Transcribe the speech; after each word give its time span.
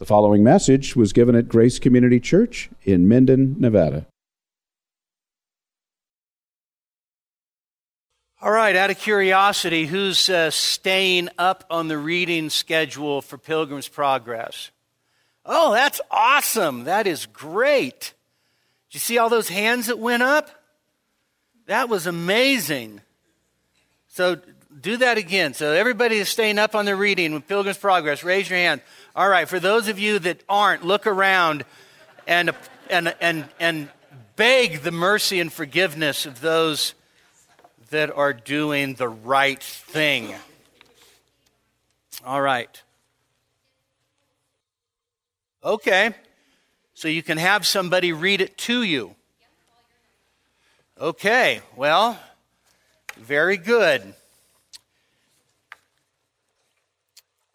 The 0.00 0.06
following 0.06 0.42
message 0.42 0.96
was 0.96 1.12
given 1.12 1.34
at 1.34 1.46
Grace 1.46 1.78
Community 1.78 2.20
Church 2.20 2.70
in 2.84 3.06
Minden, 3.06 3.56
Nevada. 3.58 4.06
All 8.40 8.50
right, 8.50 8.74
out 8.74 8.88
of 8.88 8.98
curiosity, 8.98 9.84
who's 9.84 10.30
uh, 10.30 10.50
staying 10.50 11.28
up 11.36 11.64
on 11.68 11.88
the 11.88 11.98
reading 11.98 12.48
schedule 12.48 13.20
for 13.20 13.36
Pilgrim's 13.36 13.88
Progress? 13.88 14.70
Oh, 15.44 15.74
that's 15.74 16.00
awesome. 16.10 16.84
That 16.84 17.06
is 17.06 17.26
great. 17.26 18.14
Did 18.88 18.94
you 18.94 19.00
see 19.00 19.18
all 19.18 19.28
those 19.28 19.50
hands 19.50 19.88
that 19.88 19.98
went 19.98 20.22
up? 20.22 20.48
That 21.66 21.90
was 21.90 22.06
amazing. 22.06 23.02
So 24.08 24.40
do 24.78 24.96
that 24.98 25.18
again. 25.18 25.54
So 25.54 25.72
everybody 25.72 26.16
is 26.16 26.28
staying 26.28 26.58
up 26.58 26.74
on 26.74 26.84
the 26.84 26.94
reading 26.94 27.34
with 27.34 27.48
Pilgrim's 27.48 27.78
Progress. 27.78 28.22
Raise 28.22 28.48
your 28.48 28.58
hand. 28.58 28.80
All 29.16 29.28
right, 29.28 29.48
for 29.48 29.58
those 29.58 29.88
of 29.88 29.98
you 29.98 30.18
that 30.20 30.42
aren't, 30.48 30.84
look 30.84 31.06
around 31.06 31.64
and, 32.26 32.50
and, 32.88 33.14
and, 33.20 33.48
and 33.58 33.88
beg 34.36 34.80
the 34.80 34.92
mercy 34.92 35.40
and 35.40 35.52
forgiveness 35.52 36.26
of 36.26 36.40
those 36.40 36.94
that 37.90 38.16
are 38.16 38.32
doing 38.32 38.94
the 38.94 39.08
right 39.08 39.62
thing. 39.62 40.34
All 42.24 42.40
right. 42.40 42.82
Okay. 45.64 46.14
So 46.94 47.08
you 47.08 47.22
can 47.22 47.38
have 47.38 47.66
somebody 47.66 48.12
read 48.12 48.40
it 48.40 48.56
to 48.58 48.82
you. 48.82 49.14
Okay. 51.00 51.62
Well, 51.76 52.18
very 53.16 53.56
good. 53.56 54.14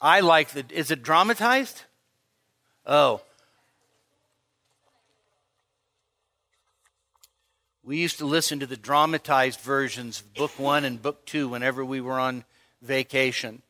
I 0.05 0.19
like 0.19 0.49
the. 0.49 0.63
Is 0.69 0.91
it 0.91 1.01
dramatized? 1.01 1.81
Oh. 2.85 3.21
We 7.83 7.97
used 7.97 8.19
to 8.19 8.25
listen 8.25 8.59
to 8.59 8.67
the 8.67 8.77
dramatized 8.77 9.59
versions 9.61 10.19
of 10.19 10.31
Book 10.35 10.59
One 10.59 10.85
and 10.85 11.01
Book 11.01 11.25
Two 11.25 11.49
whenever 11.49 11.83
we 11.83 12.01
were 12.01 12.19
on 12.19 12.43
vacation, 12.83 13.63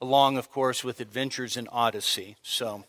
along, 0.00 0.38
of 0.38 0.50
course, 0.50 0.82
with 0.82 1.00
Adventures 1.00 1.54
in 1.54 1.68
Odyssey. 1.68 2.36
So, 2.42 2.84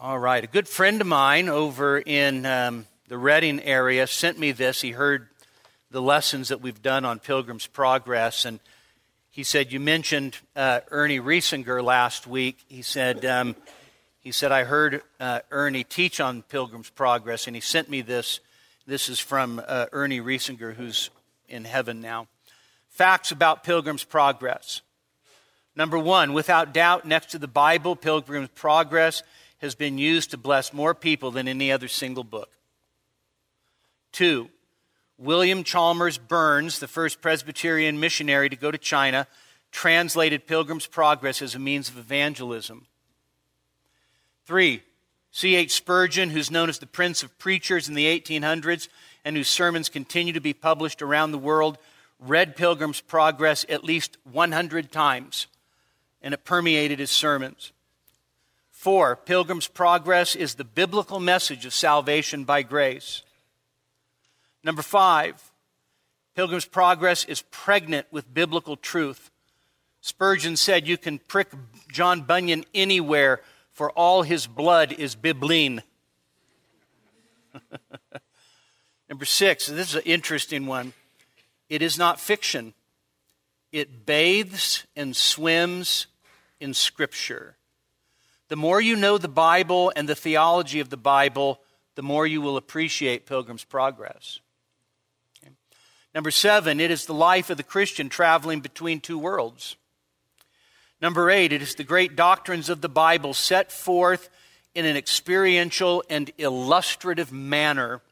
all 0.00 0.18
right. 0.18 0.42
A 0.42 0.48
good 0.48 0.66
friend 0.66 1.00
of 1.00 1.06
mine 1.06 1.48
over 1.48 2.00
in 2.00 2.44
um, 2.44 2.86
the 3.06 3.18
Reading 3.18 3.62
area 3.62 4.08
sent 4.08 4.36
me 4.36 4.50
this. 4.50 4.80
He 4.80 4.90
heard 4.90 5.28
the 5.92 6.02
lessons 6.02 6.48
that 6.48 6.60
we've 6.60 6.82
done 6.82 7.04
on 7.04 7.20
Pilgrim's 7.20 7.68
Progress, 7.68 8.44
and 8.44 8.58
he 9.32 9.44
said, 9.44 9.72
You 9.72 9.80
mentioned 9.80 10.36
uh, 10.54 10.80
Ernie 10.90 11.18
Reisinger 11.18 11.82
last 11.82 12.26
week. 12.26 12.58
He 12.68 12.82
said, 12.82 13.24
um, 13.24 13.56
he 14.20 14.30
said, 14.30 14.52
I 14.52 14.64
heard 14.64 15.02
uh, 15.18 15.40
Ernie 15.50 15.84
teach 15.84 16.20
on 16.20 16.42
Pilgrim's 16.42 16.90
Progress, 16.90 17.46
and 17.46 17.56
he 17.56 17.60
sent 17.60 17.88
me 17.88 18.02
this. 18.02 18.40
This 18.86 19.08
is 19.08 19.18
from 19.18 19.60
uh, 19.66 19.86
Ernie 19.90 20.20
Reisinger, 20.20 20.74
who's 20.74 21.08
in 21.48 21.64
heaven 21.64 22.02
now. 22.02 22.28
Facts 22.90 23.32
about 23.32 23.64
Pilgrim's 23.64 24.04
Progress. 24.04 24.82
Number 25.74 25.98
one, 25.98 26.34
without 26.34 26.74
doubt, 26.74 27.06
next 27.06 27.30
to 27.30 27.38
the 27.38 27.48
Bible, 27.48 27.96
Pilgrim's 27.96 28.50
Progress 28.50 29.22
has 29.62 29.74
been 29.74 29.96
used 29.96 30.32
to 30.32 30.36
bless 30.36 30.74
more 30.74 30.94
people 30.94 31.30
than 31.30 31.48
any 31.48 31.72
other 31.72 31.88
single 31.88 32.24
book. 32.24 32.50
Two, 34.12 34.50
William 35.22 35.62
Chalmers 35.62 36.18
Burns, 36.18 36.80
the 36.80 36.88
first 36.88 37.20
Presbyterian 37.20 38.00
missionary 38.00 38.48
to 38.48 38.56
go 38.56 38.72
to 38.72 38.78
China, 38.78 39.28
translated 39.70 40.48
Pilgrim's 40.48 40.88
Progress 40.88 41.40
as 41.40 41.54
a 41.54 41.60
means 41.60 41.88
of 41.88 41.96
evangelism. 41.96 42.86
Three, 44.44 44.82
C.H. 45.30 45.72
Spurgeon, 45.72 46.30
who's 46.30 46.50
known 46.50 46.68
as 46.68 46.80
the 46.80 46.88
Prince 46.88 47.22
of 47.22 47.38
Preachers 47.38 47.88
in 47.88 47.94
the 47.94 48.06
1800s 48.06 48.88
and 49.24 49.36
whose 49.36 49.46
sermons 49.46 49.88
continue 49.88 50.32
to 50.32 50.40
be 50.40 50.52
published 50.52 51.00
around 51.00 51.30
the 51.30 51.38
world, 51.38 51.78
read 52.18 52.56
Pilgrim's 52.56 53.00
Progress 53.00 53.64
at 53.68 53.84
least 53.84 54.16
100 54.30 54.90
times, 54.90 55.46
and 56.20 56.34
it 56.34 56.44
permeated 56.44 56.98
his 56.98 57.12
sermons. 57.12 57.70
Four, 58.72 59.14
Pilgrim's 59.14 59.68
Progress 59.68 60.34
is 60.34 60.56
the 60.56 60.64
biblical 60.64 61.20
message 61.20 61.64
of 61.64 61.72
salvation 61.72 62.42
by 62.42 62.62
grace. 62.62 63.22
Number 64.64 64.82
five, 64.82 65.52
Pilgrim's 66.34 66.64
Progress 66.64 67.24
is 67.24 67.42
pregnant 67.42 68.06
with 68.10 68.32
biblical 68.32 68.76
truth. 68.76 69.30
Spurgeon 70.00 70.56
said 70.56 70.86
you 70.86 70.96
can 70.96 71.18
prick 71.18 71.48
John 71.90 72.22
Bunyan 72.22 72.64
anywhere, 72.74 73.40
for 73.72 73.90
all 73.92 74.22
his 74.22 74.46
blood 74.46 74.92
is 74.92 75.16
bibline. 75.16 75.82
Number 79.08 79.24
six, 79.24 79.66
this 79.66 79.90
is 79.90 79.94
an 79.96 80.02
interesting 80.04 80.66
one. 80.66 80.92
It 81.68 81.82
is 81.82 81.98
not 81.98 82.20
fiction, 82.20 82.74
it 83.72 84.04
bathes 84.06 84.86
and 84.94 85.16
swims 85.16 86.06
in 86.60 86.74
Scripture. 86.74 87.56
The 88.48 88.56
more 88.56 88.80
you 88.80 88.96
know 88.96 89.16
the 89.16 89.28
Bible 89.28 89.92
and 89.96 90.06
the 90.06 90.14
theology 90.14 90.80
of 90.80 90.90
the 90.90 90.98
Bible, 90.98 91.60
the 91.94 92.02
more 92.02 92.26
you 92.26 92.42
will 92.42 92.58
appreciate 92.58 93.24
Pilgrim's 93.24 93.64
Progress. 93.64 94.40
Number 96.14 96.30
seven, 96.30 96.78
it 96.78 96.90
is 96.90 97.06
the 97.06 97.14
life 97.14 97.48
of 97.48 97.56
the 97.56 97.62
Christian 97.62 98.08
traveling 98.08 98.60
between 98.60 99.00
two 99.00 99.18
worlds. 99.18 99.76
Number 101.00 101.30
eight, 101.30 101.52
it 101.52 101.62
is 101.62 101.74
the 101.74 101.84
great 101.84 102.16
doctrines 102.16 102.68
of 102.68 102.80
the 102.80 102.88
Bible 102.88 103.34
set 103.34 103.72
forth 103.72 104.28
in 104.74 104.84
an 104.84 104.96
experiential 104.96 106.04
and 106.08 106.30
illustrative 106.38 107.32
manner. 107.32 108.02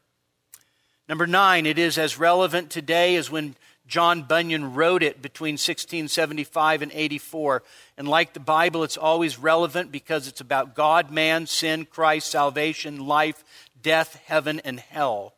Number 1.09 1.27
nine, 1.27 1.67
it 1.67 1.79
is 1.79 1.99
as 1.99 2.19
relevant 2.19 2.71
today 2.71 3.17
as 3.17 3.31
when 3.31 3.55
John 3.87 4.23
Bunyan 4.23 4.75
wrote 4.75 5.03
it 5.03 5.21
between 5.21 5.55
1675 5.55 6.83
and 6.83 6.93
84. 6.93 7.63
And 7.99 8.09
like 8.09 8.33
the 8.33 8.41
Bible, 8.41 8.85
it's 8.85 8.97
always 8.97 9.39
relevant 9.39 9.93
because 9.93 10.29
it's 10.29 10.41
about 10.41 10.75
God, 10.75 11.11
man, 11.11 11.47
sin, 11.47 11.85
Christ, 11.85 12.31
salvation, 12.31 13.07
life, 13.07 13.45
death, 13.83 14.15
heaven, 14.27 14.61
and 14.65 14.81
hell. 14.81 15.35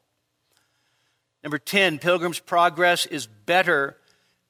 Number 1.42 1.58
10, 1.58 1.98
Pilgrim's 1.98 2.38
Progress 2.38 3.06
is 3.06 3.26
better 3.26 3.96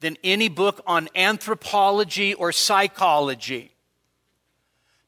than 0.01 0.19
any 0.23 0.49
book 0.49 0.83
on 0.87 1.09
anthropology 1.15 2.35
or 2.35 2.53
psychology. 2.53 3.73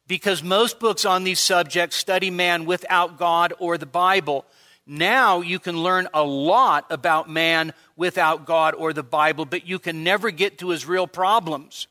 Because 0.06 0.42
most 0.42 0.78
books 0.80 1.04
on 1.04 1.24
these 1.24 1.40
subjects 1.40 1.96
study 1.96 2.30
man 2.30 2.64
without 2.64 3.18
God 3.18 3.52
or 3.58 3.76
the 3.76 3.86
Bible. 3.86 4.44
Now 4.86 5.40
you 5.40 5.58
can 5.58 5.82
learn 5.82 6.08
a 6.14 6.22
lot 6.22 6.86
about 6.90 7.28
man 7.28 7.72
without 7.96 8.44
God 8.46 8.74
or 8.74 8.92
the 8.92 9.02
Bible, 9.02 9.44
but 9.46 9.66
you 9.66 9.78
can 9.78 10.04
never 10.04 10.30
get 10.30 10.58
to 10.58 10.70
his 10.70 10.86
real 10.86 11.06
problems. 11.06 11.86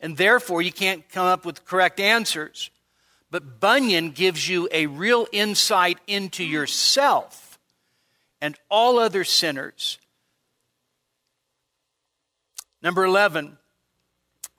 And 0.00 0.16
therefore, 0.16 0.62
you 0.62 0.72
can't 0.72 1.08
come 1.10 1.26
up 1.26 1.44
with 1.44 1.64
correct 1.66 2.00
answers. 2.00 2.70
But 3.30 3.60
Bunyan 3.60 4.10
gives 4.10 4.48
you 4.48 4.68
a 4.72 4.86
real 4.86 5.26
insight 5.32 5.98
into 6.06 6.42
yourself 6.44 7.39
and 8.40 8.56
all 8.70 8.98
other 8.98 9.24
sinners. 9.24 9.98
Number 12.82 13.04
11, 13.04 13.58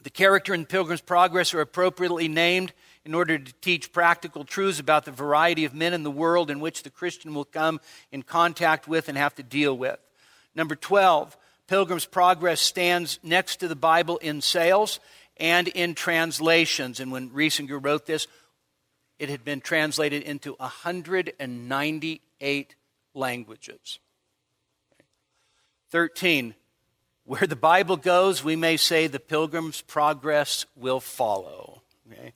the 0.03 0.09
character 0.09 0.53
in 0.53 0.65
Pilgrim's 0.65 1.01
Progress 1.01 1.53
are 1.53 1.61
appropriately 1.61 2.27
named 2.27 2.73
in 3.03 3.15
order 3.15 3.39
to 3.39 3.53
teach 3.61 3.91
practical 3.91 4.43
truths 4.43 4.79
about 4.79 5.05
the 5.05 5.11
variety 5.11 5.65
of 5.65 5.73
men 5.73 5.93
in 5.93 6.03
the 6.03 6.11
world 6.11 6.51
in 6.51 6.59
which 6.59 6.83
the 6.83 6.91
Christian 6.91 7.33
will 7.33 7.45
come 7.45 7.79
in 8.11 8.21
contact 8.21 8.87
with 8.87 9.09
and 9.09 9.17
have 9.17 9.33
to 9.35 9.43
deal 9.43 9.75
with. 9.75 9.99
Number 10.53 10.75
12, 10.75 11.35
Pilgrim's 11.67 12.05
Progress 12.05 12.61
stands 12.61 13.19
next 13.23 13.55
to 13.57 13.67
the 13.67 13.75
Bible 13.75 14.17
in 14.17 14.41
sales 14.41 14.99
and 15.37 15.67
in 15.69 15.95
translations. 15.95 16.99
And 16.99 17.11
when 17.11 17.31
Reisinger 17.31 17.83
wrote 17.83 18.05
this, 18.05 18.27
it 19.17 19.29
had 19.29 19.43
been 19.43 19.61
translated 19.61 20.21
into 20.23 20.53
198 20.53 22.75
languages. 23.13 23.99
13. 25.89 26.55
Where 27.25 27.47
the 27.47 27.55
Bible 27.55 27.97
goes, 27.97 28.43
we 28.43 28.55
may 28.55 28.77
say 28.77 29.07
the 29.07 29.19
pilgrim's 29.19 29.81
progress 29.81 30.65
will 30.75 30.99
follow. 30.99 31.81
Okay? 32.11 32.33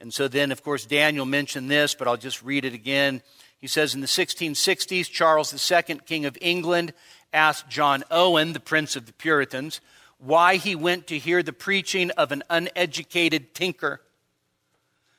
And 0.00 0.12
so 0.12 0.28
then, 0.28 0.52
of 0.52 0.62
course, 0.62 0.86
Daniel 0.86 1.26
mentioned 1.26 1.70
this, 1.70 1.94
but 1.94 2.08
I'll 2.08 2.16
just 2.16 2.42
read 2.42 2.64
it 2.64 2.74
again. 2.74 3.22
He 3.58 3.66
says 3.66 3.94
in 3.94 4.00
the 4.00 4.06
1660s, 4.06 5.10
Charles 5.10 5.70
II, 5.70 6.00
King 6.06 6.26
of 6.26 6.36
England, 6.40 6.92
asked 7.32 7.68
John 7.68 8.04
Owen, 8.10 8.52
the 8.52 8.60
Prince 8.60 8.96
of 8.96 9.06
the 9.06 9.12
Puritans, 9.12 9.80
why 10.18 10.56
he 10.56 10.74
went 10.74 11.06
to 11.08 11.18
hear 11.18 11.42
the 11.42 11.52
preaching 11.52 12.10
of 12.12 12.32
an 12.32 12.42
uneducated 12.48 13.54
tinker. 13.54 14.00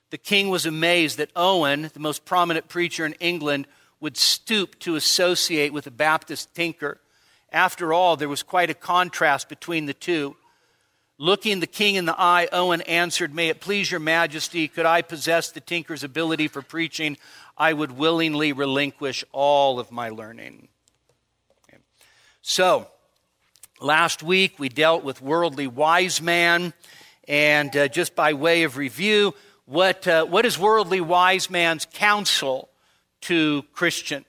The 0.10 0.18
king 0.18 0.50
was 0.50 0.66
amazed 0.66 1.18
that 1.18 1.31
Owen, 1.36 1.92
the 1.94 2.00
most 2.00 2.25
prominent 2.25 2.69
preacher 2.69 3.06
in 3.06 3.13
England, 3.13 3.68
would 3.99 4.17
stoop 4.17 4.79
to 4.79 4.95
associate 4.95 5.73
with 5.73 5.88
a 5.88 5.91
Baptist 5.91 6.53
tinker. 6.53 6.99
After 7.51 7.94
all, 7.94 8.15
there 8.15 8.29
was 8.29 8.44
quite 8.44 8.69
a 8.69 8.75
contrast 8.75 9.49
between 9.49 9.85
the 9.85 9.94
two. 9.94 10.35
Looking 11.17 11.59
the 11.59 11.67
king 11.67 11.95
in 11.95 12.05
the 12.05 12.19
eye, 12.19 12.47
Owen 12.51 12.81
answered, 12.81 13.33
May 13.33 13.49
it 13.49 13.59
please 13.59 13.89
your 13.89 13.99
majesty, 13.99 14.67
could 14.67 14.85
I 14.85 15.01
possess 15.01 15.49
the 15.49 15.59
tinker's 15.59 16.03
ability 16.03 16.47
for 16.47 16.61
preaching, 16.61 17.17
I 17.57 17.73
would 17.73 17.97
willingly 17.97 18.53
relinquish 18.53 19.23
all 19.31 19.79
of 19.79 19.91
my 19.91 20.09
learning. 20.09 20.67
Okay. 21.67 21.81
So, 22.44 22.88
last 23.81 24.21
week 24.21 24.59
we 24.59 24.69
dealt 24.69 25.03
with 25.03 25.19
worldly 25.19 25.65
wise 25.65 26.21
man, 26.21 26.73
and 27.27 27.75
uh, 27.75 27.88
just 27.88 28.15
by 28.15 28.33
way 28.33 28.61
of 28.61 28.77
review, 28.77 29.33
what, 29.65 30.07
uh, 30.07 30.25
what 30.25 30.45
is 30.45 30.59
worldly 30.59 31.01
wise 31.01 31.49
man's 31.49 31.88
counsel 31.94 32.69
to 33.22 33.64
Christian? 33.74 34.25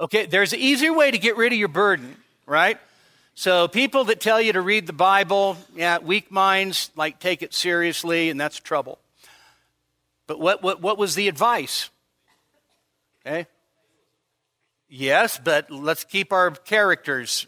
Okay, 0.00 0.26
there's 0.26 0.52
an 0.52 0.60
easier 0.60 0.92
way 0.92 1.10
to 1.10 1.18
get 1.18 1.36
rid 1.36 1.52
of 1.52 1.58
your 1.58 1.66
burden, 1.66 2.16
right? 2.46 2.78
So, 3.34 3.66
people 3.66 4.04
that 4.04 4.20
tell 4.20 4.40
you 4.40 4.52
to 4.52 4.60
read 4.60 4.86
the 4.86 4.92
Bible, 4.92 5.56
yeah, 5.74 5.98
weak 5.98 6.30
minds, 6.30 6.92
like 6.94 7.18
take 7.18 7.42
it 7.42 7.52
seriously, 7.52 8.30
and 8.30 8.40
that's 8.40 8.60
trouble. 8.60 9.00
But 10.28 10.38
what, 10.38 10.62
what, 10.62 10.80
what 10.80 10.98
was 10.98 11.16
the 11.16 11.26
advice? 11.26 11.90
Okay? 13.26 13.48
Yes, 14.88 15.40
but 15.42 15.68
let's 15.68 16.04
keep 16.04 16.32
our 16.32 16.52
characters. 16.52 17.47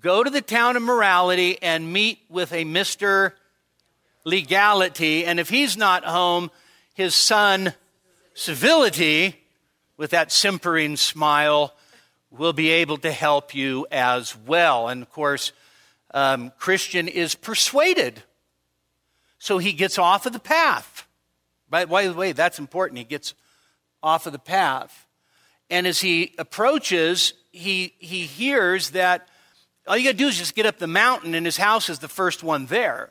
Go 0.00 0.22
to 0.22 0.30
the 0.30 0.42
town 0.42 0.76
of 0.76 0.82
morality 0.82 1.60
and 1.60 1.92
meet 1.92 2.20
with 2.28 2.52
a 2.52 2.64
Mr. 2.64 3.32
Legality, 4.24 5.24
and 5.24 5.40
if 5.40 5.48
he's 5.48 5.76
not 5.76 6.04
home, 6.04 6.50
his 6.94 7.14
son, 7.14 7.74
civility, 8.34 9.34
with 9.96 10.10
that 10.10 10.30
simpering 10.30 10.96
smile 10.96 11.74
will 12.30 12.52
be 12.52 12.70
able 12.70 12.98
to 12.98 13.10
help 13.10 13.54
you 13.54 13.86
as 13.90 14.36
well. 14.46 14.88
And 14.88 15.02
of 15.02 15.10
course, 15.10 15.52
um, 16.12 16.52
Christian 16.58 17.08
is 17.08 17.34
persuaded. 17.34 18.22
So 19.38 19.58
he 19.58 19.72
gets 19.72 19.98
off 19.98 20.26
of 20.26 20.32
the 20.32 20.38
path. 20.38 21.06
By, 21.70 21.84
the 21.84 22.14
way, 22.14 22.32
that's 22.32 22.58
important. 22.58 22.98
He 22.98 23.04
gets 23.04 23.34
off 24.02 24.26
of 24.26 24.32
the 24.32 24.38
path. 24.38 25.06
And 25.70 25.86
as 25.86 26.00
he 26.00 26.34
approaches, 26.38 27.34
he, 27.50 27.94
he 27.98 28.22
hears 28.22 28.90
that 28.90 29.28
all 29.88 29.96
you 29.96 30.04
got 30.04 30.12
to 30.12 30.16
do 30.16 30.28
is 30.28 30.38
just 30.38 30.54
get 30.54 30.66
up 30.66 30.78
the 30.78 30.86
mountain, 30.86 31.34
and 31.34 31.44
his 31.46 31.56
house 31.56 31.88
is 31.88 31.98
the 31.98 32.08
first 32.08 32.42
one 32.42 32.66
there. 32.66 33.10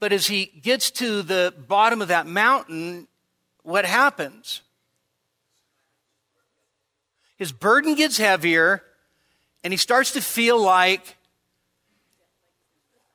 But 0.00 0.12
as 0.12 0.26
he 0.26 0.46
gets 0.46 0.90
to 0.92 1.22
the 1.22 1.54
bottom 1.68 2.02
of 2.02 2.08
that 2.08 2.26
mountain, 2.26 3.06
what 3.62 3.84
happens? 3.84 4.62
his 7.36 7.52
burden 7.52 7.94
gets 7.94 8.16
heavier, 8.16 8.82
and 9.62 9.72
he 9.72 9.76
starts 9.76 10.12
to 10.12 10.20
feel 10.20 10.60
like 10.60 11.16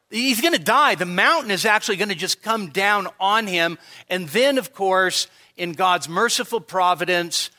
he's 0.09 0.41
going 0.41 0.53
to 0.53 0.59
die. 0.59 0.95
The 0.95 1.05
mountain 1.05 1.51
is 1.51 1.65
actually 1.65 1.97
going 1.97 2.09
to 2.09 2.15
just 2.15 2.41
come 2.41 2.69
down 2.69 3.07
on 3.19 3.47
him. 3.47 3.77
And 4.09 4.27
then, 4.29 4.57
of 4.57 4.73
course, 4.73 5.27
in 5.57 5.73
God's 5.73 6.07
merciful 6.07 6.59
providence, 6.59 7.49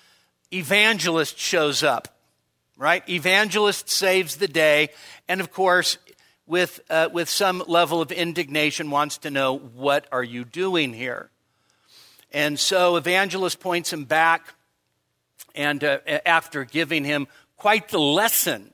evangelist 0.52 1.38
shows 1.38 1.82
up, 1.82 2.16
right? 2.76 3.06
Evangelist 3.08 3.88
saves 3.88 4.36
the 4.36 4.48
day. 4.48 4.90
And 5.28 5.40
of 5.40 5.52
course, 5.52 5.98
with, 6.46 6.80
uh, 6.90 7.08
with 7.12 7.28
some 7.28 7.62
level 7.66 8.00
of 8.00 8.12
indignation, 8.12 8.90
wants 8.90 9.18
to 9.18 9.30
know, 9.30 9.56
what 9.56 10.06
are 10.12 10.24
you 10.24 10.44
doing 10.44 10.92
here? 10.92 11.30
And 12.32 12.58
so 12.58 12.96
evangelist 12.96 13.60
points 13.60 13.92
him 13.92 14.04
back 14.04 14.54
and 15.54 15.82
uh, 15.84 15.98
after 16.24 16.64
giving 16.64 17.04
him 17.04 17.28
quite 17.56 17.88
the 17.88 18.00
lesson. 18.00 18.72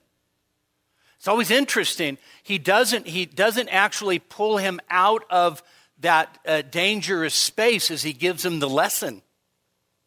It's 1.19 1.29
always 1.29 1.51
interesting. 1.51 2.17
He 2.43 2.59
doesn't, 2.59 3.07
he 3.07 3.27
doesn't 3.27 3.69
actually 3.69 4.21
pull 4.21 4.57
him 4.57 4.81
out 4.89 5.25
of 5.29 5.63
that 6.01 6.39
uh, 6.47 6.63
dangerous 6.63 7.35
space 7.35 7.91
as 7.91 8.03
he 8.03 8.13
gives 8.13 8.45
him 8.45 8.61
the 8.61 8.69
lesson, 8.69 9.23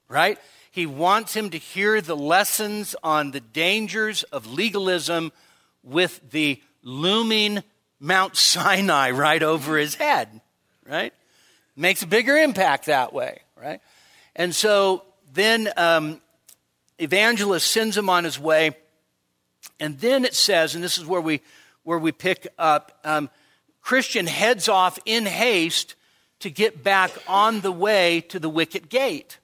right? 0.08 0.40
He 0.72 0.86
wants 0.86 1.36
him 1.36 1.50
to 1.50 1.58
hear 1.58 2.00
the 2.00 2.16
lessons 2.16 2.96
on 3.04 3.32
the 3.32 3.42
dangers 3.42 4.24
of 4.24 4.48
legalism 4.48 5.34
with 5.84 6.22
the 6.32 6.62
looming 6.82 7.62
Mount 8.00 8.38
Sinai 8.38 9.12
right 9.12 9.44
over 9.44 9.78
his 9.78 9.96
head, 9.96 10.42
right? 10.88 11.14
Makes 11.76 12.04
a 12.04 12.08
bigger 12.08 12.38
impact 12.38 12.86
that 12.86 13.14
way, 13.14 13.42
right? 13.62 13.82
And 14.34 14.56
so 14.56 15.04
then 15.34 15.70
um, 15.76 16.22
evangelist 17.00 17.70
sends 17.70 17.98
him 17.98 18.10
on 18.10 18.24
his 18.24 18.40
way. 18.40 18.76
And 19.80 20.00
then 20.00 20.24
it 20.24 20.36
says, 20.36 20.74
and 20.74 20.84
this 20.84 20.98
is 20.98 21.06
where 21.06 21.22
we, 21.22 21.42
where 21.84 22.00
we 22.00 22.14
pick 22.14 22.48
up 22.58 22.98
um, 23.04 23.30
Christian 23.82 24.26
heads 24.26 24.70
off 24.70 24.98
in 25.06 25.26
haste 25.26 25.96
to 26.40 26.50
get 26.50 26.82
back 26.82 27.12
on 27.28 27.60
the 27.60 27.72
way 27.72 28.22
to 28.22 28.40
the 28.40 28.50
wicket 28.50 28.90
gate. 28.90 29.38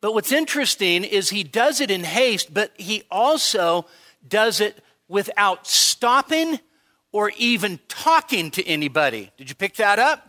But 0.00 0.14
what's 0.14 0.32
interesting 0.32 1.04
is 1.04 1.30
he 1.30 1.42
does 1.42 1.80
it 1.80 1.90
in 1.90 2.04
haste, 2.04 2.52
but 2.52 2.72
he 2.76 3.04
also 3.10 3.86
does 4.26 4.60
it 4.60 4.82
without 5.08 5.66
stopping 5.66 6.60
or 7.12 7.32
even 7.38 7.80
talking 7.88 8.50
to 8.52 8.66
anybody. 8.66 9.30
Did 9.36 9.48
you 9.48 9.54
pick 9.54 9.76
that 9.76 9.98
up? 9.98 10.28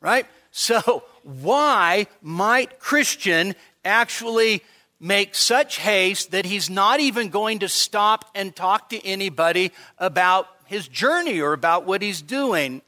Right? 0.00 0.26
So, 0.50 1.04
why 1.22 2.06
might 2.22 2.78
Christian 2.78 3.54
actually 3.84 4.62
make 5.00 5.34
such 5.34 5.78
haste 5.78 6.30
that 6.32 6.44
he's 6.44 6.68
not 6.68 7.00
even 7.00 7.28
going 7.28 7.60
to 7.60 7.68
stop 7.68 8.30
and 8.34 8.54
talk 8.54 8.88
to 8.90 9.04
anybody 9.06 9.72
about 9.98 10.48
his 10.66 10.88
journey 10.88 11.40
or 11.40 11.52
about 11.52 11.86
what 11.86 12.02
he's 12.02 12.20
doing. 12.20 12.82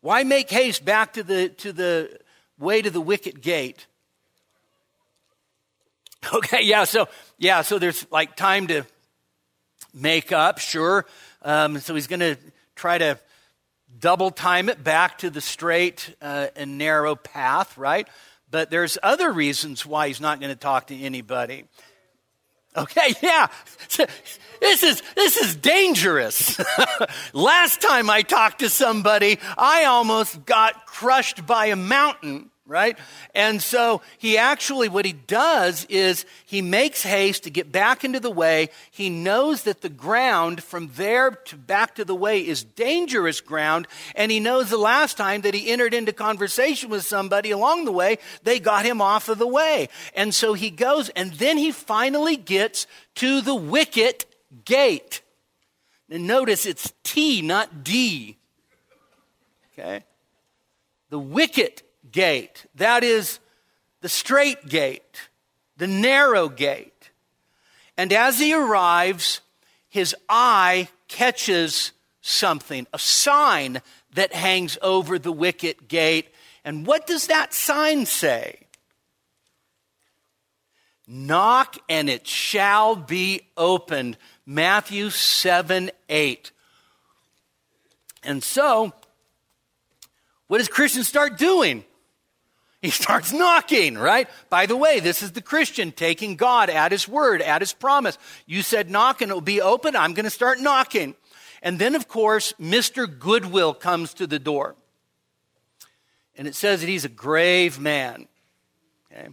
Why 0.00 0.24
make 0.24 0.50
haste 0.50 0.84
back 0.84 1.12
to 1.14 1.22
the, 1.22 1.48
to 1.50 1.72
the 1.72 2.18
way 2.58 2.82
to 2.82 2.90
the 2.90 3.00
wicket 3.00 3.40
gate? 3.40 3.86
Okay, 6.34 6.62
yeah, 6.62 6.84
so 6.84 7.08
yeah, 7.38 7.62
so 7.62 7.78
there's 7.78 8.04
like 8.10 8.36
time 8.36 8.66
to 8.66 8.84
make 9.94 10.32
up, 10.32 10.58
sure. 10.58 11.06
Um, 11.42 11.78
so 11.78 11.94
he's 11.94 12.06
going 12.08 12.20
to 12.20 12.36
try 12.74 12.98
to 12.98 13.18
double 13.98 14.30
time 14.30 14.68
it 14.68 14.82
back 14.82 15.18
to 15.18 15.30
the 15.30 15.40
straight 15.40 16.14
uh, 16.20 16.48
and 16.56 16.76
narrow 16.76 17.14
path, 17.14 17.78
right? 17.78 18.08
But 18.50 18.70
there's 18.70 18.98
other 19.02 19.30
reasons 19.30 19.86
why 19.86 20.08
he's 20.08 20.20
not 20.20 20.40
going 20.40 20.52
to 20.52 20.58
talk 20.58 20.88
to 20.88 20.96
anybody. 20.98 21.64
Okay, 22.76 23.14
yeah. 23.22 23.48
This 24.60 24.82
is 24.82 25.02
this 25.14 25.36
is 25.36 25.54
dangerous. 25.54 26.58
Last 27.32 27.80
time 27.80 28.10
I 28.10 28.22
talked 28.22 28.58
to 28.58 28.68
somebody, 28.68 29.38
I 29.56 29.84
almost 29.84 30.44
got 30.44 30.84
crushed 30.84 31.46
by 31.46 31.66
a 31.66 31.76
mountain 31.76 32.50
right? 32.68 32.98
And 33.34 33.62
so 33.62 34.02
he 34.18 34.36
actually, 34.36 34.88
what 34.88 35.06
he 35.06 35.14
does 35.14 35.86
is 35.88 36.26
he 36.44 36.60
makes 36.60 37.02
haste 37.02 37.44
to 37.44 37.50
get 37.50 37.72
back 37.72 38.04
into 38.04 38.20
the 38.20 38.30
way. 38.30 38.68
He 38.90 39.08
knows 39.08 39.62
that 39.62 39.80
the 39.80 39.88
ground 39.88 40.62
from 40.62 40.90
there 40.94 41.30
to 41.30 41.56
back 41.56 41.94
to 41.94 42.04
the 42.04 42.14
way 42.14 42.46
is 42.46 42.62
dangerous 42.62 43.40
ground. 43.40 43.88
And 44.14 44.30
he 44.30 44.38
knows 44.38 44.68
the 44.68 44.76
last 44.76 45.16
time 45.16 45.40
that 45.40 45.54
he 45.54 45.70
entered 45.70 45.94
into 45.94 46.12
conversation 46.12 46.90
with 46.90 47.04
somebody 47.04 47.50
along 47.50 47.86
the 47.86 47.92
way, 47.92 48.18
they 48.42 48.60
got 48.60 48.84
him 48.84 49.00
off 49.00 49.30
of 49.30 49.38
the 49.38 49.46
way. 49.46 49.88
And 50.14 50.34
so 50.34 50.52
he 50.52 50.68
goes, 50.70 51.08
and 51.10 51.32
then 51.32 51.56
he 51.56 51.72
finally 51.72 52.36
gets 52.36 52.86
to 53.16 53.40
the 53.40 53.54
wicket 53.54 54.26
gate. 54.66 55.22
And 56.10 56.26
notice 56.26 56.66
it's 56.66 56.92
T, 57.02 57.40
not 57.40 57.82
D. 57.82 58.36
Okay? 59.72 60.04
The 61.10 61.18
wicket 61.18 61.82
gate. 62.18 62.66
That 62.74 63.04
is 63.04 63.38
the 64.00 64.08
straight 64.08 64.66
gate, 64.66 65.28
the 65.76 65.86
narrow 65.86 66.48
gate. 66.48 67.10
And 67.96 68.12
as 68.12 68.40
he 68.40 68.52
arrives, 68.52 69.40
his 69.88 70.16
eye 70.28 70.88
catches 71.06 71.92
something, 72.20 72.88
a 72.92 72.98
sign 72.98 73.82
that 74.14 74.32
hangs 74.32 74.76
over 74.82 75.16
the 75.16 75.30
wicket 75.30 75.86
gate. 75.86 76.34
And 76.64 76.84
what 76.84 77.06
does 77.06 77.28
that 77.28 77.54
sign 77.54 78.04
say? 78.04 78.66
Knock 81.06 81.76
and 81.88 82.10
it 82.10 82.26
shall 82.26 82.96
be 82.96 83.42
opened. 83.56 84.16
Matthew 84.44 85.10
7 85.10 85.92
8. 86.08 86.50
And 88.24 88.42
so, 88.42 88.92
what 90.48 90.58
does 90.58 90.66
Christian 90.66 91.04
start 91.04 91.38
doing? 91.38 91.84
He 92.80 92.90
starts 92.90 93.32
knocking, 93.32 93.98
right? 93.98 94.28
By 94.50 94.66
the 94.66 94.76
way, 94.76 95.00
this 95.00 95.22
is 95.22 95.32
the 95.32 95.42
Christian 95.42 95.90
taking 95.90 96.36
God 96.36 96.70
at 96.70 96.92
his 96.92 97.08
word, 97.08 97.42
at 97.42 97.60
his 97.60 97.72
promise. 97.72 98.16
You 98.46 98.62
said 98.62 98.88
knock 98.88 99.20
and 99.20 99.30
it 99.30 99.34
will 99.34 99.40
be 99.40 99.60
open. 99.60 99.96
I'm 99.96 100.14
going 100.14 100.24
to 100.24 100.30
start 100.30 100.60
knocking. 100.60 101.16
And 101.60 101.80
then, 101.80 101.96
of 101.96 102.06
course, 102.06 102.54
Mr. 102.60 103.06
Goodwill 103.18 103.74
comes 103.74 104.14
to 104.14 104.28
the 104.28 104.38
door. 104.38 104.76
And 106.36 106.46
it 106.46 106.54
says 106.54 106.80
that 106.80 106.88
he's 106.88 107.04
a 107.04 107.08
grave 107.08 107.80
man. 107.80 108.28
Okay? 109.10 109.28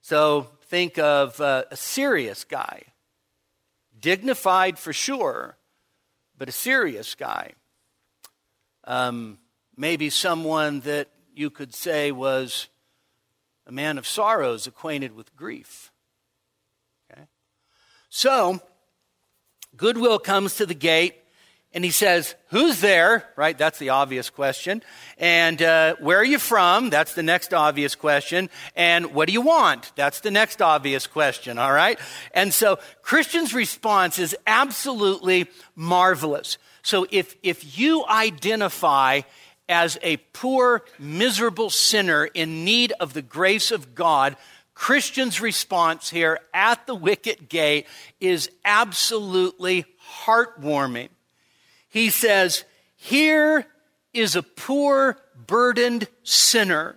So 0.00 0.48
think 0.68 0.98
of 0.98 1.38
uh, 1.42 1.64
a 1.70 1.76
serious 1.76 2.44
guy, 2.44 2.84
dignified 4.00 4.78
for 4.78 4.94
sure, 4.94 5.58
but 6.38 6.48
a 6.48 6.52
serious 6.52 7.14
guy. 7.14 7.52
Um, 8.84 9.38
maybe 9.76 10.08
someone 10.08 10.80
that 10.80 11.08
you 11.36 11.50
could 11.50 11.74
say 11.74 12.12
was 12.12 12.68
a 13.66 13.72
man 13.72 13.98
of 13.98 14.06
sorrows, 14.06 14.66
acquainted 14.66 15.14
with 15.14 15.34
grief. 15.36 15.90
Okay? 17.10 17.24
So, 18.10 18.60
Goodwill 19.76 20.18
comes 20.18 20.56
to 20.56 20.66
the 20.66 20.74
gate 20.74 21.14
and 21.72 21.84
he 21.84 21.90
says, 21.90 22.36
Who's 22.50 22.80
there? 22.80 23.28
Right? 23.36 23.58
That's 23.58 23.78
the 23.78 23.88
obvious 23.88 24.30
question. 24.30 24.82
And 25.18 25.60
uh, 25.60 25.96
where 25.98 26.18
are 26.18 26.24
you 26.24 26.38
from? 26.38 26.88
That's 26.88 27.14
the 27.14 27.22
next 27.22 27.52
obvious 27.52 27.96
question. 27.96 28.48
And 28.76 29.12
what 29.12 29.26
do 29.26 29.32
you 29.32 29.40
want? 29.40 29.92
That's 29.96 30.20
the 30.20 30.30
next 30.30 30.62
obvious 30.62 31.08
question. 31.08 31.58
All 31.58 31.72
right? 31.72 31.98
And 32.32 32.54
so 32.54 32.78
Christian's 33.02 33.52
response 33.52 34.20
is 34.20 34.36
absolutely 34.46 35.48
marvelous. 35.74 36.58
So 36.82 37.06
if, 37.10 37.34
if 37.42 37.78
you 37.78 38.04
identify 38.06 39.22
as 39.68 39.98
a 40.02 40.18
poor, 40.32 40.84
miserable 40.98 41.70
sinner 41.70 42.26
in 42.26 42.64
need 42.64 42.92
of 43.00 43.14
the 43.14 43.22
grace 43.22 43.70
of 43.70 43.94
God, 43.94 44.36
Christian's 44.74 45.40
response 45.40 46.10
here 46.10 46.40
at 46.52 46.86
the 46.86 46.94
wicket 46.94 47.48
gate 47.48 47.86
is 48.20 48.50
absolutely 48.64 49.86
heartwarming. 50.24 51.08
He 51.88 52.10
says, 52.10 52.64
Here 52.96 53.66
is 54.12 54.36
a 54.36 54.42
poor, 54.42 55.18
burdened 55.46 56.08
sinner. 56.22 56.96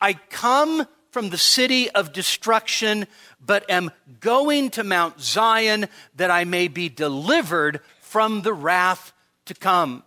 I 0.00 0.14
come 0.14 0.86
from 1.10 1.30
the 1.30 1.38
city 1.38 1.90
of 1.90 2.12
destruction, 2.12 3.06
but 3.44 3.68
am 3.70 3.90
going 4.20 4.70
to 4.70 4.82
Mount 4.82 5.20
Zion 5.20 5.86
that 6.16 6.30
I 6.30 6.44
may 6.44 6.68
be 6.68 6.88
delivered 6.88 7.80
from 8.00 8.42
the 8.42 8.52
wrath 8.52 9.12
to 9.46 9.54
come. 9.54 10.02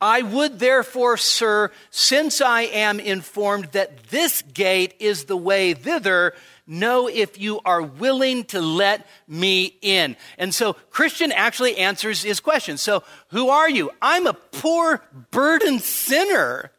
I 0.00 0.22
would 0.22 0.58
therefore, 0.58 1.16
sir, 1.16 1.70
since 1.90 2.40
I 2.40 2.62
am 2.62 3.00
informed 3.00 3.66
that 3.72 4.04
this 4.08 4.42
gate 4.42 4.94
is 4.98 5.24
the 5.24 5.36
way 5.36 5.74
thither, 5.74 6.34
know 6.66 7.08
if 7.08 7.38
you 7.38 7.60
are 7.64 7.82
willing 7.82 8.44
to 8.44 8.60
let 8.60 9.06
me 9.28 9.76
in. 9.82 10.16
And 10.38 10.54
so 10.54 10.74
Christian 10.90 11.32
actually 11.32 11.76
answers 11.78 12.22
his 12.22 12.40
question. 12.40 12.76
So, 12.76 13.04
who 13.28 13.48
are 13.48 13.70
you? 13.70 13.90
I'm 14.02 14.26
a 14.26 14.34
poor, 14.34 15.02
burdened 15.30 15.82
sinner. 15.82 16.72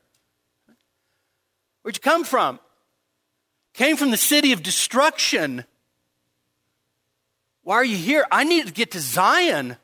Where'd 1.81 1.95
you 1.95 2.01
come 2.01 2.25
from? 2.25 2.59
Came 3.73 3.95
from 3.95 4.11
the 4.11 4.17
city 4.17 4.51
of 4.51 4.63
destruction. 4.63 5.63
Why 7.63 7.75
are 7.75 7.85
you 7.85 7.97
here? 7.97 8.25
I 8.31 8.43
need 8.43 8.67
to 8.67 8.73
get 8.73 8.91
to 8.91 8.99
Zion. 8.99 9.77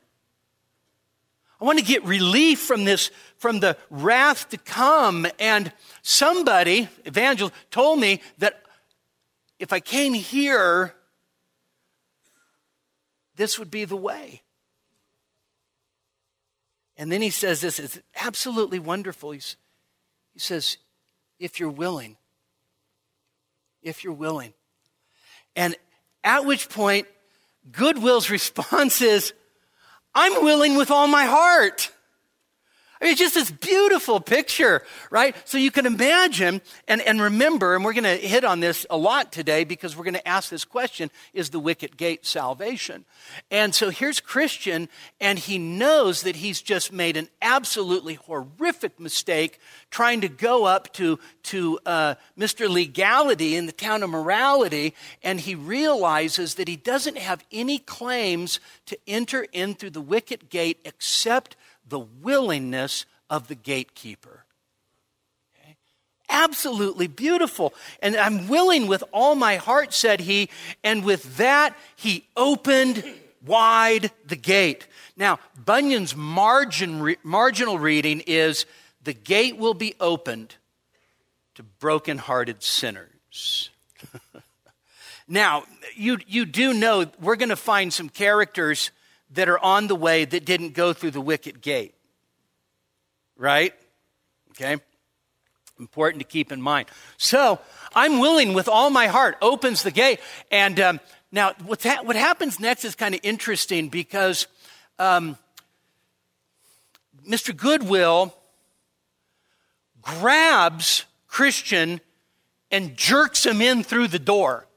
I 1.64 1.66
want 1.66 1.80
to 1.80 1.86
get 1.86 2.04
relief 2.04 2.60
from 2.60 2.84
this, 2.84 3.10
from 3.38 3.62
the 3.62 3.78
wrath 3.90 4.50
to 4.50 4.58
come. 4.58 5.26
And 5.40 5.72
somebody, 6.02 6.90
evangelist, 7.06 7.56
told 7.72 8.02
me 8.02 8.20
that 8.40 8.62
if 9.60 9.72
I 9.72 9.80
came 9.80 10.14
here, 10.14 10.94
this 13.38 13.58
would 13.58 13.72
be 13.72 13.86
the 13.86 13.96
way. 13.96 14.42
And 16.98 17.10
then 17.10 17.22
he 17.22 17.30
says 17.30 17.62
this, 17.62 17.80
is 17.80 18.02
absolutely 18.20 18.80
wonderful. 18.80 19.32
He's, 19.32 19.56
he 20.34 20.40
says, 20.40 20.76
if 21.40 21.62
you're 21.62 21.70
willing, 21.70 22.18
if 23.82 24.04
you're 24.04 24.12
willing. 24.12 24.54
And 25.56 25.78
at 26.26 26.44
which 26.44 26.68
point, 26.68 27.08
Goodwill's 27.72 28.30
response 28.30 29.02
is, 29.02 29.32
I'm 30.16 30.44
willing 30.44 30.78
with 30.78 30.92
all 30.92 31.08
my 31.08 31.26
heart. 31.26 31.93
Mean, 33.04 33.12
it's 33.12 33.20
just 33.20 33.34
this 33.34 33.52
beautiful 33.52 34.22
picture, 34.22 34.82
right? 35.12 35.36
So 35.44 35.58
you 35.58 35.72
can 35.72 35.86
imagine 35.86 36.62
and, 36.88 37.02
and 37.02 37.22
remember, 37.22 37.76
and 37.76 37.84
we're 37.84 37.92
going 37.92 38.06
to 38.06 38.16
hit 38.16 38.46
on 38.46 38.62
this 38.62 38.86
a 38.90 38.96
lot 38.96 39.34
today 39.34 39.66
because 39.66 39.98
we're 39.98 40.06
going 40.06 40.14
to 40.14 40.26
ask 40.26 40.50
this 40.50 40.64
question 40.64 41.12
is 41.34 41.50
the 41.50 41.60
wicket 41.60 41.98
gate 41.98 42.26
salvation? 42.26 43.04
And 43.52 43.76
so 43.76 43.90
here's 43.90 44.22
Christian, 44.22 44.88
and 45.20 45.38
he 45.38 45.58
knows 45.58 46.22
that 46.22 46.38
he's 46.38 46.62
just 46.62 46.94
made 46.94 47.18
an 47.18 47.28
absolutely 47.42 48.14
horrific 48.14 48.98
mistake 49.02 49.60
trying 49.92 50.22
to 50.22 50.30
go 50.30 50.64
up 50.64 50.94
to, 50.94 51.20
to 51.44 51.80
uh, 51.86 52.16
Mr. 52.40 52.70
Legality 52.70 53.58
in 53.58 53.66
the 53.66 53.74
town 53.74 54.04
of 54.04 54.12
morality, 54.12 54.96
and 55.22 55.42
he 55.42 55.56
realizes 55.56 56.56
that 56.56 56.70
he 56.70 56.78
doesn't 56.78 57.18
have 57.18 57.44
any 57.52 57.80
claims 57.80 58.62
to 58.86 58.98
enter 59.08 59.46
in 59.52 59.74
through 59.74 59.90
the 59.90 60.00
wicket 60.00 60.50
gate 60.50 60.80
except 60.86 61.58
the 61.88 62.00
willingness 62.00 63.06
of 63.30 63.48
the 63.48 63.56
gatekeeper. 63.56 64.46
Okay? 65.56 65.76
Absolutely 66.30 67.08
beautiful. 67.08 67.74
And 68.02 68.16
I'm 68.16 68.48
willing 68.48 68.88
with 68.88 69.04
all 69.12 69.36
my 69.36 69.58
heart, 69.58 69.94
said 69.94 70.22
he. 70.22 70.50
And 70.84 71.04
with 71.04 71.38
that, 71.38 71.76
he 71.96 72.28
opened 72.38 73.04
wide 73.46 74.12
the 74.26 74.36
gate. 74.36 74.88
Now, 75.18 75.40
Bunyan's 75.64 76.16
margin, 76.16 77.02
re, 77.02 77.18
marginal 77.24 77.78
reading 77.78 78.22
is 78.22 78.66
the 79.04 79.14
gate 79.14 79.58
will 79.58 79.74
be 79.74 79.96
opened 80.00 80.56
to 81.56 81.64
broken-hearted 81.64 82.64
sinners. 82.64 83.70
now, 85.28 85.64
you, 85.96 86.18
you 86.28 86.46
do 86.46 86.74
know 86.74 87.06
we're 87.20 87.36
going 87.36 87.50
to 87.50 87.56
find 87.56 87.94
some 87.94 88.10
characters 88.10 88.92
that 89.34 89.50
are 89.50 89.60
on 89.60 89.88
the 89.88 89.96
way 89.96 90.26
that 90.26 90.46
didn't 90.46 90.74
go 90.74 90.94
through 90.94 91.12
the 91.12 91.22
wicket 91.22 91.62
gate. 91.62 91.94
Right? 93.38 93.74
Okay? 94.52 94.78
Important 95.80 96.22
to 96.22 96.28
keep 96.28 96.52
in 96.52 96.62
mind. 96.62 96.88
So, 97.18 97.60
I'm 97.96 98.20
willing 98.20 98.54
with 98.54 98.68
all 98.68 98.90
my 98.90 99.08
heart, 99.08 99.38
opens 99.42 99.84
the 99.84 99.92
gate. 99.92 100.20
And 100.52 100.80
um, 100.80 101.00
now, 101.32 101.54
what's 101.66 101.84
ha- 101.84 102.04
what 102.04 102.16
happens 102.16 102.60
next 102.60 102.86
is 102.86 102.96
kind 102.96 103.16
of 103.16 103.22
interesting 103.24 103.90
because 103.90 104.48
um, 105.00 105.38
Mr. 107.28 107.56
Goodwill 107.56 108.34
grabs 110.02 111.06
Christian 111.28 112.02
and 112.70 112.96
jerks 112.96 113.46
him 113.46 113.62
in 113.62 113.84
through 113.84 114.10
the 114.10 114.20
door. 114.20 114.68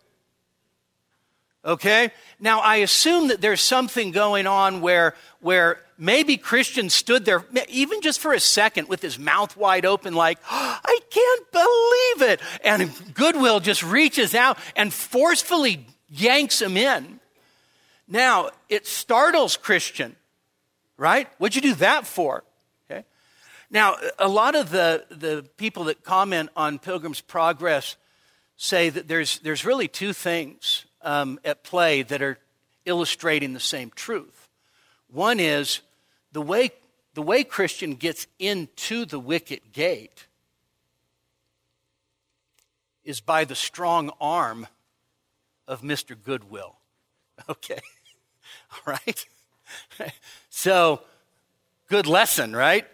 Okay? 1.66 2.12
Now, 2.38 2.60
I 2.60 2.76
assume 2.76 3.28
that 3.28 3.40
there's 3.40 3.60
something 3.60 4.12
going 4.12 4.46
on 4.46 4.80
where, 4.80 5.14
where 5.40 5.80
maybe 5.98 6.36
Christian 6.36 6.88
stood 6.90 7.24
there, 7.24 7.44
even 7.68 8.00
just 8.02 8.20
for 8.20 8.32
a 8.32 8.40
second, 8.40 8.88
with 8.88 9.02
his 9.02 9.18
mouth 9.18 9.56
wide 9.56 9.84
open, 9.84 10.14
like, 10.14 10.38
oh, 10.50 10.78
I 10.84 11.00
can't 11.10 11.52
believe 11.52 12.30
it. 12.30 12.40
And 12.62 13.14
Goodwill 13.14 13.58
just 13.58 13.82
reaches 13.82 14.34
out 14.34 14.58
and 14.76 14.92
forcefully 14.92 15.84
yanks 16.08 16.62
him 16.62 16.76
in. 16.76 17.18
Now, 18.06 18.50
it 18.68 18.86
startles 18.86 19.56
Christian, 19.56 20.14
right? 20.96 21.28
What'd 21.38 21.56
you 21.56 21.62
do 21.62 21.74
that 21.76 22.06
for? 22.06 22.44
Okay. 22.88 23.04
Now, 23.70 23.96
a 24.20 24.28
lot 24.28 24.54
of 24.54 24.70
the, 24.70 25.04
the 25.10 25.44
people 25.56 25.84
that 25.84 26.04
comment 26.04 26.50
on 26.54 26.78
Pilgrim's 26.78 27.20
Progress 27.20 27.96
say 28.56 28.88
that 28.88 29.08
there's, 29.08 29.40
there's 29.40 29.64
really 29.64 29.88
two 29.88 30.12
things 30.12 30.85
um, 31.06 31.38
at 31.44 31.62
play 31.62 32.02
that 32.02 32.20
are 32.20 32.36
illustrating 32.84 33.54
the 33.54 33.60
same 33.60 33.90
truth. 33.94 34.48
One 35.08 35.38
is 35.38 35.80
the 36.32 36.42
way, 36.42 36.72
the 37.14 37.22
way 37.22 37.44
Christian 37.44 37.94
gets 37.94 38.26
into 38.38 39.06
the 39.06 39.20
wicket 39.20 39.72
gate 39.72 40.26
is 43.04 43.20
by 43.20 43.44
the 43.44 43.54
strong 43.54 44.10
arm 44.20 44.66
of 45.66 45.80
Mr. 45.80 46.14
Goodwill. 46.20 46.76
Okay? 47.50 47.78
All 48.72 48.94
right? 48.94 49.26
so, 50.48 51.02
good 51.86 52.06
lesson, 52.06 52.56
right? 52.56 52.86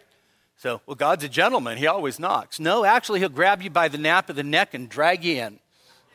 So, 0.57 0.81
well, 0.85 0.95
God's 0.95 1.23
a 1.23 1.29
gentleman. 1.29 1.77
He 1.77 1.87
always 1.87 2.19
knocks. 2.19 2.59
No, 2.59 2.83
actually, 2.83 3.21
he'll 3.21 3.29
grab 3.29 3.61
you 3.61 3.69
by 3.69 3.87
the 3.87 3.97
nape 3.97 4.27
of 4.27 4.35
the 4.35 4.43
neck 4.43 4.73
and 4.73 4.89
drag 4.89 5.23
you 5.23 5.37
in. 5.37 5.59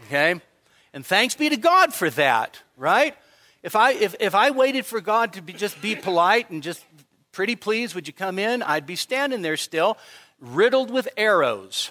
Okay? 0.05 0.43
And 0.92 1.04
thanks 1.04 1.35
be 1.35 1.49
to 1.49 1.57
God 1.57 1.92
for 1.92 2.11
that, 2.11 2.62
right? 2.76 3.14
If 3.62 3.76
I, 3.76 3.92
if, 3.92 4.14
if 4.21 4.35
I 4.35 4.50
waited 4.50 4.87
for 4.87 5.00
God 5.00 5.35
to 5.35 5.42
be, 5.42 5.52
just 5.52 5.80
be 5.83 5.95
polite 5.95 6.50
and 6.50 6.62
just 6.62 6.85
pretty 7.33 7.57
please, 7.57 7.95
would 7.95 8.07
you 8.07 8.12
come 8.12 8.38
in? 8.38 8.62
I'd 8.62 8.87
be 8.87 8.97
standing 8.97 9.42
there 9.42 9.57
still, 9.57 9.99
riddled 10.40 10.90
with 10.90 11.09
arrows. 11.16 11.90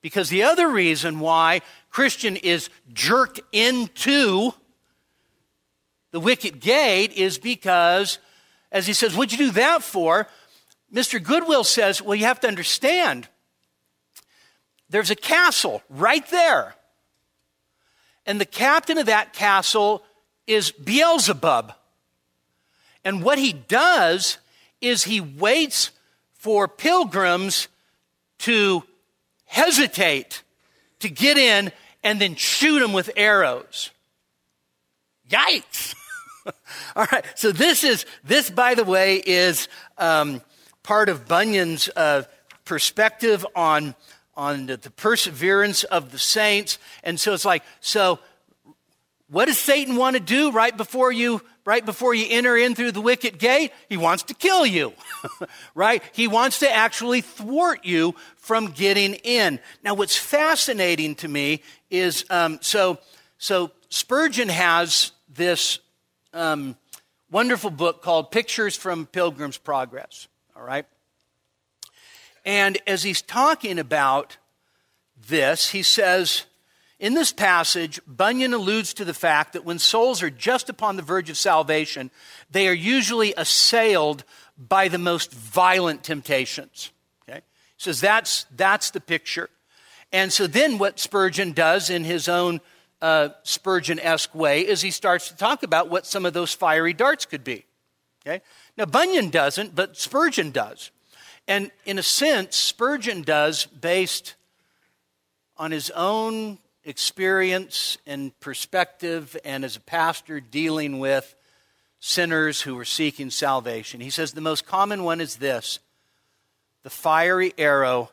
Because 0.00 0.28
the 0.28 0.42
other 0.42 0.68
reason 0.68 1.20
why 1.20 1.60
Christian 1.90 2.36
is 2.36 2.68
jerked 2.92 3.40
into 3.52 4.52
the 6.10 6.20
wicket 6.20 6.60
gate 6.60 7.12
is 7.12 7.38
because, 7.38 8.18
as 8.70 8.86
he 8.86 8.92
says, 8.92 9.16
what'd 9.16 9.32
you 9.32 9.46
do 9.46 9.52
that 9.52 9.82
for? 9.82 10.28
Mr. 10.92 11.22
Goodwill 11.22 11.64
says, 11.64 12.02
well, 12.02 12.14
you 12.14 12.26
have 12.26 12.40
to 12.40 12.48
understand, 12.48 13.28
there's 14.90 15.10
a 15.10 15.16
castle 15.16 15.82
right 15.88 16.26
there 16.28 16.74
And 18.26 18.40
the 18.40 18.46
captain 18.46 18.98
of 18.98 19.06
that 19.06 19.32
castle 19.32 20.02
is 20.46 20.70
Beelzebub. 20.70 21.72
And 23.04 23.22
what 23.22 23.38
he 23.38 23.52
does 23.52 24.38
is 24.80 25.04
he 25.04 25.20
waits 25.20 25.90
for 26.34 26.68
pilgrims 26.68 27.68
to 28.38 28.82
hesitate 29.44 30.42
to 31.00 31.08
get 31.08 31.36
in 31.36 31.72
and 32.02 32.20
then 32.20 32.34
shoot 32.34 32.80
them 32.80 32.92
with 32.92 33.10
arrows. 33.16 33.90
Yikes! 35.28 35.94
All 36.96 37.06
right, 37.10 37.24
so 37.36 37.52
this 37.52 37.84
is, 37.84 38.04
this 38.24 38.50
by 38.50 38.74
the 38.74 38.84
way, 38.84 39.16
is 39.16 39.68
um, 39.98 40.42
part 40.82 41.08
of 41.08 41.28
Bunyan's 41.28 41.88
uh, 41.94 42.24
perspective 42.64 43.46
on, 43.54 43.94
on 44.34 44.66
the, 44.66 44.78
perseverance 44.78 45.84
of 45.84 46.10
the 46.10 46.18
saints. 46.18 46.78
And 47.02 47.18
so 47.18 47.34
it's 47.34 47.44
like, 47.44 47.62
so 47.80 48.18
what 49.28 49.46
does 49.46 49.58
Satan 49.58 49.96
want 49.96 50.14
to 50.14 50.20
do 50.20 50.50
right 50.50 50.76
before 50.76 51.10
you 51.10 51.42
right 51.64 51.86
before 51.86 52.12
you 52.12 52.26
enter 52.28 52.56
in 52.56 52.74
through 52.74 52.92
the 52.92 53.00
wicket 53.00 53.38
gate? 53.38 53.72
He 53.88 53.96
wants 53.96 54.24
to 54.24 54.34
kill 54.34 54.66
you, 54.66 54.92
right? 55.74 56.02
He 56.12 56.28
wants 56.28 56.58
to 56.58 56.70
actually 56.70 57.20
thwart 57.20 57.84
you 57.84 58.14
from 58.36 58.72
getting 58.72 59.14
in. 59.14 59.60
Now, 59.84 59.94
what's 59.94 60.16
fascinating 60.16 61.14
to 61.16 61.28
me 61.28 61.62
is 61.90 62.24
um, 62.30 62.58
so 62.60 62.98
so 63.38 63.70
Spurgeon 63.88 64.48
has 64.48 65.12
this 65.28 65.78
um, 66.34 66.76
wonderful 67.30 67.70
book 67.70 68.02
called 68.02 68.30
Pictures 68.30 68.76
from 68.76 69.06
Pilgrim's 69.06 69.58
Progress. 69.58 70.28
All 70.54 70.62
right, 70.62 70.84
and 72.44 72.78
as 72.86 73.02
he's 73.02 73.22
talking 73.22 73.78
about 73.78 74.36
this, 75.28 75.70
he 75.70 75.82
says 75.82 76.44
in 77.02 77.14
this 77.14 77.32
passage, 77.32 78.00
Bunyan 78.06 78.54
alludes 78.54 78.94
to 78.94 79.04
the 79.04 79.12
fact 79.12 79.54
that 79.54 79.64
when 79.64 79.80
souls 79.80 80.22
are 80.22 80.30
just 80.30 80.68
upon 80.68 80.94
the 80.94 81.02
verge 81.02 81.30
of 81.30 81.36
salvation, 81.36 82.12
they 82.48 82.68
are 82.68 82.72
usually 82.72 83.34
assailed 83.36 84.22
by 84.56 84.86
the 84.86 84.98
most 84.98 85.32
violent 85.32 86.04
temptations. 86.04 86.92
Okay? 87.28 87.38
He 87.38 87.42
says 87.82 88.00
that's, 88.00 88.46
that's 88.54 88.90
the 88.90 89.00
picture. 89.00 89.50
And 90.12 90.32
so 90.32 90.46
then 90.46 90.78
what 90.78 91.00
Spurgeon 91.00 91.50
does 91.50 91.90
in 91.90 92.04
his 92.04 92.28
own 92.28 92.60
uh, 93.00 93.30
Spurgeon 93.42 93.98
esque 93.98 94.32
way 94.32 94.60
is 94.60 94.80
he 94.80 94.92
starts 94.92 95.26
to 95.26 95.36
talk 95.36 95.64
about 95.64 95.90
what 95.90 96.06
some 96.06 96.24
of 96.24 96.34
those 96.34 96.54
fiery 96.54 96.92
darts 96.92 97.26
could 97.26 97.42
be. 97.42 97.64
Okay? 98.24 98.42
Now, 98.76 98.84
Bunyan 98.84 99.30
doesn't, 99.30 99.74
but 99.74 99.96
Spurgeon 99.96 100.52
does. 100.52 100.91
And 101.48 101.70
in 101.84 101.98
a 101.98 102.02
sense, 102.02 102.56
Spurgeon 102.56 103.22
does 103.22 103.66
based 103.66 104.34
on 105.56 105.70
his 105.70 105.90
own 105.90 106.58
experience 106.84 107.98
and 108.06 108.38
perspective 108.40 109.36
and 109.44 109.64
as 109.64 109.76
a 109.76 109.80
pastor 109.80 110.40
dealing 110.40 110.98
with 110.98 111.34
sinners 112.00 112.60
who 112.62 112.74
were 112.74 112.84
seeking 112.84 113.30
salvation. 113.30 114.00
He 114.00 114.10
says 114.10 114.32
the 114.32 114.40
most 114.40 114.66
common 114.66 115.04
one 115.04 115.20
is 115.20 115.36
this 115.36 115.78
the 116.82 116.90
fiery 116.90 117.54
arrow 117.56 118.10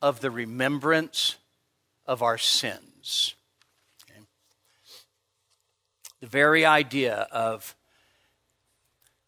of 0.00 0.20
the 0.20 0.30
remembrance 0.30 1.36
of 2.06 2.22
our 2.22 2.38
sins. 2.38 3.34
Okay? 4.02 4.20
The 6.20 6.26
very 6.26 6.64
idea 6.64 7.28
of 7.30 7.76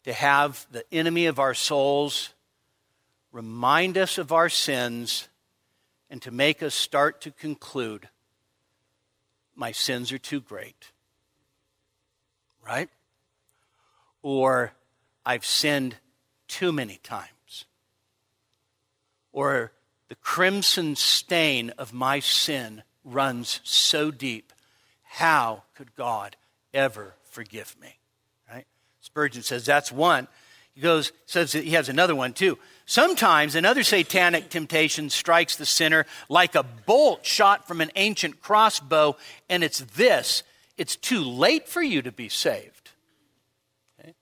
to 0.05 0.13
have 0.13 0.65
the 0.71 0.83
enemy 0.91 1.27
of 1.27 1.37
our 1.37 1.53
souls 1.53 2.33
remind 3.31 3.97
us 3.97 4.17
of 4.17 4.31
our 4.31 4.49
sins 4.49 5.27
and 6.09 6.21
to 6.21 6.31
make 6.31 6.63
us 6.63 6.73
start 6.73 7.21
to 7.21 7.31
conclude 7.31 8.09
my 9.55 9.71
sins 9.71 10.11
are 10.11 10.19
too 10.19 10.39
great. 10.39 10.91
Right? 12.65 12.89
Or 14.21 14.73
I've 15.25 15.45
sinned 15.45 15.95
too 16.47 16.71
many 16.71 16.99
times. 17.03 17.65
Or 19.31 19.71
the 20.09 20.15
crimson 20.15 20.95
stain 20.95 21.71
of 21.71 21.93
my 21.93 22.19
sin 22.19 22.83
runs 23.03 23.59
so 23.63 24.11
deep. 24.11 24.53
How 25.03 25.63
could 25.75 25.95
God 25.95 26.35
ever 26.73 27.15
forgive 27.23 27.75
me? 27.81 27.97
Right? 28.51 28.65
Spurgeon 29.01 29.43
says 29.43 29.65
that's 29.65 29.91
one. 29.91 30.27
He 30.77 30.83
goes, 30.83 31.11
says 31.25 31.53
that 31.53 31.63
he 31.63 31.71
has 31.71 31.89
another 31.89 32.13
one 32.13 32.33
too. 32.33 32.59
Sometimes 32.85 33.55
another 33.55 33.81
satanic 33.81 34.49
temptation 34.49 35.09
strikes 35.09 35.55
the 35.55 35.65
sinner 35.65 36.05
like 36.29 36.53
a 36.53 36.61
bolt 36.61 37.25
shot 37.25 37.67
from 37.67 37.81
an 37.81 37.89
ancient 37.95 38.41
crossbow, 38.41 39.17
and 39.49 39.63
it's 39.63 39.79
this 39.79 40.43
it's 40.77 40.95
too 40.95 41.23
late 41.23 41.67
for 41.67 41.81
you 41.81 42.03
to 42.03 42.11
be 42.11 42.29
saved. 42.29 42.91
Okay? 43.99 44.13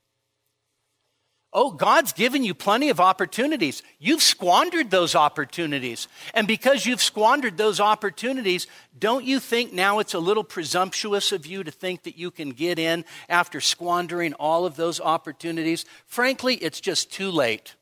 Oh, 1.57 1.71
God's 1.71 2.11
given 2.11 2.43
you 2.43 2.53
plenty 2.53 2.89
of 2.89 2.99
opportunities. 2.99 3.81
You've 3.97 4.21
squandered 4.21 4.91
those 4.91 5.15
opportunities. 5.15 6.09
And 6.33 6.49
because 6.49 6.85
you've 6.85 7.01
squandered 7.01 7.55
those 7.55 7.79
opportunities, 7.79 8.67
don't 8.99 9.23
you 9.23 9.39
think 9.39 9.71
now 9.71 9.99
it's 9.99 10.13
a 10.13 10.19
little 10.19 10.43
presumptuous 10.43 11.31
of 11.31 11.45
you 11.45 11.63
to 11.63 11.71
think 11.71 12.03
that 12.03 12.17
you 12.17 12.29
can 12.29 12.49
get 12.49 12.77
in 12.77 13.05
after 13.29 13.61
squandering 13.61 14.33
all 14.33 14.65
of 14.65 14.75
those 14.75 14.99
opportunities? 14.99 15.85
Frankly, 16.05 16.55
it's 16.55 16.81
just 16.81 17.09
too 17.09 17.31
late. 17.31 17.75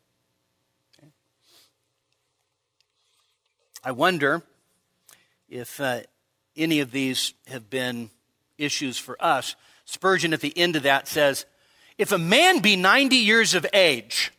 I 3.84 3.92
wonder 3.92 4.44
if 5.50 5.82
uh, 5.82 6.02
any 6.56 6.80
of 6.80 6.92
these 6.92 7.34
have 7.48 7.72
been 7.72 8.12
issues 8.60 9.00
for 9.00 9.18
us. 9.20 9.56
Spurgeon 9.86 10.32
at 10.32 10.42
the 10.42 10.56
end 10.56 10.76
of 10.76 10.84
that 10.84 11.08
says, 11.08 11.48
If 11.98 12.12
a 12.12 12.18
man 12.18 12.60
be 12.60 12.76
90 12.76 13.16
years 13.16 13.54
of 13.54 13.66
age 13.74 14.32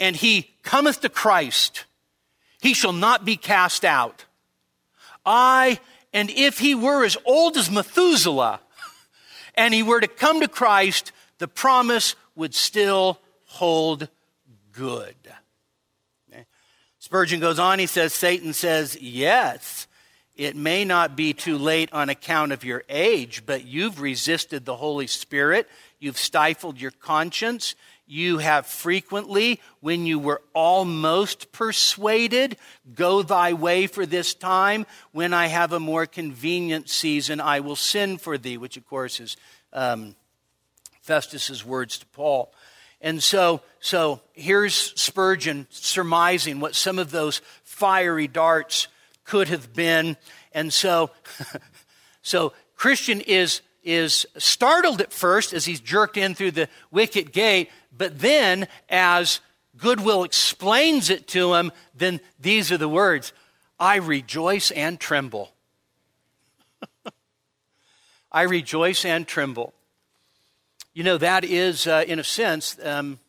and 0.00 0.16
he 0.16 0.50
cometh 0.62 1.00
to 1.00 1.08
Christ, 1.08 1.84
he 2.60 2.74
shall 2.74 2.92
not 2.92 3.24
be 3.24 3.36
cast 3.36 3.84
out. 3.84 4.24
I, 5.24 5.80
and 6.12 6.30
if 6.30 6.58
he 6.58 6.74
were 6.74 7.04
as 7.04 7.16
old 7.24 7.56
as 7.56 7.70
Methuselah 7.70 8.60
and 9.54 9.72
he 9.72 9.82
were 9.82 10.00
to 10.00 10.08
come 10.08 10.40
to 10.40 10.48
Christ, 10.48 11.12
the 11.38 11.48
promise 11.48 12.14
would 12.34 12.54
still 12.54 13.20
hold 13.44 14.08
good. 14.72 15.14
Eh? 16.32 16.42
Spurgeon 16.98 17.40
goes 17.40 17.58
on, 17.58 17.78
he 17.78 17.86
says, 17.86 18.12
Satan 18.12 18.52
says, 18.52 19.00
Yes, 19.00 19.85
it 20.36 20.54
may 20.54 20.84
not 20.84 21.16
be 21.16 21.32
too 21.32 21.56
late 21.56 21.92
on 21.92 22.08
account 22.08 22.52
of 22.52 22.64
your 22.64 22.84
age, 22.88 23.44
but 23.46 23.64
you've 23.64 24.00
resisted 24.00 24.64
the 24.64 24.76
Holy 24.76 25.06
Spirit, 25.06 25.68
you've 25.98 26.18
stifled 26.18 26.80
your 26.80 26.90
conscience, 26.90 27.74
you 28.06 28.38
have 28.38 28.66
frequently, 28.66 29.60
when 29.80 30.06
you 30.06 30.18
were 30.18 30.42
almost 30.54 31.50
persuaded, 31.50 32.56
go 32.94 33.22
thy 33.22 33.54
way 33.54 33.88
for 33.88 34.06
this 34.06 34.32
time. 34.32 34.86
When 35.10 35.34
I 35.34 35.46
have 35.48 35.72
a 35.72 35.80
more 35.80 36.06
convenient 36.06 36.88
season, 36.88 37.40
I 37.40 37.60
will 37.60 37.74
sin 37.74 38.18
for 38.18 38.38
thee, 38.38 38.58
which 38.58 38.76
of 38.76 38.86
course 38.86 39.18
is 39.18 39.36
um, 39.72 40.14
Festus's 41.00 41.64
words 41.64 41.98
to 41.98 42.06
Paul. 42.06 42.52
And 43.00 43.22
so, 43.22 43.60
so 43.80 44.20
here's 44.34 44.74
Spurgeon 44.74 45.66
surmising 45.70 46.60
what 46.60 46.74
some 46.74 46.98
of 46.98 47.10
those 47.10 47.42
fiery 47.64 48.28
darts 48.28 48.86
could 49.26 49.48
have 49.48 49.74
been. 49.74 50.16
And 50.52 50.72
so, 50.72 51.10
so 52.22 52.52
Christian 52.76 53.20
is 53.20 53.60
is 53.86 54.26
startled 54.36 55.00
at 55.00 55.12
first 55.12 55.52
as 55.52 55.64
he's 55.64 55.78
jerked 55.78 56.16
in 56.16 56.34
through 56.34 56.50
the 56.50 56.68
wicket 56.90 57.32
gate, 57.32 57.70
but 57.96 58.18
then 58.18 58.66
as 58.88 59.38
Goodwill 59.76 60.24
explains 60.24 61.08
it 61.08 61.28
to 61.28 61.54
him, 61.54 61.70
then 61.94 62.20
these 62.40 62.72
are 62.72 62.78
the 62.78 62.88
words 62.88 63.32
I 63.78 63.96
rejoice 63.96 64.72
and 64.72 64.98
tremble. 64.98 65.52
I 68.32 68.42
rejoice 68.42 69.04
and 69.04 69.24
tremble. 69.24 69.72
You 70.92 71.04
know, 71.04 71.18
that 71.18 71.44
is, 71.44 71.86
uh, 71.86 72.04
in 72.08 72.18
a 72.18 72.24
sense, 72.24 72.76
um, 72.82 73.20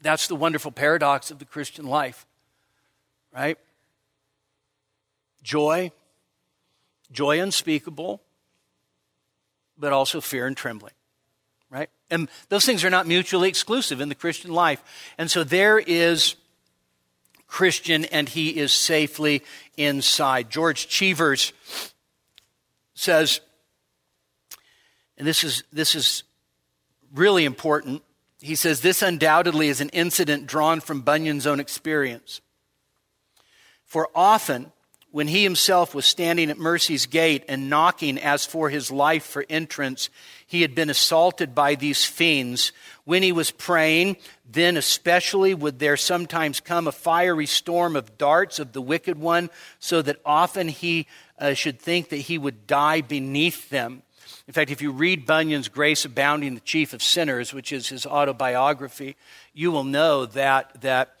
that's 0.00 0.26
the 0.26 0.36
wonderful 0.36 0.72
paradox 0.72 1.30
of 1.30 1.38
the 1.38 1.44
Christian 1.44 1.86
life, 1.86 2.24
right? 3.34 3.58
Joy, 5.42 5.92
joy 7.10 7.40
unspeakable, 7.40 8.22
but 9.78 9.92
also 9.92 10.20
fear 10.20 10.46
and 10.46 10.56
trembling, 10.56 10.94
right? 11.70 11.90
And 12.10 12.28
those 12.48 12.64
things 12.64 12.84
are 12.84 12.90
not 12.90 13.06
mutually 13.06 13.48
exclusive 13.48 14.00
in 14.00 14.08
the 14.08 14.14
Christian 14.14 14.52
life. 14.52 14.82
And 15.18 15.30
so 15.30 15.44
there 15.44 15.78
is 15.78 16.36
Christian, 17.46 18.04
and 18.06 18.28
he 18.28 18.58
is 18.58 18.72
safely 18.72 19.42
inside. 19.76 20.50
George 20.50 20.88
Cheevers 20.88 21.52
says, 22.94 23.40
and 25.18 25.26
this 25.26 25.42
is, 25.42 25.64
this 25.72 25.94
is 25.94 26.22
really 27.12 27.44
important. 27.44 28.02
He 28.40 28.54
says, 28.54 28.80
This 28.80 29.02
undoubtedly 29.02 29.68
is 29.68 29.80
an 29.80 29.88
incident 29.90 30.46
drawn 30.46 30.80
from 30.80 31.02
Bunyan's 31.02 31.46
own 31.46 31.58
experience. 31.58 32.40
For 33.84 34.08
often, 34.14 34.72
when 35.10 35.28
he 35.28 35.42
himself 35.42 35.94
was 35.94 36.04
standing 36.04 36.50
at 36.50 36.58
Mercy's 36.58 37.06
gate 37.06 37.44
and 37.48 37.70
knocking 37.70 38.18
as 38.18 38.44
for 38.44 38.68
his 38.68 38.90
life 38.90 39.24
for 39.24 39.44
entrance, 39.48 40.10
he 40.46 40.62
had 40.62 40.74
been 40.74 40.90
assaulted 40.90 41.54
by 41.54 41.74
these 41.74 42.04
fiends. 42.04 42.72
When 43.04 43.22
he 43.22 43.32
was 43.32 43.50
praying, 43.50 44.18
then 44.50 44.76
especially 44.76 45.54
would 45.54 45.78
there 45.78 45.96
sometimes 45.96 46.60
come 46.60 46.86
a 46.86 46.92
fiery 46.92 47.46
storm 47.46 47.96
of 47.96 48.18
darts 48.18 48.58
of 48.58 48.72
the 48.72 48.82
wicked 48.82 49.18
one, 49.18 49.48
so 49.78 50.02
that 50.02 50.20
often 50.26 50.68
he 50.68 51.06
uh, 51.38 51.54
should 51.54 51.80
think 51.80 52.10
that 52.10 52.16
he 52.16 52.36
would 52.36 52.66
die 52.66 53.00
beneath 53.00 53.70
them. 53.70 54.02
In 54.46 54.52
fact, 54.52 54.70
if 54.70 54.82
you 54.82 54.92
read 54.92 55.26
Bunyan's 55.26 55.68
Grace 55.68 56.04
Abounding, 56.04 56.54
the 56.54 56.60
Chief 56.60 56.92
of 56.92 57.02
Sinners, 57.02 57.52
which 57.52 57.72
is 57.72 57.88
his 57.88 58.06
autobiography, 58.06 59.16
you 59.54 59.70
will 59.70 59.84
know 59.84 60.26
that, 60.26 60.80
that 60.80 61.14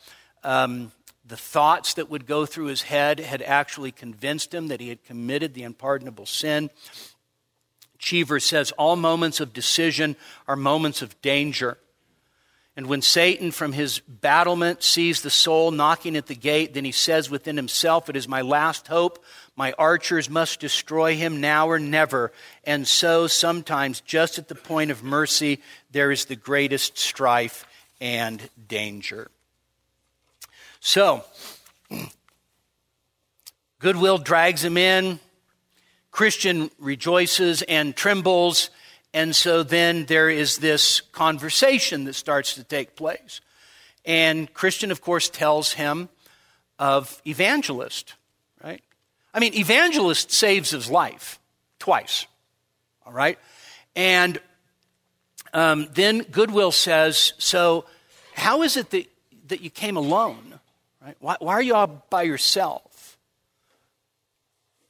um, 0.44 0.92
the 1.28 1.36
thoughts 1.36 1.94
that 1.94 2.10
would 2.10 2.26
go 2.26 2.46
through 2.46 2.66
his 2.66 2.82
head 2.82 3.20
had 3.20 3.42
actually 3.42 3.92
convinced 3.92 4.54
him 4.54 4.68
that 4.68 4.80
he 4.80 4.88
had 4.88 5.04
committed 5.04 5.54
the 5.54 5.62
unpardonable 5.62 6.26
sin. 6.26 6.70
Cheever 7.98 8.40
says 8.40 8.72
all 8.72 8.96
moments 8.96 9.40
of 9.40 9.52
decision 9.52 10.16
are 10.46 10.56
moments 10.56 11.02
of 11.02 11.20
danger. 11.20 11.78
And 12.76 12.86
when 12.86 13.02
Satan 13.02 13.50
from 13.50 13.72
his 13.72 13.98
battlement 13.98 14.84
sees 14.84 15.20
the 15.20 15.30
soul 15.30 15.72
knocking 15.72 16.16
at 16.16 16.26
the 16.26 16.36
gate, 16.36 16.74
then 16.74 16.84
he 16.84 16.92
says 16.92 17.28
within 17.28 17.56
himself, 17.56 18.08
It 18.08 18.14
is 18.14 18.28
my 18.28 18.40
last 18.40 18.86
hope. 18.86 19.22
My 19.56 19.72
archers 19.72 20.30
must 20.30 20.60
destroy 20.60 21.16
him 21.16 21.40
now 21.40 21.68
or 21.68 21.80
never. 21.80 22.30
And 22.62 22.86
so 22.86 23.26
sometimes, 23.26 24.00
just 24.02 24.38
at 24.38 24.46
the 24.46 24.54
point 24.54 24.92
of 24.92 25.02
mercy, 25.02 25.60
there 25.90 26.12
is 26.12 26.26
the 26.26 26.36
greatest 26.36 26.98
strife 26.98 27.66
and 28.00 28.48
danger. 28.68 29.28
So, 30.80 31.24
goodwill 33.78 34.18
drags 34.18 34.64
him 34.64 34.76
in. 34.76 35.20
Christian 36.10 36.70
rejoices 36.78 37.62
and 37.62 37.94
trembles. 37.94 38.70
And 39.14 39.34
so 39.34 39.62
then 39.62 40.04
there 40.06 40.28
is 40.28 40.58
this 40.58 41.00
conversation 41.00 42.04
that 42.04 42.14
starts 42.14 42.54
to 42.54 42.64
take 42.64 42.96
place. 42.96 43.40
And 44.04 44.52
Christian, 44.54 44.90
of 44.90 45.00
course, 45.00 45.28
tells 45.28 45.72
him 45.72 46.08
of 46.78 47.20
evangelist, 47.26 48.14
right? 48.62 48.82
I 49.34 49.40
mean, 49.40 49.54
evangelist 49.54 50.32
saves 50.32 50.70
his 50.70 50.90
life 50.90 51.38
twice, 51.78 52.26
all 53.04 53.12
right? 53.12 53.38
And 53.94 54.40
um, 55.52 55.88
then 55.92 56.22
Goodwill 56.22 56.72
says, 56.72 57.32
So, 57.38 57.84
how 58.34 58.62
is 58.62 58.76
it 58.76 58.90
that, 58.90 59.06
that 59.48 59.60
you 59.60 59.70
came 59.70 59.96
alone? 59.96 60.47
Right? 61.02 61.16
Why, 61.20 61.36
why 61.38 61.52
are 61.54 61.62
you 61.62 61.74
all 61.74 62.04
by 62.10 62.22
yourself? 62.22 63.18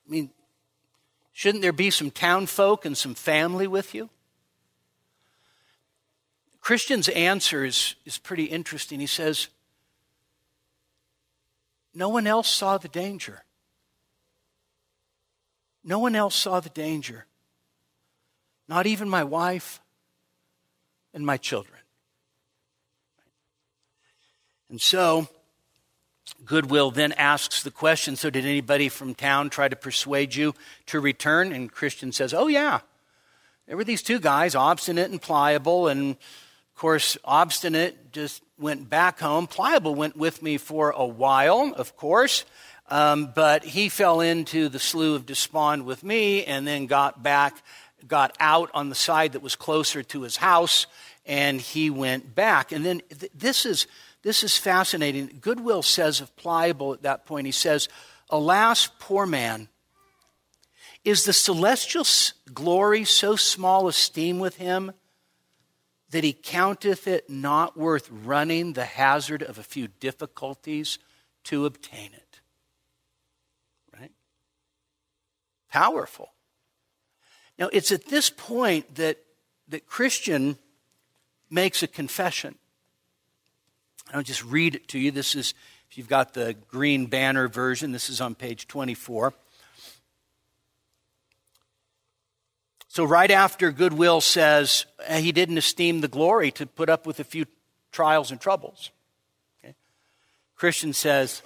I 0.06 0.10
mean, 0.10 0.30
shouldn't 1.32 1.62
there 1.62 1.72
be 1.72 1.90
some 1.90 2.10
town 2.10 2.46
folk 2.46 2.84
and 2.84 2.96
some 2.96 3.14
family 3.14 3.66
with 3.66 3.94
you? 3.94 4.08
Christian's 6.60 7.08
answer 7.08 7.64
is, 7.64 7.94
is 8.04 8.18
pretty 8.18 8.44
interesting. 8.44 9.00
He 9.00 9.06
says, 9.06 9.48
No 11.94 12.08
one 12.08 12.26
else 12.26 12.50
saw 12.50 12.78
the 12.78 12.88
danger. 12.88 13.42
No 15.84 15.98
one 15.98 16.14
else 16.14 16.34
saw 16.34 16.60
the 16.60 16.68
danger. 16.70 17.26
Not 18.68 18.86
even 18.86 19.08
my 19.08 19.24
wife 19.24 19.80
and 21.14 21.24
my 21.24 21.38
children. 21.38 21.78
And 24.68 24.80
so, 24.80 25.28
Goodwill 26.44 26.90
then 26.90 27.12
asks 27.12 27.62
the 27.62 27.70
question 27.70 28.16
So, 28.16 28.30
did 28.30 28.44
anybody 28.44 28.88
from 28.88 29.14
town 29.14 29.50
try 29.50 29.68
to 29.68 29.76
persuade 29.76 30.34
you 30.34 30.54
to 30.86 31.00
return? 31.00 31.52
And 31.52 31.70
Christian 31.70 32.12
says, 32.12 32.32
Oh, 32.32 32.46
yeah. 32.46 32.80
There 33.66 33.76
were 33.76 33.84
these 33.84 34.02
two 34.02 34.18
guys, 34.18 34.54
obstinate 34.54 35.10
and 35.10 35.20
pliable. 35.20 35.88
And 35.88 36.12
of 36.12 36.74
course, 36.74 37.18
obstinate 37.24 38.12
just 38.12 38.42
went 38.58 38.88
back 38.88 39.20
home. 39.20 39.46
Pliable 39.46 39.94
went 39.94 40.16
with 40.16 40.42
me 40.42 40.56
for 40.56 40.90
a 40.90 41.06
while, 41.06 41.72
of 41.76 41.96
course. 41.96 42.44
Um, 42.90 43.32
but 43.34 43.64
he 43.64 43.90
fell 43.90 44.20
into 44.20 44.68
the 44.68 44.78
slough 44.78 45.16
of 45.16 45.26
despond 45.26 45.84
with 45.84 46.02
me 46.02 46.44
and 46.44 46.66
then 46.66 46.86
got 46.86 47.22
back, 47.22 47.62
got 48.06 48.34
out 48.40 48.70
on 48.72 48.88
the 48.88 48.94
side 48.94 49.32
that 49.32 49.42
was 49.42 49.54
closer 49.56 50.02
to 50.04 50.22
his 50.22 50.36
house, 50.36 50.86
and 51.26 51.60
he 51.60 51.90
went 51.90 52.34
back. 52.34 52.72
And 52.72 52.86
then 52.86 53.02
th- 53.18 53.32
this 53.34 53.66
is 53.66 53.86
this 54.28 54.44
is 54.44 54.58
fascinating. 54.58 55.38
Goodwill 55.40 55.80
says 55.80 56.20
of 56.20 56.36
Pliable 56.36 56.92
at 56.92 57.00
that 57.00 57.24
point, 57.24 57.46
he 57.46 57.50
says, 57.50 57.88
Alas, 58.28 58.90
poor 58.98 59.24
man, 59.24 59.68
is 61.02 61.24
the 61.24 61.32
celestial 61.32 62.04
glory 62.52 63.06
so 63.06 63.36
small 63.36 63.88
esteem 63.88 64.38
with 64.38 64.58
him 64.58 64.92
that 66.10 66.24
he 66.24 66.34
counteth 66.34 67.08
it 67.08 67.30
not 67.30 67.78
worth 67.78 68.06
running 68.10 68.74
the 68.74 68.84
hazard 68.84 69.42
of 69.42 69.56
a 69.56 69.62
few 69.62 69.88
difficulties 69.88 70.98
to 71.44 71.64
obtain 71.64 72.10
it? 72.12 72.40
Right? 73.98 74.12
Powerful. 75.70 76.34
Now, 77.58 77.70
it's 77.72 77.92
at 77.92 78.08
this 78.08 78.28
point 78.28 78.96
that, 78.96 79.16
that 79.68 79.86
Christian 79.86 80.58
makes 81.48 81.82
a 81.82 81.86
confession. 81.86 82.58
I'll 84.12 84.22
just 84.22 84.44
read 84.44 84.74
it 84.74 84.88
to 84.88 84.98
you. 84.98 85.10
This 85.10 85.34
is, 85.34 85.54
if 85.90 85.98
you've 85.98 86.08
got 86.08 86.34
the 86.34 86.56
green 86.70 87.06
banner 87.06 87.48
version, 87.48 87.92
this 87.92 88.08
is 88.08 88.20
on 88.20 88.34
page 88.34 88.66
24. 88.66 89.34
So, 92.88 93.04
right 93.04 93.30
after 93.30 93.70
Goodwill 93.70 94.20
says 94.20 94.86
he 95.10 95.30
didn't 95.30 95.58
esteem 95.58 96.00
the 96.00 96.08
glory 96.08 96.50
to 96.52 96.66
put 96.66 96.88
up 96.88 97.06
with 97.06 97.20
a 97.20 97.24
few 97.24 97.44
trials 97.92 98.30
and 98.30 98.40
troubles, 98.40 98.90
okay? 99.62 99.74
Christian 100.56 100.92
says, 100.92 101.42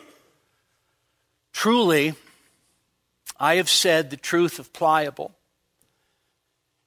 Truly, 1.53 2.15
I 3.39 3.57
have 3.57 3.69
said 3.69 4.11
the 4.11 4.17
truth 4.17 4.59
of 4.59 4.73
pliable. 4.73 5.35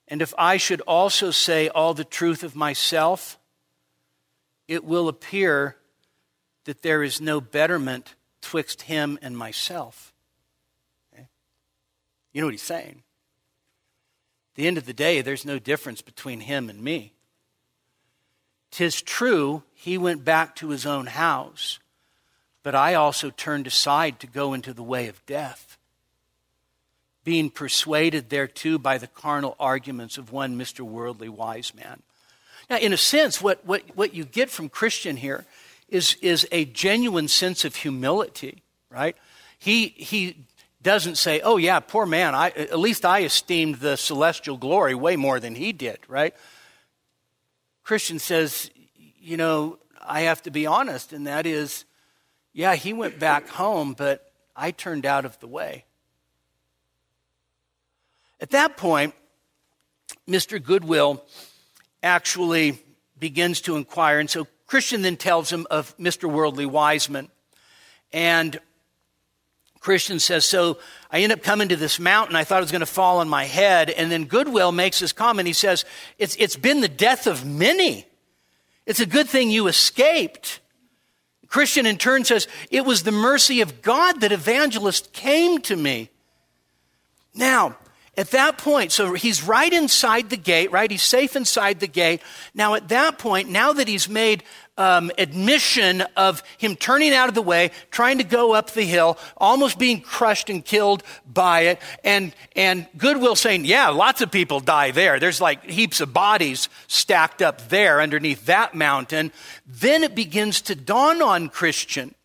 And 0.07 0.21
if 0.21 0.33
I 0.37 0.57
should 0.57 0.81
also 0.81 1.31
say 1.31 1.67
all 1.67 1.93
the 1.93 2.03
truth 2.03 2.43
of 2.43 2.55
myself, 2.55 3.37
it 4.67 4.83
will 4.83 5.07
appear 5.07 5.77
that 6.65 6.81
there 6.81 7.03
is 7.03 7.21
no 7.21 7.39
betterment 7.39 8.15
twixt 8.41 8.83
him 8.83 9.17
and 9.21 9.37
myself. 9.37 10.13
Okay? 11.13 11.27
You 12.33 12.41
know 12.41 12.47
what 12.47 12.53
he's 12.53 12.61
saying? 12.61 13.03
At 14.51 14.55
the 14.55 14.67
end 14.67 14.77
of 14.77 14.85
the 14.85 14.93
day, 14.93 15.21
there's 15.21 15.45
no 15.45 15.59
difference 15.59 16.01
between 16.01 16.41
him 16.41 16.69
and 16.69 16.81
me. 16.81 17.13
Tis 18.71 19.01
true, 19.01 19.63
he 19.73 19.97
went 19.97 20.25
back 20.25 20.55
to 20.57 20.69
his 20.69 20.85
own 20.85 21.07
house, 21.07 21.79
but 22.63 22.75
I 22.75 22.93
also 22.93 23.29
turned 23.29 23.67
aside 23.67 24.19
to 24.19 24.27
go 24.27 24.53
into 24.53 24.73
the 24.73 24.83
way 24.83 25.07
of 25.07 25.25
death, 25.25 25.77
being 27.23 27.49
persuaded 27.49 28.29
thereto 28.29 28.77
by 28.77 28.97
the 28.97 29.07
carnal 29.07 29.55
arguments 29.59 30.17
of 30.17 30.31
one 30.31 30.57
Mr. 30.57 30.81
Worldly 30.81 31.29
Wise 31.29 31.73
Man. 31.73 32.01
Now, 32.69 32.77
in 32.77 32.93
a 32.93 32.97
sense, 32.97 33.41
what, 33.41 33.65
what, 33.65 33.83
what 33.95 34.13
you 34.13 34.25
get 34.25 34.49
from 34.49 34.69
Christian 34.69 35.17
here 35.17 35.45
is, 35.87 36.15
is 36.21 36.47
a 36.51 36.65
genuine 36.65 37.27
sense 37.27 37.63
of 37.63 37.75
humility, 37.75 38.63
right? 38.89 39.15
He, 39.59 39.89
he 39.89 40.45
doesn't 40.81 41.15
say, 41.15 41.41
oh, 41.41 41.57
yeah, 41.57 41.79
poor 41.79 42.05
man, 42.05 42.33
I, 42.33 42.49
at 42.49 42.79
least 42.79 43.05
I 43.05 43.23
esteemed 43.23 43.75
the 43.75 43.95
celestial 43.95 44.57
glory 44.57 44.95
way 44.95 45.15
more 45.15 45.39
than 45.39 45.55
he 45.55 45.73
did, 45.73 45.99
right? 46.07 46.33
Christian 47.83 48.19
says, 48.19 48.71
you 49.19 49.37
know, 49.37 49.77
I 50.01 50.21
have 50.21 50.41
to 50.43 50.51
be 50.51 50.65
honest, 50.65 51.13
and 51.13 51.27
that 51.27 51.45
is, 51.45 51.85
yeah, 52.53 52.75
he 52.75 52.93
went 52.93 53.19
back 53.19 53.47
home, 53.47 53.93
but 53.97 54.31
I 54.55 54.71
turned 54.71 55.05
out 55.05 55.25
of 55.25 55.39
the 55.39 55.47
way. 55.47 55.85
At 58.39 58.51
that 58.51 58.77
point, 58.77 59.13
Mr. 60.27 60.61
Goodwill 60.61 61.23
actually 62.05 62.77
begins 63.19 63.61
to 63.61 63.75
inquire. 63.75 64.19
And 64.19 64.29
so 64.29 64.47
Christian 64.67 65.01
then 65.01 65.17
tells 65.17 65.51
him 65.51 65.67
of 65.69 65.97
Mr. 65.97 66.31
Worldly 66.31 66.65
Wiseman. 66.65 67.29
And 68.13 68.59
Christian 69.79 70.19
says, 70.19 70.45
So 70.45 70.77
I 71.11 71.21
end 71.21 71.33
up 71.33 71.43
coming 71.43 71.69
to 71.69 71.75
this 71.75 71.99
mountain. 71.99 72.35
I 72.35 72.43
thought 72.43 72.59
it 72.59 72.61
was 72.61 72.71
going 72.71 72.79
to 72.79 72.85
fall 72.85 73.19
on 73.19 73.27
my 73.27 73.43
head. 73.45 73.89
And 73.89 74.11
then 74.11 74.25
Goodwill 74.25 74.71
makes 74.71 74.99
this 74.99 75.11
comment. 75.11 75.47
He 75.47 75.53
says, 75.53 75.83
It's, 76.17 76.35
it's 76.39 76.55
been 76.55 76.81
the 76.81 76.87
death 76.87 77.27
of 77.27 77.45
many. 77.45 78.05
It's 78.85 78.99
a 78.99 79.05
good 79.05 79.27
thing 79.27 79.49
you 79.49 79.67
escaped. 79.67 80.59
Christian 81.47 81.85
in 81.85 81.97
turn 81.97 82.23
says, 82.23 82.47
It 82.69 82.85
was 82.85 83.03
the 83.03 83.11
mercy 83.11 83.61
of 83.61 83.81
God 83.81 84.21
that 84.21 84.31
evangelist 84.31 85.11
came 85.11 85.59
to 85.61 85.75
me. 85.75 86.09
Now, 87.33 87.77
at 88.17 88.31
that 88.31 88.57
point, 88.57 88.91
so 88.91 89.13
he's 89.13 89.43
right 89.43 89.71
inside 89.71 90.29
the 90.29 90.37
gate, 90.37 90.71
right? 90.71 90.89
He's 90.89 91.03
safe 91.03 91.35
inside 91.35 91.79
the 91.79 91.87
gate. 91.87 92.21
Now, 92.53 92.75
at 92.75 92.87
that 92.89 93.17
point, 93.17 93.49
now 93.49 93.73
that 93.73 93.87
he's 93.87 94.07
made 94.07 94.43
um, 94.77 95.11
admission 95.17 96.01
of 96.15 96.41
him 96.57 96.75
turning 96.75 97.13
out 97.13 97.29
of 97.29 97.35
the 97.35 97.41
way, 97.41 97.71
trying 97.91 98.17
to 98.19 98.23
go 98.23 98.53
up 98.53 98.71
the 98.71 98.83
hill, 98.83 99.17
almost 99.37 99.77
being 99.77 100.01
crushed 100.01 100.49
and 100.49 100.63
killed 100.63 101.03
by 101.25 101.61
it, 101.61 101.81
and, 102.03 102.33
and 102.55 102.87
Goodwill 102.97 103.35
saying, 103.35 103.65
Yeah, 103.65 103.89
lots 103.89 104.21
of 104.21 104.31
people 104.31 104.59
die 104.59 104.91
there. 104.91 105.19
There's 105.19 105.41
like 105.41 105.63
heaps 105.65 105.99
of 106.01 106.13
bodies 106.13 106.69
stacked 106.87 107.41
up 107.41 107.69
there 107.69 108.01
underneath 108.01 108.45
that 108.45 108.75
mountain. 108.75 109.31
Then 109.65 110.03
it 110.03 110.15
begins 110.15 110.61
to 110.61 110.75
dawn 110.75 111.21
on 111.21 111.49
Christian. 111.49 112.15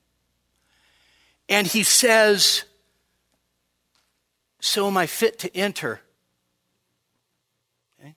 And 1.49 1.67
he 1.67 1.83
says, 1.83 2.65
so 4.61 4.87
am 4.87 4.97
I 4.97 5.07
fit 5.07 5.39
to 5.41 5.57
enter? 5.57 6.01
Okay. 7.99 8.15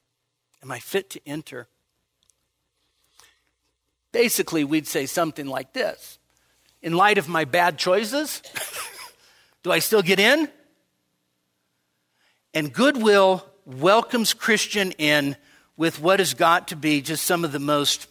Am 0.61 0.71
I 0.71 0.79
fit 0.79 1.09
to 1.11 1.21
enter? 1.25 1.67
Basically, 4.11 4.63
we'd 4.63 4.87
say 4.87 5.05
something 5.05 5.47
like 5.47 5.73
this 5.73 6.19
In 6.81 6.93
light 6.93 7.17
of 7.17 7.27
my 7.27 7.45
bad 7.45 7.77
choices, 7.77 8.41
do 9.63 9.71
I 9.71 9.79
still 9.79 10.01
get 10.01 10.19
in? 10.19 10.47
And 12.53 12.71
goodwill 12.71 13.45
welcomes 13.65 14.33
Christian 14.33 14.91
in 14.93 15.35
with 15.75 15.99
what 15.99 16.19
has 16.19 16.33
got 16.33 16.67
to 16.67 16.75
be 16.75 17.01
just 17.01 17.25
some 17.25 17.43
of 17.43 17.51
the 17.51 17.59
most 17.59 18.07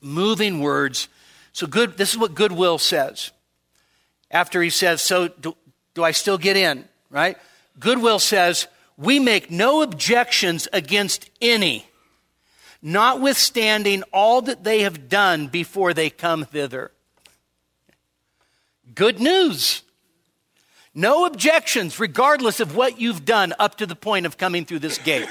moving 0.00 0.60
words. 0.60 1.08
So, 1.52 1.66
good, 1.66 1.96
this 1.96 2.12
is 2.12 2.18
what 2.18 2.34
goodwill 2.34 2.78
says. 2.78 3.30
After 4.30 4.62
he 4.62 4.70
says, 4.70 5.02
So, 5.02 5.28
do, 5.28 5.56
do 5.94 6.02
I 6.02 6.12
still 6.12 6.38
get 6.38 6.56
in? 6.56 6.88
Right? 7.14 7.38
Goodwill 7.78 8.18
says, 8.18 8.66
we 8.98 9.20
make 9.20 9.50
no 9.50 9.82
objections 9.82 10.68
against 10.72 11.30
any, 11.40 11.86
notwithstanding 12.82 14.02
all 14.12 14.42
that 14.42 14.64
they 14.64 14.82
have 14.82 15.08
done 15.08 15.46
before 15.46 15.94
they 15.94 16.10
come 16.10 16.44
thither. 16.44 16.90
Good 18.94 19.20
news. 19.20 19.82
No 20.92 21.24
objections, 21.24 21.98
regardless 21.98 22.60
of 22.60 22.76
what 22.76 23.00
you've 23.00 23.24
done 23.24 23.54
up 23.58 23.76
to 23.76 23.86
the 23.86 23.96
point 23.96 24.26
of 24.26 24.36
coming 24.36 24.64
through 24.64 24.80
this 24.80 24.98
gate. 24.98 25.28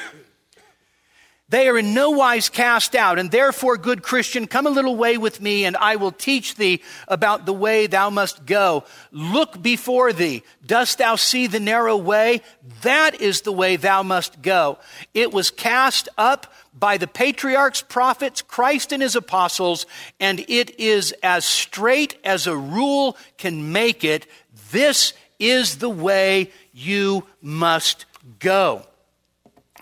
They 1.49 1.67
are 1.67 1.77
in 1.77 1.93
no 1.93 2.09
wise 2.11 2.49
cast 2.49 2.95
out, 2.95 3.19
and 3.19 3.29
therefore, 3.29 3.77
good 3.77 4.01
Christian, 4.01 4.47
come 4.47 4.65
a 4.65 4.71
little 4.71 4.95
way 4.95 5.17
with 5.17 5.41
me, 5.41 5.65
and 5.65 5.77
I 5.77 5.97
will 5.97 6.11
teach 6.11 6.55
thee 6.55 6.81
about 7.07 7.45
the 7.45 7.53
way 7.53 7.85
thou 7.85 8.09
must 8.09 8.45
go. 8.45 8.85
Look 9.11 9.61
before 9.61 10.13
thee. 10.13 10.43
Dost 10.65 10.97
thou 10.97 11.15
see 11.15 11.47
the 11.47 11.59
narrow 11.59 11.97
way? 11.97 12.41
That 12.81 13.21
is 13.21 13.41
the 13.41 13.51
way 13.51 13.75
thou 13.75 14.03
must 14.03 14.41
go. 14.41 14.79
It 15.13 15.31
was 15.31 15.51
cast 15.51 16.09
up 16.17 16.51
by 16.73 16.97
the 16.97 17.07
patriarchs, 17.07 17.81
prophets, 17.81 18.41
Christ 18.41 18.91
and 18.91 19.03
his 19.03 19.15
apostles, 19.15 19.85
and 20.19 20.39
it 20.47 20.79
is 20.79 21.13
as 21.21 21.45
straight 21.45 22.17
as 22.23 22.47
a 22.47 22.57
rule 22.57 23.15
can 23.37 23.71
make 23.71 24.03
it. 24.03 24.25
This 24.71 25.13
is 25.39 25.77
the 25.77 25.89
way 25.89 26.51
you 26.71 27.25
must 27.41 28.05
go. 28.39 28.87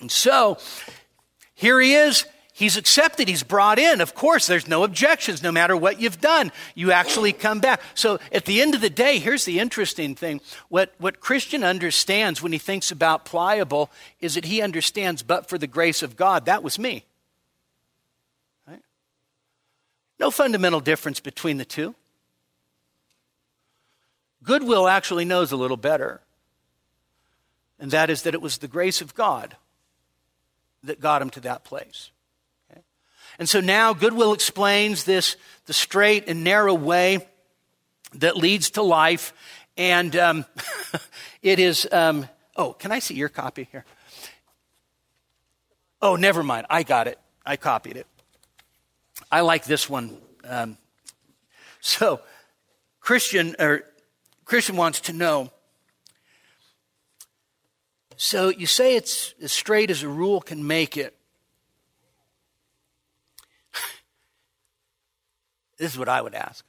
And 0.02 0.12
so, 0.12 0.58
here 1.62 1.80
he 1.80 1.94
is. 1.94 2.26
He's 2.54 2.76
accepted. 2.76 3.28
He's 3.28 3.44
brought 3.44 3.78
in. 3.78 4.02
Of 4.02 4.16
course, 4.16 4.48
there's 4.48 4.68
no 4.68 4.84
objections 4.84 5.44
no 5.44 5.52
matter 5.52 5.78
what 5.78 6.02
you've 6.02 6.20
done. 6.20 6.52
You 6.74 6.92
actually 6.92 7.34
come 7.34 7.60
back. 7.60 7.82
So 7.94 8.20
at 8.32 8.46
the 8.46 8.64
end 8.64 8.74
of 8.74 8.82
the 8.82 8.90
day, 8.90 9.20
here's 9.20 9.46
the 9.46 9.60
interesting 9.60 10.16
thing. 10.16 10.42
What, 10.70 10.92
what 10.98 11.20
Christian 11.20 11.64
understands 11.64 12.42
when 12.42 12.52
he 12.52 12.58
thinks 12.58 12.92
about 12.92 13.26
pliable 13.26 13.92
is 14.22 14.34
that 14.34 14.46
he 14.46 14.60
understands, 14.60 15.22
but 15.22 15.50
for 15.50 15.60
the 15.60 15.68
grace 15.68 16.02
of 16.02 16.16
God, 16.16 16.46
that 16.46 16.64
was 16.64 16.80
me. 16.80 17.06
Right? 18.68 18.82
No 20.20 20.32
fundamental 20.32 20.80
difference 20.80 21.20
between 21.20 21.58
the 21.58 21.66
two. 21.66 21.94
Goodwill 24.44 24.88
actually 24.88 25.26
knows 25.26 25.52
a 25.52 25.58
little 25.58 25.78
better, 25.78 26.22
and 27.80 27.92
that 27.92 28.10
is 28.10 28.24
that 28.24 28.34
it 28.34 28.42
was 28.42 28.58
the 28.58 28.68
grace 28.68 29.00
of 29.00 29.14
God 29.14 29.58
that 30.84 31.00
got 31.00 31.22
him 31.22 31.30
to 31.32 31.40
that 31.42 31.64
place. 31.64 32.12
Okay? 32.72 32.82
And 33.40 33.48
so 33.48 33.60
now 33.60 33.94
Goodwill 33.94 34.34
explains 34.34 35.04
this 35.04 35.36
the 35.66 35.74
straight 35.74 36.28
and 36.28 36.44
narrow 36.44 36.74
way 36.74 37.28
that 38.16 38.38
leads 38.38 38.72
to 38.72 38.82
life. 38.82 39.34
And 39.78 40.16
um, 40.16 40.46
it 41.42 41.60
is, 41.60 41.88
um, 41.92 42.28
oh, 42.56 42.74
can 42.74 42.92
I 42.92 43.00
see 43.00 43.16
your 43.16 43.30
copy 43.30 43.68
here? 43.72 43.86
Oh, 46.02 46.16
never 46.16 46.44
mind. 46.44 46.66
I 46.70 46.84
got 46.84 47.08
it. 47.08 47.20
I 47.46 47.58
copied 47.58 47.98
it. 47.98 48.08
I 49.32 49.42
like 49.42 49.66
this 49.66 49.90
one. 49.90 50.18
Um, 50.44 50.78
so, 51.82 52.22
Christian 53.00 53.56
or 53.60 53.84
Christian 54.46 54.76
wants 54.76 55.02
to 55.02 55.14
know 55.14 55.52
so 58.24 58.50
you 58.50 58.68
say 58.68 58.96
it's 58.96 59.34
as 59.42 59.52
straight 59.52 59.90
as 59.90 60.04
a 60.04 60.08
rule 60.08 60.42
can 60.42 60.68
make 60.68 60.96
it. 60.96 61.18
this 65.80 65.92
is 65.94 65.98
what 65.98 66.08
I 66.08 66.22
would 66.22 66.36
ask. 66.36 66.64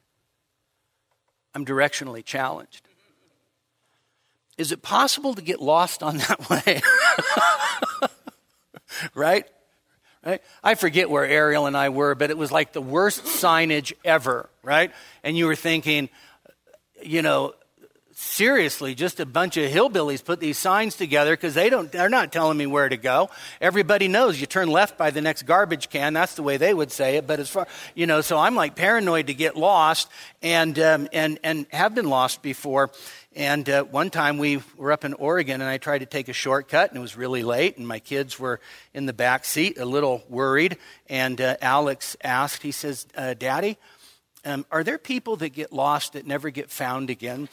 I'm 1.55 1.67
directionally 1.67 2.25
challenged. 2.25 2.89
Is 4.57 4.73
it 4.73 4.81
possible 4.81 5.35
to 5.35 5.43
get 5.43 5.61
lost 5.61 6.03
on 6.03 6.17
that 6.17 6.49
way? 6.67 6.81
right? 9.15 9.45
Right? 10.25 10.41
I 10.65 10.75
forget 10.75 11.11
where 11.11 11.27
Ariel 11.27 11.67
and 11.67 11.77
I 11.77 11.91
were, 11.91 12.15
but 12.15 12.31
it 12.31 12.39
was 12.39 12.51
like 12.51 12.73
the 12.73 12.81
worst 12.81 13.25
signage 13.25 13.93
ever, 14.07 14.49
right? 14.63 14.91
And 15.23 15.37
you 15.37 15.45
were 15.45 15.57
thinking, 15.57 16.09
you 17.03 17.21
know, 17.21 17.53
seriously 18.23 18.95
just 18.95 19.19
a 19.21 19.27
bunch 19.27 19.57
of 19.57 19.71
hillbillies 19.71 20.25
put 20.25 20.39
these 20.39 20.57
signs 20.57 20.97
together 20.97 21.33
because 21.33 21.55
they 21.55 21.69
don't 21.69 21.91
they're 21.91 22.09
not 22.09 22.31
telling 22.31 22.57
me 22.57 22.67
where 22.67 22.89
to 22.89 22.97
go 22.97 23.29
everybody 23.61 24.07
knows 24.07 24.41
you 24.41 24.47
turn 24.47 24.69
left 24.69 24.97
by 24.97 25.11
the 25.11 25.21
next 25.21 25.43
garbage 25.43 25.91
can 25.91 26.13
that's 26.13 26.35
the 26.35 26.43
way 26.43 26.57
they 26.57 26.73
would 26.73 26.93
say 26.93 27.17
it 27.17 27.27
but 27.27 27.41
as 27.41 27.51
far 27.51 27.67
you 27.95 28.07
know 28.07 28.21
so 28.21 28.39
i'm 28.39 28.55
like 28.55 28.77
paranoid 28.77 29.27
to 29.27 29.35
get 29.35 29.57
lost 29.57 30.09
and 30.41 30.79
um, 30.79 31.09
and 31.13 31.39
and 31.43 31.67
have 31.73 31.95
been 31.95 32.09
lost 32.09 32.43
before 32.43 32.91
and 33.35 33.69
uh, 33.69 33.85
one 33.85 34.11
time 34.11 34.37
we 34.37 34.63
were 34.77 34.93
up 34.93 35.07
in 35.07 35.15
Oregon 35.15 35.63
and 35.63 35.71
I 35.71 35.79
tried 35.79 35.99
to 35.99 36.07
take 36.07 36.29
a 36.29 36.35
shortcut 36.35 36.91
and 36.91 36.99
it 36.99 37.01
was 37.01 37.17
really 37.17 37.43
late 37.43 37.79
and 37.79 37.89
my 37.89 37.99
kids 37.99 38.39
were 38.39 38.61
in 38.93 39.07
the 39.07 39.15
back 39.15 39.47
seat 39.47 39.79
a 39.79 39.87
little 39.87 40.23
worried. 40.29 40.77
And 41.09 41.41
uh, 41.41 41.57
Alex 41.63 42.15
asked, 42.23 42.63
he 42.63 42.73
says, 42.73 43.07
uh, 43.17 43.33
Daddy, 43.33 43.79
um, 44.45 44.67
are 44.71 44.85
there 44.85 44.99
people 44.99 45.37
that 45.37 45.51
get 45.51 45.73
lost 45.73 46.13
that 46.13 46.27
never 46.27 46.51
get 46.51 46.71
found 46.71 47.09
again? 47.09 47.49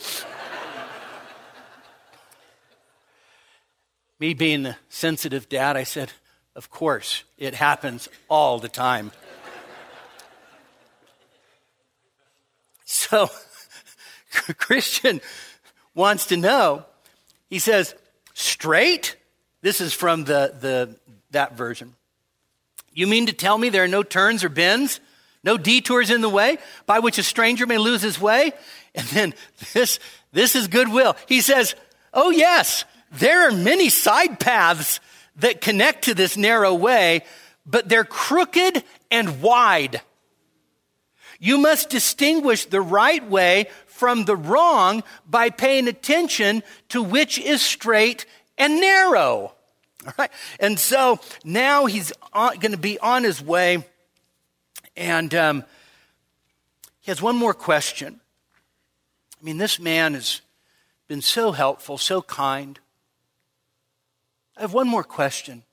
Me 4.20 4.34
being 4.34 4.64
the 4.64 4.76
sensitive 4.90 5.48
dad, 5.48 5.78
I 5.78 5.84
said, 5.84 6.12
Of 6.56 6.70
course, 6.70 7.24
it 7.38 7.56
happens 7.56 8.10
all 8.28 8.60
the 8.60 8.68
time. 8.68 9.12
so, 12.86 13.30
Christian 14.58 15.22
wants 15.96 16.28
to 16.28 16.38
know. 16.38 16.86
He 17.50 17.60
says, 17.60 17.96
Straight? 18.34 19.16
This 19.62 19.82
is 19.82 19.94
from 19.94 20.24
the, 20.24 20.54
the, 20.60 20.96
that 21.32 21.58
version. 21.58 21.96
You 22.94 23.08
mean 23.08 23.28
to 23.28 23.34
tell 23.34 23.58
me 23.58 23.70
there 23.70 23.84
are 23.84 23.90
no 23.90 24.04
turns 24.04 24.44
or 24.44 24.50
bends? 24.50 25.00
No 25.44 25.58
detours 25.58 26.10
in 26.10 26.22
the 26.22 26.30
way 26.30 26.58
by 26.86 27.00
which 27.00 27.18
a 27.18 27.24
stranger 27.24 27.66
may 27.66 27.78
lose 27.78 28.02
his 28.02 28.20
way? 28.20 28.52
And 28.94 29.08
then 29.08 29.34
this, 29.74 30.00
this 30.34 30.56
is 30.56 30.68
goodwill. 30.68 31.16
He 31.28 31.40
says, 31.40 31.76
Oh, 32.14 32.32
yes, 32.32 32.84
there 33.12 33.48
are 33.48 33.52
many 33.52 33.90
side 33.90 34.40
paths 34.40 35.00
that 35.38 35.62
connect 35.62 36.06
to 36.06 36.14
this 36.14 36.38
narrow 36.38 36.74
way, 36.74 37.24
but 37.66 37.90
they're 37.90 38.04
crooked 38.04 38.84
and 39.10 39.42
wide. 39.42 40.02
You 41.40 41.58
must 41.58 41.90
distinguish 41.90 42.66
the 42.66 42.82
right 42.82 43.26
way 43.28 43.68
from 43.88 44.26
the 44.26 44.36
wrong 44.36 45.04
by 45.28 45.50
paying 45.50 45.88
attention 45.88 46.64
to 46.90 47.02
which 47.02 47.38
is 47.40 47.62
straight 47.62 48.26
and 48.58 48.80
narrow. 48.80 49.54
All 50.06 50.14
right? 50.18 50.32
And 50.60 50.80
so 50.80 51.20
now 51.44 51.86
he's 51.86 52.12
going 52.34 52.72
to 52.72 52.78
be 52.78 53.00
on 53.00 53.24
his 53.24 53.42
way, 53.42 53.86
and 54.96 55.34
um, 55.34 55.64
he 57.00 57.12
has 57.12 57.22
one 57.22 57.36
more 57.36 57.54
question. 57.54 58.20
I 59.40 59.46
mean, 59.46 59.58
this 59.58 59.80
man 59.80 60.14
has 60.14 60.42
been 61.08 61.22
so 61.22 61.52
helpful, 61.52 61.98
so 61.98 62.22
kind. 62.22 62.80
I 64.60 64.64
have 64.64 64.74
one 64.74 64.90
more 64.90 65.06
question. 65.06 65.64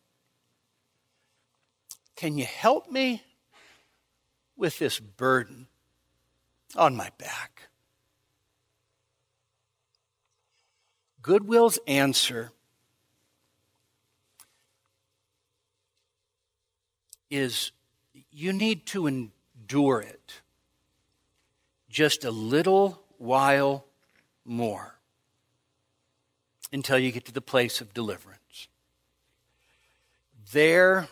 Can 2.14 2.38
you 2.38 2.44
help 2.44 2.88
me 2.88 3.20
with 4.56 4.78
this 4.78 5.00
burden 5.00 5.66
on 6.76 6.94
my 6.94 7.10
back? 7.18 7.62
Goodwill's 11.20 11.80
answer 11.88 12.52
is 17.28 17.72
you 18.30 18.52
need 18.52 18.86
to 18.86 19.08
endure 19.08 20.00
it 20.00 20.42
just 21.90 22.24
a 22.24 22.30
little 22.30 23.02
while 23.18 23.84
more 24.44 24.94
until 26.72 27.00
you 27.00 27.10
get 27.10 27.24
to 27.24 27.32
the 27.32 27.40
place 27.40 27.80
of 27.80 27.92
deliverance. 27.92 28.35
There, 30.56 31.06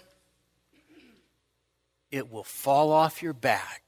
it 2.10 2.32
will 2.32 2.44
fall 2.44 2.90
off 2.90 3.22
your 3.22 3.34
back 3.34 3.82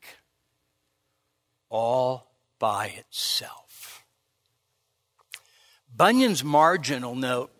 all 1.70 2.30
by 2.58 2.88
itself. 2.88 4.04
Bunyan's 5.96 6.44
marginal 6.44 7.14
note 7.14 7.50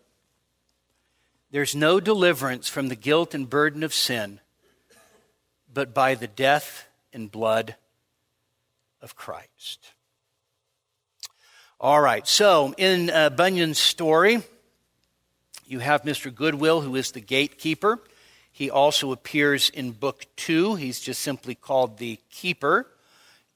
there's 1.49 1.75
no 1.75 1.99
deliverance 1.99 2.69
from 2.69 2.89
the 2.89 2.95
guilt 2.95 3.33
and 3.33 3.49
burden 3.49 3.81
of 3.81 3.95
sin 3.95 4.41
but 5.73 5.91
by 5.95 6.13
the 6.13 6.27
death 6.27 6.87
and 7.11 7.31
blood 7.31 7.77
of 9.01 9.15
Christ. 9.15 9.93
All 11.79 11.99
right, 11.99 12.27
so 12.27 12.75
in 12.77 13.09
uh, 13.09 13.31
Bunyan's 13.31 13.79
story, 13.79 14.43
you 15.67 15.79
have 15.79 16.03
Mr. 16.03 16.33
Goodwill, 16.33 16.81
who 16.81 16.95
is 16.95 17.11
the 17.11 17.19
gatekeeper. 17.19 17.99
He 18.51 18.71
also 18.71 19.11
appears 19.11 19.69
in 19.69 19.91
book 19.91 20.25
two. 20.35 20.75
He's 20.75 20.99
just 20.99 21.21
simply 21.21 21.55
called 21.55 21.97
the 21.97 22.19
keeper. 22.31 22.87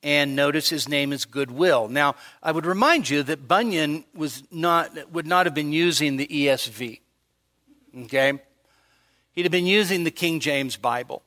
And 0.04 0.36
notice 0.36 0.70
his 0.70 0.90
name 0.90 1.14
is 1.14 1.26
Goodwill. 1.26 1.88
Now, 1.88 2.16
I 2.44 2.52
would 2.52 2.66
remind 2.66 3.10
you 3.10 3.24
that 3.24 3.48
Bunyan 3.48 4.04
was 4.14 4.44
not, 4.52 5.12
would 5.12 5.28
not 5.28 5.46
have 5.46 5.56
been 5.56 5.72
using 5.72 6.18
the 6.18 6.28
ESV. 6.28 7.00
Okay? 8.04 8.40
He'd 9.34 9.46
have 9.46 9.52
been 9.52 9.66
using 9.66 10.04
the 10.04 10.12
King 10.12 10.40
James 10.40 10.76
Bible. 10.76 11.22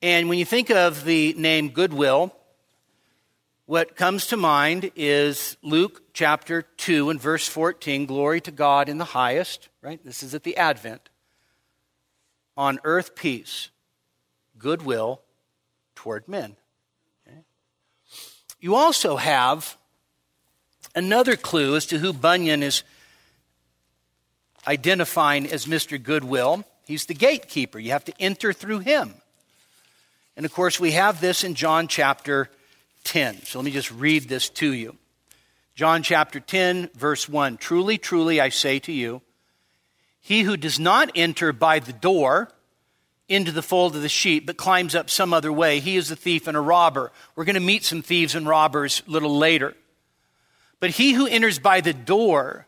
And 0.00 0.28
when 0.28 0.38
you 0.38 0.44
think 0.44 0.70
of 0.70 1.04
the 1.04 1.34
name 1.34 1.70
Goodwill, 1.70 2.32
what 3.68 3.96
comes 3.96 4.28
to 4.28 4.36
mind 4.38 4.90
is 4.96 5.58
Luke 5.60 6.00
chapter 6.14 6.62
2 6.62 7.10
and 7.10 7.20
verse 7.20 7.46
14 7.46 8.06
Glory 8.06 8.40
to 8.40 8.50
God 8.50 8.88
in 8.88 8.96
the 8.96 9.04
highest, 9.04 9.68
right? 9.82 10.02
This 10.02 10.22
is 10.22 10.34
at 10.34 10.42
the 10.42 10.56
Advent. 10.56 11.10
On 12.56 12.80
earth, 12.82 13.14
peace, 13.14 13.68
goodwill 14.56 15.20
toward 15.94 16.26
men. 16.26 16.56
Okay? 17.26 17.40
You 18.58 18.74
also 18.74 19.16
have 19.16 19.76
another 20.94 21.36
clue 21.36 21.76
as 21.76 21.84
to 21.86 21.98
who 21.98 22.14
Bunyan 22.14 22.62
is 22.62 22.84
identifying 24.66 25.46
as 25.46 25.66
Mr. 25.66 26.02
Goodwill. 26.02 26.64
He's 26.86 27.04
the 27.04 27.12
gatekeeper. 27.12 27.78
You 27.78 27.90
have 27.90 28.06
to 28.06 28.14
enter 28.18 28.54
through 28.54 28.78
him. 28.78 29.12
And 30.38 30.46
of 30.46 30.54
course, 30.54 30.80
we 30.80 30.92
have 30.92 31.20
this 31.20 31.44
in 31.44 31.54
John 31.54 31.86
chapter 31.86 32.48
10. 33.08 33.42
So 33.44 33.58
let 33.58 33.64
me 33.64 33.70
just 33.70 33.90
read 33.90 34.24
this 34.24 34.50
to 34.50 34.70
you. 34.70 34.94
John 35.74 36.02
chapter 36.02 36.40
10, 36.40 36.90
verse 36.94 37.26
1 37.26 37.56
Truly, 37.56 37.96
truly, 37.96 38.38
I 38.38 38.50
say 38.50 38.78
to 38.80 38.92
you, 38.92 39.22
he 40.20 40.42
who 40.42 40.58
does 40.58 40.78
not 40.78 41.10
enter 41.14 41.54
by 41.54 41.78
the 41.78 41.94
door 41.94 42.50
into 43.26 43.50
the 43.50 43.62
fold 43.62 43.96
of 43.96 44.02
the 44.02 44.10
sheep, 44.10 44.44
but 44.46 44.58
climbs 44.58 44.94
up 44.94 45.08
some 45.08 45.32
other 45.32 45.50
way, 45.50 45.80
he 45.80 45.96
is 45.96 46.10
a 46.10 46.16
thief 46.16 46.46
and 46.46 46.56
a 46.56 46.60
robber. 46.60 47.10
We're 47.34 47.46
going 47.46 47.54
to 47.54 47.60
meet 47.60 47.82
some 47.82 48.02
thieves 48.02 48.34
and 48.34 48.46
robbers 48.46 49.02
a 49.08 49.10
little 49.10 49.38
later. 49.38 49.74
But 50.78 50.90
he 50.90 51.12
who 51.14 51.26
enters 51.26 51.58
by 51.58 51.80
the 51.80 51.94
door 51.94 52.66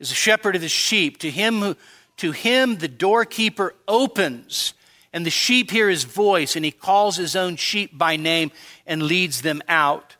is 0.00 0.10
a 0.10 0.14
shepherd 0.14 0.56
of 0.56 0.62
the 0.62 0.68
sheep. 0.68 1.18
To 1.18 1.30
him, 1.30 1.60
who, 1.60 1.76
to 2.18 2.32
him 2.32 2.76
the 2.76 2.88
doorkeeper 2.88 3.74
opens 3.86 4.72
and 5.12 5.26
the 5.26 5.30
sheep 5.30 5.70
hear 5.70 5.88
his 5.88 6.04
voice, 6.04 6.56
and 6.56 6.64
he 6.64 6.70
calls 6.70 7.16
his 7.16 7.36
own 7.36 7.56
sheep 7.56 7.96
by 7.96 8.16
name 8.16 8.50
and 8.86 9.02
leads 9.02 9.42
them 9.42 9.62
out. 9.68 10.16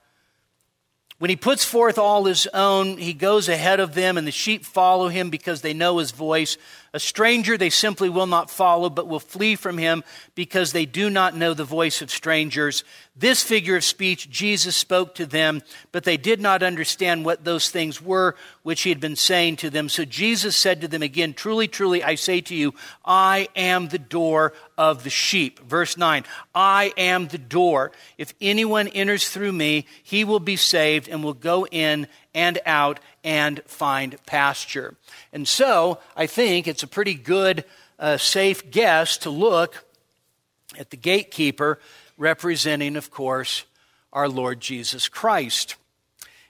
When 1.19 1.31
he 1.31 1.37
puts 1.37 1.65
forth 1.65 1.99
all 1.99 2.25
his 2.25 2.49
own, 2.49 2.99
he 2.99 3.15
goes 3.15 3.49
ahead 3.49 3.79
of 3.79 3.95
them, 3.95 4.19
and 4.19 4.27
the 4.27 4.33
sheep 4.33 4.65
follow 4.65 5.09
him 5.09 5.31
because 5.31 5.63
they 5.63 5.73
know 5.73 5.99
his 5.99 6.11
voice. 6.11 6.59
A 6.95 7.01
stranger 7.01 7.57
they 7.57 7.71
simply 7.71 8.11
will 8.11 8.27
not 8.27 8.51
follow, 8.51 8.91
but 8.91 9.09
will 9.09 9.19
flee 9.19 9.57
from 9.57 9.79
him 9.79 10.05
because 10.35 10.73
they 10.73 10.85
do 10.85 11.09
not 11.09 11.35
know 11.35 11.55
the 11.55 11.65
voice 11.65 12.03
of 12.03 12.11
strangers. 12.11 12.85
This 13.17 13.43
figure 13.43 13.77
of 13.77 13.85
speech 13.85 14.29
Jesus 14.29 14.77
spoke 14.77 15.15
to 15.15 15.25
them, 15.25 15.63
but 15.91 16.05
they 16.05 16.19
did 16.19 16.41
not 16.41 16.63
understand 16.63 17.25
what 17.25 17.45
those 17.45 17.71
things 17.71 18.01
were 18.03 18.37
which 18.63 18.83
he 18.83 18.91
had 18.91 19.01
been 19.01 19.17
saying 19.17 19.57
to 19.57 19.71
them. 19.71 19.89
So 19.89 20.05
Jesus 20.05 20.57
said 20.57 20.83
to 20.83 20.89
them 20.89 21.03
again, 21.03 21.33
Truly, 21.33 21.67
truly, 21.67 22.05
I 22.05 22.15
say 22.15 22.43
to 22.43 22.55
you, 22.55 22.75
I 23.05 23.49
am 23.57 23.89
the 23.89 23.99
door 23.99 24.53
of 24.77 25.03
the 25.03 25.11
sheep. 25.11 25.61
Verse 25.61 25.97
9, 25.97 26.25
I 26.55 26.93
am 26.97 27.29
the 27.29 27.39
door. 27.39 27.93
If 28.19 28.35
anyone 28.41 28.89
enters 28.89 29.29
through 29.29 29.53
me, 29.53 29.87
he 30.03 30.25
will 30.25 30.41
be 30.41 30.57
saved 30.57 31.09
and 31.09 31.25
will 31.25 31.35
go 31.35 31.67
in 31.67 32.07
and 32.35 32.59
out 32.64 33.01
and 33.25 33.62
find 33.66 34.16
pasture. 34.27 34.95
And 35.33 35.47
so 35.47 35.99
I 36.16 36.27
think 36.27 36.66
it's 36.66 36.83
a 36.83 36.88
pretty 36.88 37.14
good, 37.14 37.64
uh, 37.99 38.16
safe 38.16 38.71
guess 38.71 39.16
to 39.18 39.31
look 39.31 39.85
at 40.79 40.90
the 40.90 40.97
gatekeeper 40.97 41.79
representing, 42.16 42.97
of 42.97 43.11
course, 43.11 43.64
our 44.12 44.29
Lord 44.29 44.61
Jesus 44.61 45.09
Christ. 45.09 45.77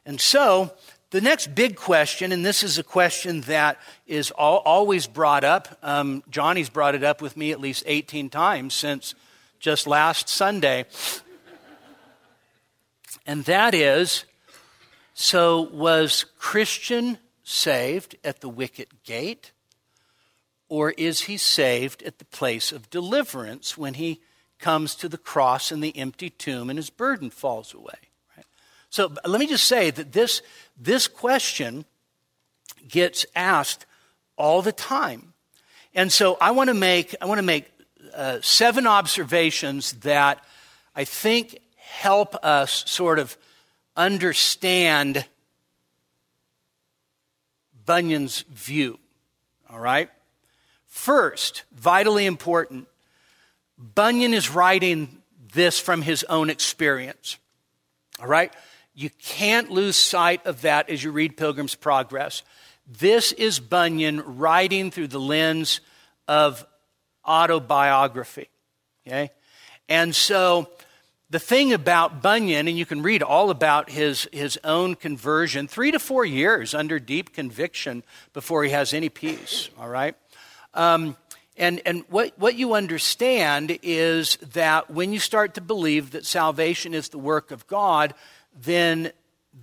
And 0.05 0.21
so 0.21 0.73
the 1.11 1.21
next 1.21 1.55
big 1.55 1.77
question, 1.77 2.33
and 2.33 2.45
this 2.45 2.62
is 2.62 2.79
a 2.79 2.83
question 2.83 3.42
that 3.42 3.79
is 4.07 4.31
always 4.31 5.07
brought 5.07 5.45
up, 5.45 5.79
um, 5.83 6.23
Johnny's 6.31 6.71
brought 6.71 6.95
it 6.95 7.05
up 7.05 7.21
with 7.21 7.37
me 7.37 7.53
at 7.53 7.61
least 7.61 7.85
18 7.87 8.31
times 8.31 8.75
since 8.75 9.14
just 9.61 9.87
last 9.87 10.29
Sunday. 10.29 10.87
And 13.27 13.45
that 13.45 13.75
is 13.75 14.25
so, 15.14 15.61
was 15.61 16.25
Christian 16.38 17.18
saved 17.42 18.16
at 18.25 18.40
the 18.40 18.48
wicket 18.48 19.05
gate? 19.05 19.53
Or 20.68 20.92
is 20.92 21.22
he 21.22 21.37
saved 21.37 22.03
at 22.03 22.18
the 22.18 22.25
place 22.25 22.72
of 22.72 22.88
deliverance 22.88 23.77
when 23.77 23.94
he 23.94 24.20
comes 24.59 24.94
to 24.94 25.09
the 25.09 25.18
cross 25.18 25.70
and 25.70 25.85
the 25.85 25.96
empty 25.98 26.31
tomb 26.31 26.70
and 26.70 26.79
his 26.79 26.88
burden 26.88 27.29
falls 27.29 27.75
away? 27.75 27.98
Right? 28.37 28.46
So 28.88 29.12
let 29.27 29.38
me 29.38 29.46
just 29.46 29.64
say 29.64 29.90
that 29.90 30.12
this, 30.12 30.40
this 30.81 31.09
question 31.09 31.85
gets 32.88 33.27
asked 33.37 33.85
all 34.37 34.62
the 34.62 34.72
time. 34.72 35.35
And 35.94 36.11
so 36.11 36.38
I 36.40 36.53
want 36.53 36.68
to 36.68 36.75
make, 36.75 37.14
I 37.20 37.27
want 37.27 37.38
to 37.38 37.42
make 37.42 37.70
uh, 38.14 38.38
seven 38.40 38.87
observations 38.87 39.92
that 39.92 40.42
I 40.96 41.05
think 41.05 41.59
help 41.77 42.35
us 42.42 42.85
sort 42.90 43.18
of 43.18 43.37
understand 43.97 45.25
Bunyan's 47.85 48.43
view. 48.43 48.99
All 49.71 49.79
right? 49.79 50.11
First, 50.87 51.65
vitally 51.75 52.27
important, 52.27 52.87
Bunyan 53.79 54.35
is 54.35 54.51
writing 54.51 55.23
this 55.53 55.79
from 55.79 56.03
his 56.03 56.25
own 56.25 56.51
experience. 56.51 57.39
All 58.21 58.27
right? 58.27 58.53
You 58.95 59.11
can't 59.19 59.71
lose 59.71 59.97
sight 59.97 60.47
of 60.47 60.63
that 60.63 60.91
as 60.91 61.03
you 61.03 61.11
read 61.11 61.37
Pilgrim's 61.37 61.75
Progress. 61.75 62.43
This 62.87 63.33
is 63.33 63.59
Bunyan 63.59 64.21
writing 64.39 64.91
through 64.91 65.09
the 65.09 65.21
lens 65.21 65.81
of 66.29 66.67
autobiography. 67.27 68.49
Okay? 69.07 69.31
And 69.89 70.15
so 70.15 70.69
the 71.33 71.38
thing 71.38 71.73
about 71.73 72.21
Bunyan, 72.21 72.68
and 72.68 72.77
you 72.77 72.85
can 72.85 73.01
read 73.01 73.23
all 73.23 73.49
about 73.49 73.88
his, 73.88 74.29
his 74.33 74.61
own 74.64 74.95
conversion, 74.95 75.66
three 75.66 75.90
to 75.90 75.99
four 75.99 76.27
years 76.27 76.75
under 76.75 76.99
deep 76.99 77.33
conviction 77.33 78.03
before 78.35 78.64
he 78.64 78.71
has 78.71 78.92
any 78.92 79.09
peace, 79.09 79.71
all 79.79 79.88
right? 79.88 80.14
Um, 80.75 81.16
and 81.57 81.81
and 81.87 82.05
what, 82.11 82.38
what 82.38 82.57
you 82.57 82.75
understand 82.75 83.79
is 83.83 84.37
that 84.53 84.90
when 84.90 85.14
you 85.14 85.18
start 85.18 85.55
to 85.55 85.62
believe 85.62 86.11
that 86.11 86.27
salvation 86.27 86.92
is 86.92 87.09
the 87.09 87.18
work 87.18 87.51
of 87.51 87.66
God, 87.66 88.12
then 88.54 89.11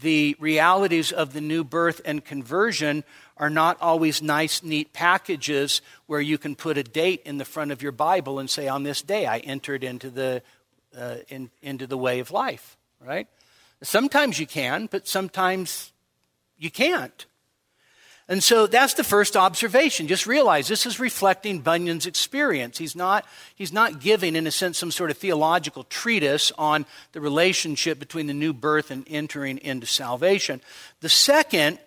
the 0.02 0.36
realities 0.39 1.12
of 1.12 1.34
the 1.34 1.41
new 1.41 1.64
birth 1.64 2.02
and 2.04 2.26
conversion 2.26 3.04
are 3.38 3.50
not 3.50 3.78
always 3.80 4.24
nice, 4.24 4.64
neat 4.64 4.91
packages 4.91 5.84
where 6.08 6.22
you 6.22 6.39
can 6.39 6.56
put 6.56 6.80
a 6.80 6.84
date 6.84 7.22
in 7.26 7.38
the 7.38 7.46
front 7.46 7.72
of 7.72 7.84
your 7.84 7.91
Bible 7.91 8.39
and 8.39 8.50
say, 8.50 8.68
On 8.68 8.82
this 8.82 9.04
day 9.04 9.28
I 9.28 9.38
entered 9.38 9.84
into 9.84 10.10
the 10.10 10.41
uh, 10.98 11.18
in, 11.30 11.50
into 11.62 11.88
the 11.88 11.98
way 11.98 12.20
of 12.20 12.32
life, 12.32 12.78
right? 13.00 13.28
Sometimes 13.82 14.40
you 14.40 14.48
can, 14.48 14.88
but 14.88 15.08
sometimes 15.08 15.92
you 16.58 16.70
can't. 16.70 17.26
And 18.30 18.44
so 18.44 18.68
that's 18.68 18.94
the 18.94 19.04
first 19.04 19.36
observation. 19.36 20.08
Just 20.08 20.28
realize 20.28 20.68
this 20.68 20.86
is 20.86 21.00
reflecting 21.00 21.62
Bunyan's 21.62 22.06
experience. 22.06 22.78
He's 22.78 22.96
not, 22.96 23.26
he's 23.56 23.74
not 23.74 24.00
giving, 24.00 24.36
in 24.36 24.46
a 24.46 24.52
sense, 24.52 24.78
some 24.78 24.92
sort 24.92 25.10
of 25.10 25.18
theological 25.18 25.84
treatise 25.86 26.52
on 26.56 26.86
the 27.14 27.22
relationship 27.22 27.98
between 27.98 28.28
the 28.28 28.36
new 28.36 28.54
birth 28.54 28.92
and 28.92 29.04
entering 29.10 29.58
into 29.58 29.88
salvation. 29.88 30.62
The 31.02 31.10
second 31.10 31.80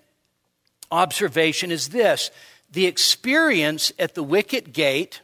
observation 0.91 1.71
is 1.71 1.91
this 1.91 2.33
the 2.73 2.87
experience 2.87 3.93
at 3.99 4.15
the 4.15 4.23
wicket 4.23 4.73
gate 4.73 5.21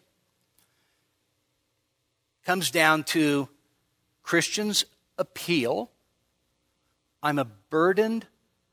comes 2.44 2.70
down 2.70 3.02
to 3.04 3.48
Christians' 4.28 4.84
appeal 5.16 5.90
I'm 7.22 7.38
a 7.38 7.46
burdened 7.46 8.26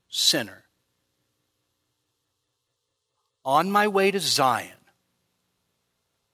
sinner 0.10 0.66
on 3.46 3.72
my 3.72 3.88
way 3.88 4.12
to 4.12 4.20
Zion 4.20 4.76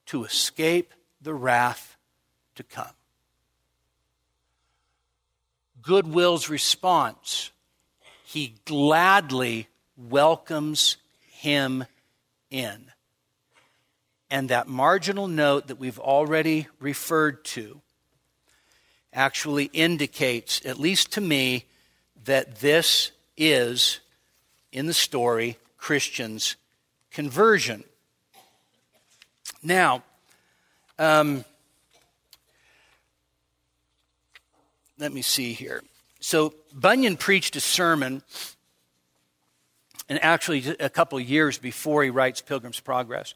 to 0.07 0.24
escape 0.24 0.95
the 1.22 1.36
wrath 1.36 1.97
to 2.55 2.63
come. 2.63 2.95
Goodwill's 5.84 6.49
response 6.49 7.51
he 8.24 8.55
gladly 8.65 9.67
welcomes 9.95 10.97
him 11.30 11.86
in. 12.49 12.91
And 14.32 14.49
that 14.49 14.67
marginal 14.67 15.28
note 15.28 15.67
that 15.67 15.78
we've 15.78 15.99
already 15.99 16.65
referred 16.80 17.45
to 17.45 17.82
actually 19.14 19.66
indicates, 19.66 20.62
at 20.66 20.80
least 20.80 21.12
to 21.14 21.22
me, 21.22 21.66
that 22.26 22.57
this 22.57 23.12
is, 23.36 23.99
in 24.72 24.86
the 24.86 24.93
story, 24.93 25.57
Christians' 25.78 26.55
conversion. 27.12 27.84
Now, 29.64 30.03
um, 30.97 31.43
let 34.97 35.12
me 35.12 35.22
see 35.22 35.53
here. 35.53 35.84
So, 36.20 36.53
Bunyan 36.74 37.18
preached 37.18 37.55
a 37.55 37.59
sermon, 37.59 38.22
and 40.07 40.24
actually 40.24 40.76
a 40.80 40.89
couple 40.89 41.20
years 41.20 41.57
before 41.57 42.03
he 42.03 42.09
writes 42.09 42.41
Pilgrim's 42.41 42.80
Progress. 42.80 43.34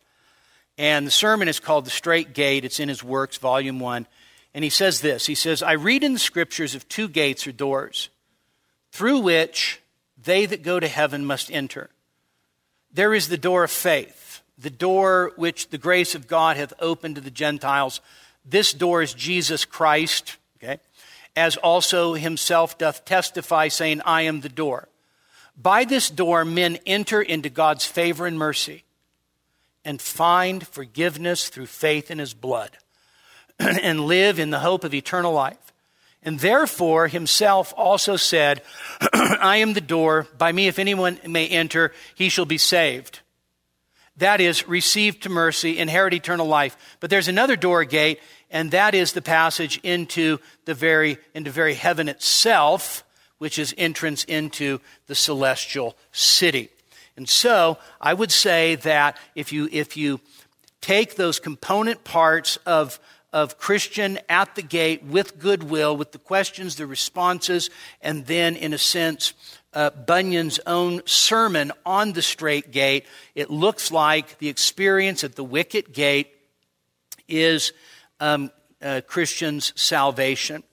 And 0.77 1.07
the 1.07 1.11
sermon 1.11 1.47
is 1.47 1.59
called 1.59 1.85
The 1.85 1.89
Strait 1.89 2.33
Gate. 2.33 2.65
It's 2.65 2.79
in 2.79 2.89
his 2.89 3.03
works, 3.03 3.37
volume 3.37 3.79
one. 3.79 4.05
And 4.55 4.63
he 4.63 4.69
says 4.69 5.01
this 5.01 5.27
He 5.27 5.35
says, 5.35 5.61
I 5.61 5.73
read 5.73 6.03
in 6.03 6.13
the 6.13 6.19
scriptures 6.19 6.73
of 6.73 6.87
two 6.87 7.09
gates 7.09 7.45
or 7.45 7.51
doors, 7.51 8.09
through 8.91 9.19
which 9.19 9.81
they 10.17 10.47
that 10.47 10.63
go 10.63 10.79
to 10.79 10.87
heaven 10.87 11.25
must 11.25 11.51
enter. 11.51 11.89
There 12.91 13.13
is 13.13 13.27
the 13.27 13.37
door 13.37 13.65
of 13.65 13.71
faith, 13.71 14.41
the 14.57 14.69
door 14.69 15.33
which 15.35 15.69
the 15.69 15.77
grace 15.77 16.15
of 16.15 16.29
God 16.29 16.55
hath 16.55 16.71
opened 16.79 17.15
to 17.15 17.21
the 17.21 17.29
Gentiles. 17.29 17.99
This 18.45 18.71
door 18.71 19.01
is 19.01 19.13
Jesus 19.13 19.65
Christ, 19.65 20.37
okay? 20.57 20.79
As 21.35 21.57
also 21.57 22.13
himself 22.13 22.77
doth 22.77 23.03
testify, 23.03 23.67
saying, 23.67 24.01
I 24.05 24.21
am 24.21 24.39
the 24.39 24.47
door. 24.47 24.87
By 25.61 25.83
this 25.83 26.09
door 26.09 26.45
men 26.45 26.77
enter 26.85 27.21
into 27.21 27.49
God's 27.49 27.85
favor 27.85 28.25
and 28.25 28.39
mercy 28.39 28.85
and 29.83 30.01
find 30.01 30.65
forgiveness 30.65 31.49
through 31.49 31.65
faith 31.65 32.09
in 32.09 32.19
his 32.19 32.33
blood 32.33 32.77
and 33.59 34.01
live 34.01 34.39
in 34.39 34.49
the 34.49 34.59
hope 34.59 34.83
of 34.83 34.93
eternal 34.93 35.33
life. 35.33 35.57
And 36.23 36.39
therefore, 36.39 37.07
himself 37.07 37.73
also 37.77 38.15
said, 38.15 38.63
I 39.13 39.57
am 39.57 39.73
the 39.73 39.81
door. 39.81 40.27
By 40.37 40.51
me, 40.51 40.67
if 40.67 40.79
anyone 40.79 41.19
may 41.27 41.47
enter, 41.47 41.93
he 42.15 42.29
shall 42.29 42.45
be 42.45 42.57
saved. 42.57 43.19
That 44.17 44.41
is, 44.41 44.67
receive 44.67 45.19
to 45.21 45.29
mercy, 45.29 45.77
inherit 45.77 46.13
eternal 46.13 46.47
life. 46.47 46.97
But 46.99 47.09
there's 47.09 47.27
another 47.27 47.55
door 47.55 47.83
gate, 47.83 48.19
and 48.49 48.71
that 48.71 48.95
is 48.95 49.11
the 49.11 49.21
passage 49.21 49.79
into 49.83 50.39
the 50.65 50.73
very, 50.73 51.17
into 51.33 51.51
very 51.51 51.73
heaven 51.73 52.09
itself, 52.09 53.03
which 53.37 53.59
is 53.59 53.75
entrance 53.77 54.23
into 54.23 54.79
the 55.07 55.15
celestial 55.15 55.95
city. 56.11 56.69
And 57.17 57.27
so 57.29 57.77
I 57.99 58.13
would 58.13 58.31
say 58.31 58.75
that 58.75 59.17
if 59.35 59.51
you, 59.51 59.69
if 59.71 59.95
you 59.95 60.21
take 60.81 61.15
those 61.15 61.39
component 61.39 62.03
parts 62.03 62.57
of 62.65 62.99
of 63.35 63.57
Christian 63.57 64.17
at 64.29 64.55
the 64.55 64.61
gate 64.61 65.03
with 65.03 65.39
goodwill, 65.39 65.97
with 65.97 66.13
the 66.13 66.17
questions, 66.17 66.77
the 66.77 66.87
responses, 66.87 67.69
and 68.01 68.25
then, 68.27 68.55
in 68.55 68.73
a 68.73 68.77
sense, 68.77 69.33
uh, 69.73 69.89
Bunyan's 69.89 70.57
own 70.65 71.01
sermon 71.05 71.73
on 71.85 72.13
the 72.13 72.21
strait 72.21 72.71
gate. 72.71 73.05
It 73.35 73.51
looks 73.51 73.91
like 73.91 74.37
the 74.37 74.47
experience 74.47 75.25
at 75.25 75.35
the 75.35 75.43
wicket 75.43 75.93
gate 75.93 76.29
is 77.27 77.73
um, 78.21 78.51
uh, 78.81 79.01
Christian's 79.05 79.73
salvation. 79.75 80.63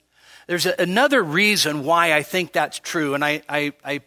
There's 0.47 0.65
a, 0.65 0.73
another 0.79 1.21
reason 1.21 1.83
why 1.83 2.13
I 2.13 2.23
think 2.23 2.53
that's 2.53 2.79
true, 2.79 3.13
and 3.13 3.25
I, 3.25 3.41
I, 3.49 3.73
I 3.83 3.99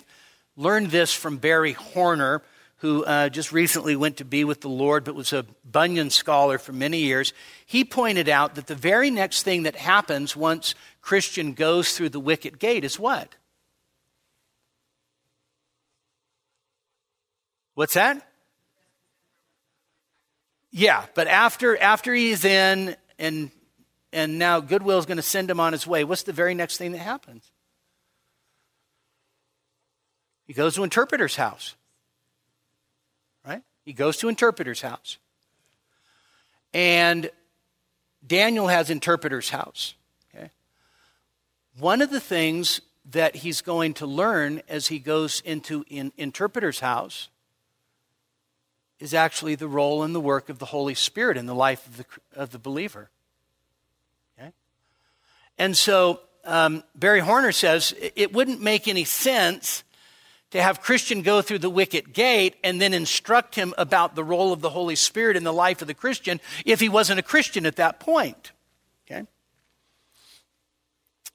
learned 0.57 0.91
this 0.91 1.13
from 1.13 1.37
Barry 1.37 1.73
Horner 1.73 2.41
who 2.87 3.05
uh, 3.05 3.29
just 3.29 3.51
recently 3.51 3.97
went 3.97 4.19
to 4.19 4.25
be 4.25 4.45
with 4.45 4.61
the 4.61 4.69
Lord, 4.69 5.03
but 5.03 5.17
was 5.17 5.33
a 5.33 5.45
Bunyan 5.65 6.09
scholar 6.09 6.57
for 6.57 6.73
many 6.73 6.99
years, 6.99 7.33
he 7.67 7.85
pointed 7.85 8.29
out 8.29 8.55
that 8.55 8.69
the 8.69 8.77
very 8.77 9.11
next 9.11 9.43
thing 9.43 9.65
that 9.65 9.75
happens 9.75 10.37
once 10.37 10.77
Christian 11.03 11.53
goes 11.53 11.97
through 11.97 12.11
the 12.11 12.21
wicket 12.21 12.61
gate 12.61 12.85
is 12.85 12.97
what? 12.97 13.35
What's 17.75 17.95
that? 17.95 18.25
Yeah, 20.71 21.07
but 21.15 21.27
after 21.27 21.77
after 21.77 22.15
he's 22.15 22.45
in 22.45 22.95
and 23.19 23.51
and 24.13 24.39
now 24.39 24.61
Goodwill 24.61 24.99
is 24.99 25.07
going 25.07 25.17
to 25.17 25.23
send 25.23 25.51
him 25.51 25.59
on 25.59 25.73
his 25.73 25.89
way, 25.89 26.05
what's 26.05 26.23
the 26.23 26.33
very 26.33 26.55
next 26.55 26.77
thing 26.77 26.93
that 26.93 26.99
happens? 26.99 27.51
He 30.47 30.53
goes 30.53 30.77
to 30.77 30.85
interpreter's 30.85 31.35
house. 31.35 31.75
He 33.87 33.93
goes 33.93 34.17
to 34.19 34.29
interpreter's 34.29 34.83
house. 34.83 35.17
And 36.75 37.31
Daniel 38.27 38.67
has 38.67 38.91
interpreter's 38.91 39.49
house. 39.51 39.95
Okay? 40.35 40.51
One 41.79 42.03
of 42.03 42.11
the 42.11 42.21
things 42.21 42.81
that 43.13 43.37
he's 43.37 43.63
going 43.63 43.95
to 43.95 44.07
learn 44.07 44.61
as 44.69 44.89
he 44.89 44.99
goes 44.99 45.41
into 45.43 45.85
in 45.89 46.13
interpreter's 46.19 46.81
house 46.81 47.29
is 48.99 49.15
actually 49.15 49.55
the 49.55 49.69
role 49.69 50.03
and 50.03 50.13
the 50.13 50.21
work 50.21 50.49
of 50.49 50.59
the 50.59 50.67
Holy 50.67 50.95
Spirit 50.95 51.37
in 51.37 51.47
the 51.47 51.55
life 51.55 51.87
of 51.87 51.97
the, 51.99 52.05
of 52.35 52.51
the 52.51 52.59
believer. 52.59 53.09
Okay? 54.37 54.51
And 55.59 55.77
so 55.77 56.21
um, 56.45 56.83
Barry 56.97 57.21
Horner 57.21 57.53
says 57.53 57.95
it 58.17 58.33
wouldn't 58.33 58.61
make 58.61 58.89
any 58.89 59.05
sense 59.05 59.85
to 60.57 60.63
have 60.63 60.81
Christian 60.81 61.21
go 61.21 61.43
through 61.43 61.59
the 61.59 61.71
wicket 61.71 62.15
gate 62.15 62.57
and 62.65 62.81
then 62.81 62.95
instruct 62.95 63.55
him 63.55 63.75
about 63.77 64.15
the 64.15 64.25
role 64.25 64.55
of 64.55 64.63
the 64.63 64.71
Holy 64.71 64.97
Spirit 64.97 65.37
in 65.37 65.45
the 65.45 65.53
life 65.53 65.83
of 65.83 65.87
the 65.87 65.95
Christian 65.95 66.41
if 66.65 66.81
he 66.81 66.89
wasn't 66.89 67.19
a 67.19 67.23
Christian 67.23 67.67
at 67.67 67.77
that 67.77 68.01
point. 68.01 68.53
Okay? 69.05 69.27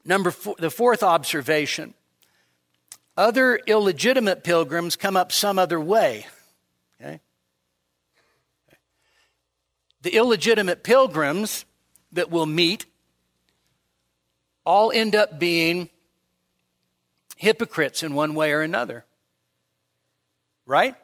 Number 0.04 0.32
four, 0.32 0.56
the 0.58 0.72
fourth 0.72 1.04
observation 1.04 1.94
other 3.16 3.58
illegitimate 3.68 4.44
pilgrims 4.44 4.96
come 4.96 5.16
up 5.16 5.32
some 5.32 5.60
other 5.60 5.80
way. 5.80 6.26
Okay? 7.00 7.20
The 10.02 10.16
illegitimate 10.16 10.84
pilgrims 10.84 11.66
that 12.12 12.32
we'll 12.32 12.48
meet 12.48 12.88
all 14.66 14.92
end 14.92 15.16
up 15.16 15.38
being 15.38 15.90
hypocrites 17.36 18.02
in 18.02 18.16
one 18.16 18.34
way 18.34 18.52
or 18.52 18.62
another. 18.62 19.06
Right? 20.66 20.96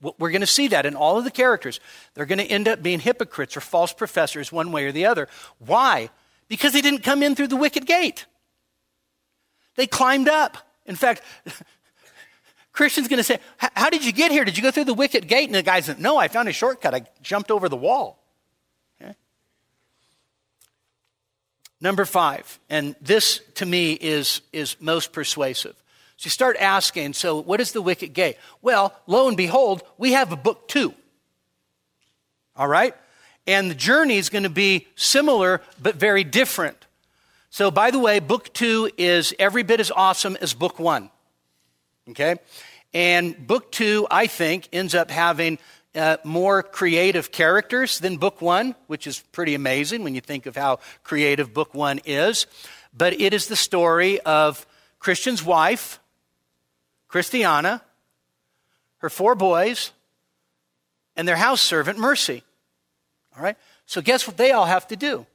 We're 0.00 0.30
going 0.30 0.40
to 0.40 0.46
see 0.46 0.68
that 0.68 0.86
in 0.86 0.96
all 0.96 1.18
of 1.18 1.24
the 1.24 1.30
characters. 1.30 1.78
They're 2.14 2.26
going 2.26 2.38
to 2.38 2.44
end 2.44 2.66
up 2.66 2.82
being 2.82 2.98
hypocrites 2.98 3.56
or 3.56 3.60
false 3.60 3.92
professors 3.92 4.50
one 4.50 4.72
way 4.72 4.86
or 4.86 4.92
the 4.92 5.06
other. 5.06 5.28
Why? 5.58 6.10
Because 6.48 6.72
they 6.72 6.80
didn't 6.80 7.02
come 7.02 7.22
in 7.22 7.34
through 7.36 7.48
the 7.48 7.56
wicket 7.56 7.86
gate. 7.86 8.26
They 9.76 9.86
climbed 9.86 10.28
up. 10.28 10.58
In 10.86 10.96
fact, 10.96 11.22
Christian's 12.72 13.06
going 13.06 13.18
to 13.18 13.24
say, 13.24 13.38
How 13.58 13.90
did 13.90 14.04
you 14.04 14.12
get 14.12 14.32
here? 14.32 14.44
Did 14.44 14.56
you 14.56 14.62
go 14.62 14.70
through 14.70 14.84
the 14.84 14.94
wicket 14.94 15.28
gate? 15.28 15.46
And 15.46 15.54
the 15.54 15.62
guy 15.62 15.80
said, 15.80 16.00
No, 16.00 16.16
I 16.16 16.28
found 16.28 16.48
a 16.48 16.52
shortcut. 16.52 16.94
I 16.94 17.06
jumped 17.22 17.50
over 17.50 17.68
the 17.68 17.76
wall. 17.76 18.22
Number 21.82 22.04
five, 22.04 22.60
and 22.70 22.94
this 23.00 23.40
to 23.56 23.66
me 23.66 23.94
is, 23.94 24.40
is 24.52 24.76
most 24.78 25.12
persuasive. 25.12 25.74
So 26.22 26.28
you 26.28 26.30
start 26.30 26.56
asking, 26.60 27.14
so 27.14 27.40
what 27.40 27.60
is 27.60 27.72
the 27.72 27.82
wicket 27.82 28.12
gate? 28.12 28.36
Well, 28.62 28.94
lo 29.08 29.26
and 29.26 29.36
behold, 29.36 29.82
we 29.98 30.12
have 30.12 30.30
a 30.30 30.36
book 30.36 30.68
two. 30.68 30.94
All 32.54 32.68
right? 32.68 32.94
And 33.44 33.68
the 33.68 33.74
journey 33.74 34.18
is 34.18 34.28
going 34.28 34.44
to 34.44 34.48
be 34.48 34.86
similar 34.94 35.62
but 35.82 35.96
very 35.96 36.22
different. 36.22 36.86
So, 37.50 37.72
by 37.72 37.90
the 37.90 37.98
way, 37.98 38.20
book 38.20 38.52
two 38.52 38.88
is 38.96 39.34
every 39.40 39.64
bit 39.64 39.80
as 39.80 39.90
awesome 39.90 40.36
as 40.40 40.54
book 40.54 40.78
one. 40.78 41.10
Okay? 42.10 42.36
And 42.94 43.44
book 43.44 43.72
two, 43.72 44.06
I 44.08 44.28
think, 44.28 44.68
ends 44.72 44.94
up 44.94 45.10
having 45.10 45.58
uh, 45.96 46.18
more 46.22 46.62
creative 46.62 47.32
characters 47.32 47.98
than 47.98 48.18
book 48.18 48.40
one, 48.40 48.76
which 48.86 49.08
is 49.08 49.18
pretty 49.32 49.56
amazing 49.56 50.04
when 50.04 50.14
you 50.14 50.20
think 50.20 50.46
of 50.46 50.54
how 50.54 50.78
creative 51.02 51.52
book 51.52 51.74
one 51.74 51.98
is. 52.04 52.46
But 52.96 53.20
it 53.20 53.34
is 53.34 53.48
the 53.48 53.56
story 53.56 54.20
of 54.20 54.64
Christian's 55.00 55.42
wife, 55.44 55.98
Christiana, 57.12 57.82
her 58.98 59.10
four 59.10 59.34
boys, 59.34 59.92
and 61.14 61.28
their 61.28 61.36
house 61.36 61.60
servant, 61.60 61.98
Mercy. 61.98 62.42
All 63.36 63.44
right? 63.44 63.56
So, 63.84 64.00
guess 64.00 64.26
what 64.26 64.38
they 64.38 64.52
all 64.52 64.64
have 64.64 64.88
to 64.88 64.96
do? 64.96 65.26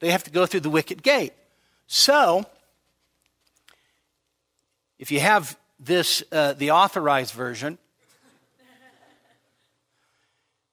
They 0.00 0.10
have 0.10 0.24
to 0.24 0.30
go 0.30 0.44
through 0.44 0.60
the 0.60 0.68
wicket 0.68 1.02
gate. 1.02 1.32
So, 1.86 2.44
if 4.98 5.10
you 5.10 5.18
have 5.20 5.56
this, 5.80 6.22
uh, 6.30 6.52
the 6.52 6.72
authorized 6.72 7.32
version, 7.32 7.78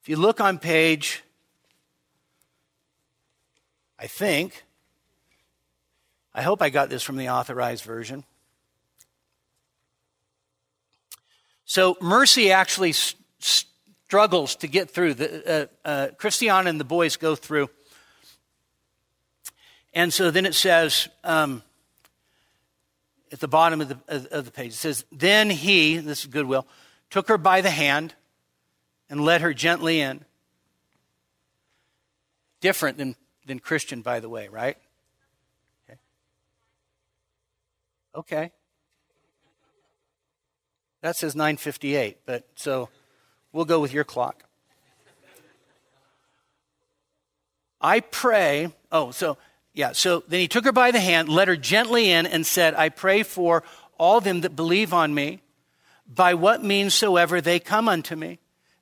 if 0.01 0.09
you 0.09 0.17
look 0.17 0.41
on 0.41 0.59
page, 0.59 1.23
I 3.97 4.07
think, 4.07 4.65
I 6.33 6.41
hope 6.41 6.61
I 6.61 6.69
got 6.69 6.89
this 6.89 7.03
from 7.03 7.15
the 7.15 7.29
authorized 7.29 7.85
version. 7.85 8.25
So 11.65 11.97
Mercy 11.99 12.51
actually 12.51 12.93
struggles 13.39 14.55
to 14.57 14.67
get 14.67 14.89
through. 14.89 15.15
The, 15.15 15.69
uh, 15.83 15.87
uh, 15.87 16.07
Christiana 16.17 16.69
and 16.69 16.79
the 16.79 16.85
boys 16.85 17.17
go 17.17 17.35
through. 17.35 17.69
And 19.93 20.13
so 20.13 20.29
then 20.29 20.45
it 20.45 20.53
says 20.53 21.09
um, 21.23 21.63
at 23.31 23.39
the 23.39 23.47
bottom 23.47 23.81
of 23.81 23.89
the, 23.89 24.27
of 24.31 24.45
the 24.45 24.51
page, 24.51 24.73
it 24.73 24.75
says, 24.75 25.05
Then 25.11 25.49
he, 25.49 25.97
this 25.97 26.21
is 26.21 26.27
Goodwill, 26.27 26.67
took 27.09 27.27
her 27.29 27.37
by 27.37 27.61
the 27.61 27.69
hand 27.69 28.13
and 29.09 29.21
led 29.21 29.41
her 29.41 29.53
gently 29.53 30.01
in. 30.01 30.23
Different 32.61 32.97
than, 32.97 33.15
than 33.45 33.59
Christian, 33.59 34.01
by 34.01 34.19
the 34.19 34.29
way, 34.29 34.47
right? 34.47 34.77
Okay. 35.89 35.99
okay. 38.15 38.51
That 41.05 41.15
says 41.15 41.35
958, 41.35 42.17
but 42.25 42.47
so 42.55 42.89
we'll 43.53 43.65
go 43.65 43.79
with 43.79 43.93
your 43.93 44.03
clock. 44.03 44.43
I 47.79 47.99
pray, 47.99 48.73
oh, 48.91 49.11
so, 49.11 49.37
yeah, 49.75 49.91
so 49.91 50.23
then 50.27 50.39
he 50.39 50.47
took 50.47 50.65
her 50.65 50.71
by 50.71 50.89
the 50.89 50.99
hand, 50.99 51.29
led 51.29 51.47
her 51.47 51.55
gently 51.55 52.09
in, 52.09 52.25
and 52.25 52.43
said, 52.43 52.73
I 52.73 52.89
pray 52.89 53.21
for 53.21 53.61
all 53.99 54.19
them 54.19 54.41
that 54.41 54.55
believe 54.55 54.95
on 54.95 55.13
me, 55.13 55.41
by 56.11 56.33
what 56.33 56.63
means 56.63 56.95
soever 56.95 57.39
they 57.39 57.59
come 57.59 57.87
unto 57.87 58.15
me. 58.15 58.39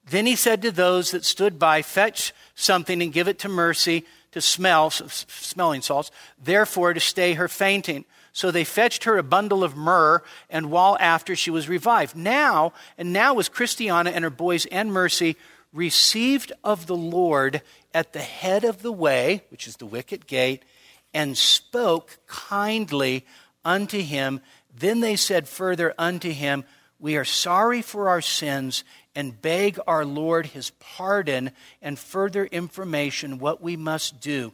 Then 0.10 0.26
he 0.26 0.38
said 0.38 0.62
to 0.62 0.72
those 0.72 1.12
that 1.12 1.26
stood 1.26 1.60
by, 1.60 1.82
Fetch 1.82 2.32
something 2.56 3.02
and 3.02 3.12
give 3.12 3.28
it 3.28 3.40
to 3.40 3.50
Mercy 3.50 4.06
to 4.32 4.40
smell, 4.40 4.92
smelling 4.92 5.82
salts, 5.82 6.10
therefore 6.42 6.94
to 6.94 7.02
stay 7.02 7.34
her 7.34 7.50
fainting. 7.50 8.06
So 8.34 8.50
they 8.50 8.64
fetched 8.64 9.04
her 9.04 9.18
a 9.18 9.24
bundle 9.24 9.64
of 9.64 9.78
myrrh, 9.78 10.24
and 10.50 10.72
while 10.72 10.98
after 11.00 11.36
she 11.36 11.52
was 11.52 11.70
revived. 11.70 12.16
Now, 12.16 12.74
and 12.98 13.14
now 13.14 13.36
was 13.36 13.48
Christiana 13.48 14.10
and 14.10 14.24
her 14.24 14.32
boys 14.32 14.66
and 14.66 14.92
Mercy 14.92 15.38
received 15.72 16.52
of 16.64 16.88
the 16.88 16.96
Lord 16.96 17.62
at 17.94 18.12
the 18.14 18.22
head 18.22 18.64
of 18.64 18.82
the 18.82 18.92
way, 18.92 19.44
which 19.50 19.68
is 19.68 19.78
the 19.78 19.86
wicket 19.86 20.26
gate, 20.26 20.64
and 21.14 21.38
spoke 21.38 22.18
kindly 22.26 23.24
unto 23.64 24.00
him. 24.00 24.42
Then 24.76 25.00
they 25.00 25.16
said 25.16 25.48
further 25.48 25.94
unto 26.00 26.32
him, 26.32 26.64
We 27.00 27.18
are 27.18 27.26
sorry 27.26 27.84
for 27.84 28.10
our 28.10 28.22
sins 28.22 28.84
and 29.14 29.40
beg 29.40 29.80
our 29.86 30.06
Lord 30.06 30.48
his 30.48 30.72
pardon 30.80 31.52
and 31.84 32.00
further 32.00 32.46
information 32.46 33.38
what 33.38 33.62
we 33.62 33.76
must 33.76 34.20
do. 34.22 34.54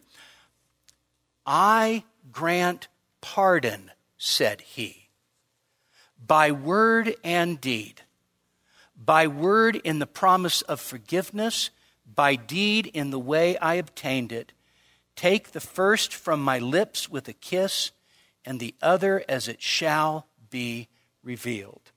I 1.45 2.03
grant 2.31 2.89
pardon, 3.21 3.91
said 4.17 4.61
he, 4.61 5.09
by 6.25 6.51
word 6.51 7.15
and 7.23 7.59
deed, 7.59 8.01
by 8.95 9.27
word 9.27 9.75
in 9.77 9.99
the 9.99 10.07
promise 10.07 10.61
of 10.63 10.79
forgiveness, 10.81 11.69
by 12.05 12.35
deed 12.35 12.87
in 12.87 13.11
the 13.11 13.19
way 13.19 13.57
I 13.57 13.75
obtained 13.75 14.31
it. 14.31 14.51
Take 15.15 15.51
the 15.51 15.59
first 15.59 16.13
from 16.13 16.41
my 16.41 16.59
lips 16.59 17.09
with 17.09 17.27
a 17.27 17.33
kiss, 17.33 17.91
and 18.45 18.59
the 18.59 18.75
other 18.81 19.23
as 19.29 19.47
it 19.47 19.61
shall 19.61 20.27
be 20.49 20.87
revealed. 21.23 21.91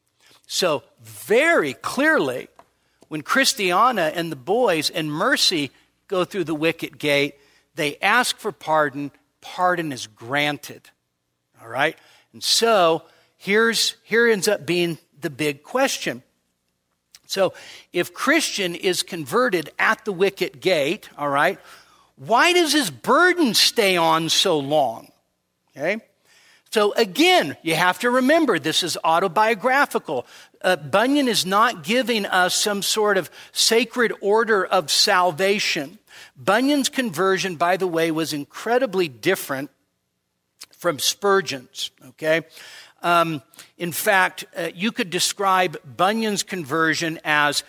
So, 0.47 0.83
very 1.01 1.75
clearly, 1.75 2.49
when 3.09 3.23
Christiana 3.23 4.13
and 4.15 4.31
the 4.31 4.37
boys 4.37 4.91
and 4.91 5.11
Mercy 5.11 5.71
go 6.09 6.25
through 6.25 6.45
the 6.45 6.55
wicket 6.55 6.99
gate, 6.99 7.37
they 7.75 7.97
ask 7.99 8.39
for 8.39 8.53
pardon. 8.53 9.11
Pardon 9.41 9.93
is 9.93 10.07
granted. 10.07 10.91
All 11.63 11.69
right? 11.69 11.97
And 12.33 12.43
so 12.43 13.03
here's 13.37 13.97
here 14.03 14.29
ends 14.29 14.49
up 14.49 14.67
being 14.67 14.99
the 15.21 15.31
big 15.31 15.63
question. 15.63 16.23
So 17.27 17.55
if 17.93 18.13
Christian 18.13 18.75
is 18.75 19.03
converted 19.03 19.71
at 19.79 20.05
the 20.05 20.13
wicket 20.13 20.61
gate, 20.61 21.09
all 21.17 21.29
right, 21.29 21.59
why 22.17 22.53
does 22.53 22.73
his 22.73 22.91
burden 22.91 23.55
stay 23.55 23.97
on 23.97 24.29
so 24.29 24.59
long? 24.59 25.09
Okay? 25.75 26.03
So 26.71 26.93
again, 26.95 27.57
you 27.63 27.75
have 27.75 27.99
to 28.01 28.11
remember 28.11 28.59
this 28.59 28.83
is 28.83 28.99
autobiographical. 29.03 30.27
Uh, 30.63 30.77
Bunyan 30.77 31.29
is 31.29 31.47
not 31.47 31.85
giving 31.85 32.27
us 32.27 32.55
some 32.55 32.83
sort 32.83 33.17
of 33.17 33.31
sacred 33.53 34.13
order 34.21 34.65
of 34.65 34.91
salvation. 34.91 35.99
Bunyan's 36.37 36.89
conversion, 36.89 37.57
by 37.57 37.77
the 37.77 37.87
way, 37.87 38.11
was 38.11 38.33
incredibly 38.33 39.09
different 39.09 39.71
from 40.83 40.99
Spurgeon's, 40.99 41.93
okay? 42.09 42.41
Um, 43.05 43.41
in 43.79 43.93
fact, 43.93 44.45
uh, 44.57 44.71
you 44.75 44.91
could 44.91 45.11
describe 45.11 45.77
Bunyan's 45.85 46.43
conversion 46.43 47.21
as 47.23 47.63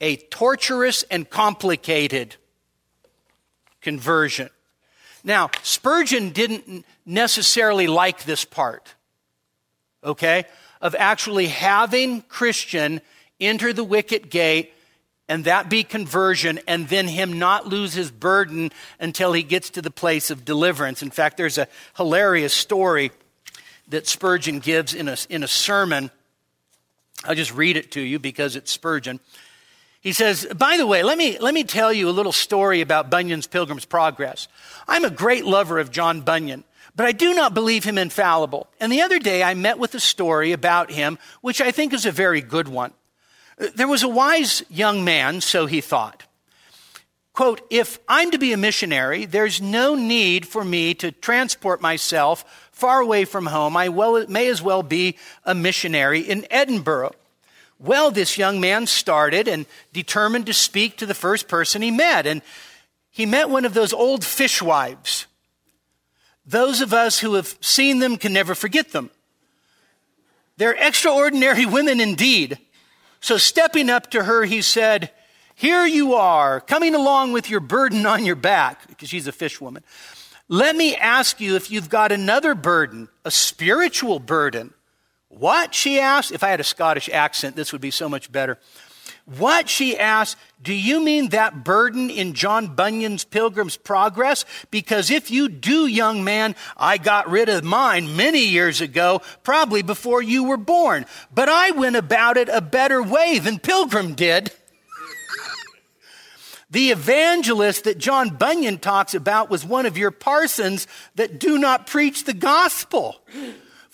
a 0.00 0.16
torturous 0.16 1.02
and 1.10 1.28
complicated 1.28 2.36
conversion. 3.82 4.48
Now, 5.22 5.50
Spurgeon 5.62 6.30
didn't 6.30 6.86
necessarily 7.04 7.88
like 7.88 8.24
this 8.24 8.46
part, 8.46 8.94
okay, 10.02 10.46
of 10.80 10.94
actually 10.98 11.48
having 11.48 12.22
Christian 12.22 13.02
enter 13.38 13.74
the 13.74 13.84
wicket 13.84 14.30
gate 14.30 14.72
and 15.28 15.44
that 15.44 15.68
be 15.68 15.82
conversion, 15.82 16.60
and 16.68 16.88
then 16.88 17.08
him 17.08 17.38
not 17.38 17.66
lose 17.66 17.94
his 17.94 18.10
burden 18.10 18.70
until 19.00 19.32
he 19.32 19.42
gets 19.42 19.70
to 19.70 19.82
the 19.82 19.90
place 19.90 20.30
of 20.30 20.44
deliverance. 20.44 21.02
In 21.02 21.10
fact, 21.10 21.36
there's 21.36 21.58
a 21.58 21.68
hilarious 21.96 22.54
story 22.54 23.10
that 23.88 24.06
Spurgeon 24.06 24.60
gives 24.60 24.94
in 24.94 25.08
a, 25.08 25.16
in 25.28 25.42
a 25.42 25.48
sermon. 25.48 26.10
I'll 27.24 27.34
just 27.34 27.54
read 27.54 27.76
it 27.76 27.92
to 27.92 28.00
you 28.00 28.18
because 28.18 28.56
it's 28.56 28.70
Spurgeon. 28.70 29.20
He 30.00 30.12
says, 30.12 30.46
by 30.56 30.76
the 30.76 30.86
way, 30.86 31.02
let 31.02 31.18
me, 31.18 31.38
let 31.40 31.54
me 31.54 31.64
tell 31.64 31.92
you 31.92 32.08
a 32.08 32.10
little 32.10 32.32
story 32.32 32.80
about 32.80 33.10
Bunyan's 33.10 33.48
Pilgrim's 33.48 33.84
Progress. 33.84 34.46
I'm 34.86 35.04
a 35.04 35.10
great 35.10 35.44
lover 35.44 35.80
of 35.80 35.90
John 35.90 36.20
Bunyan, 36.20 36.62
but 36.94 37.06
I 37.06 37.12
do 37.12 37.34
not 37.34 37.54
believe 37.54 37.82
him 37.82 37.98
infallible. 37.98 38.68
And 38.78 38.92
the 38.92 39.02
other 39.02 39.18
day 39.18 39.42
I 39.42 39.54
met 39.54 39.80
with 39.80 39.96
a 39.96 40.00
story 40.00 40.52
about 40.52 40.92
him, 40.92 41.18
which 41.40 41.60
I 41.60 41.72
think 41.72 41.92
is 41.92 42.06
a 42.06 42.12
very 42.12 42.40
good 42.40 42.68
one. 42.68 42.92
There 43.56 43.88
was 43.88 44.02
a 44.02 44.08
wise 44.08 44.62
young 44.68 45.04
man, 45.04 45.40
so 45.40 45.66
he 45.66 45.80
thought. 45.80 46.24
Quote, 47.32 47.60
if 47.68 47.98
I'm 48.08 48.30
to 48.30 48.38
be 48.38 48.52
a 48.52 48.56
missionary, 48.56 49.26
there's 49.26 49.60
no 49.60 49.94
need 49.94 50.46
for 50.46 50.64
me 50.64 50.94
to 50.94 51.12
transport 51.12 51.82
myself 51.82 52.68
far 52.72 53.00
away 53.00 53.24
from 53.24 53.46
home. 53.46 53.76
I 53.76 53.90
well, 53.90 54.26
may 54.26 54.48
as 54.48 54.62
well 54.62 54.82
be 54.82 55.18
a 55.44 55.54
missionary 55.54 56.20
in 56.20 56.46
Edinburgh. 56.50 57.12
Well, 57.78 58.10
this 58.10 58.38
young 58.38 58.60
man 58.60 58.86
started 58.86 59.48
and 59.48 59.66
determined 59.92 60.46
to 60.46 60.54
speak 60.54 60.96
to 60.96 61.06
the 61.06 61.14
first 61.14 61.46
person 61.46 61.82
he 61.82 61.90
met. 61.90 62.26
And 62.26 62.40
he 63.10 63.26
met 63.26 63.50
one 63.50 63.64
of 63.64 63.74
those 63.74 63.92
old 63.92 64.24
fishwives. 64.24 65.26
Those 66.46 66.80
of 66.80 66.94
us 66.94 67.18
who 67.18 67.34
have 67.34 67.56
seen 67.60 67.98
them 67.98 68.16
can 68.16 68.32
never 68.32 68.54
forget 68.54 68.92
them. 68.92 69.10
They're 70.56 70.76
extraordinary 70.78 71.66
women 71.66 72.00
indeed. 72.00 72.58
So 73.26 73.38
stepping 73.38 73.90
up 73.90 74.12
to 74.12 74.22
her, 74.22 74.44
he 74.44 74.62
said, 74.62 75.10
Here 75.56 75.84
you 75.84 76.14
are, 76.14 76.60
coming 76.60 76.94
along 76.94 77.32
with 77.32 77.50
your 77.50 77.58
burden 77.58 78.06
on 78.06 78.24
your 78.24 78.36
back, 78.36 78.86
because 78.86 79.08
she's 79.08 79.26
a 79.26 79.32
fish 79.32 79.60
woman. 79.60 79.82
Let 80.46 80.76
me 80.76 80.94
ask 80.94 81.40
you 81.40 81.56
if 81.56 81.68
you've 81.68 81.88
got 81.88 82.12
another 82.12 82.54
burden, 82.54 83.08
a 83.24 83.32
spiritual 83.32 84.20
burden. 84.20 84.74
What? 85.28 85.74
She 85.74 85.98
asked. 85.98 86.30
If 86.30 86.44
I 86.44 86.50
had 86.50 86.60
a 86.60 86.64
Scottish 86.64 87.08
accent, 87.08 87.56
this 87.56 87.72
would 87.72 87.80
be 87.80 87.90
so 87.90 88.08
much 88.08 88.30
better. 88.30 88.60
What? 89.26 89.68
She 89.68 89.98
asked. 89.98 90.38
Do 90.62 90.72
you 90.72 91.00
mean 91.00 91.30
that 91.30 91.64
burden 91.64 92.10
in 92.10 92.32
John 92.32 92.74
Bunyan's 92.74 93.24
Pilgrim's 93.24 93.76
Progress? 93.76 94.44
Because 94.70 95.10
if 95.10 95.30
you 95.30 95.48
do, 95.48 95.86
young 95.86 96.24
man, 96.24 96.54
I 96.76 96.98
got 96.98 97.28
rid 97.28 97.48
of 97.48 97.64
mine 97.64 98.16
many 98.16 98.46
years 98.46 98.80
ago, 98.80 99.22
probably 99.42 99.82
before 99.82 100.22
you 100.22 100.44
were 100.44 100.56
born. 100.56 101.06
But 101.34 101.48
I 101.48 101.72
went 101.72 101.96
about 101.96 102.36
it 102.36 102.48
a 102.48 102.60
better 102.60 103.02
way 103.02 103.38
than 103.38 103.58
Pilgrim 103.58 104.14
did. 104.14 104.52
The 106.70 106.90
evangelist 106.90 107.84
that 107.84 107.98
John 107.98 108.30
Bunyan 108.30 108.78
talks 108.78 109.14
about 109.14 109.50
was 109.50 109.64
one 109.64 109.86
of 109.86 109.96
your 109.96 110.10
parsons 110.10 110.86
that 111.14 111.38
do 111.38 111.58
not 111.58 111.86
preach 111.86 112.24
the 112.24 112.34
gospel. 112.34 113.20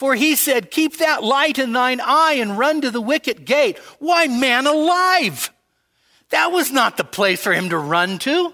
For 0.02 0.16
he 0.16 0.34
said, 0.34 0.72
Keep 0.72 0.96
that 0.96 1.22
light 1.22 1.60
in 1.60 1.72
thine 1.74 2.00
eye 2.02 2.32
and 2.40 2.58
run 2.58 2.80
to 2.80 2.90
the 2.90 3.00
wicket 3.00 3.44
gate. 3.44 3.78
Why, 4.00 4.26
man 4.26 4.66
alive! 4.66 5.52
That 6.30 6.50
was 6.50 6.72
not 6.72 6.96
the 6.96 7.04
place 7.04 7.40
for 7.40 7.52
him 7.52 7.68
to 7.68 7.78
run 7.78 8.18
to. 8.18 8.52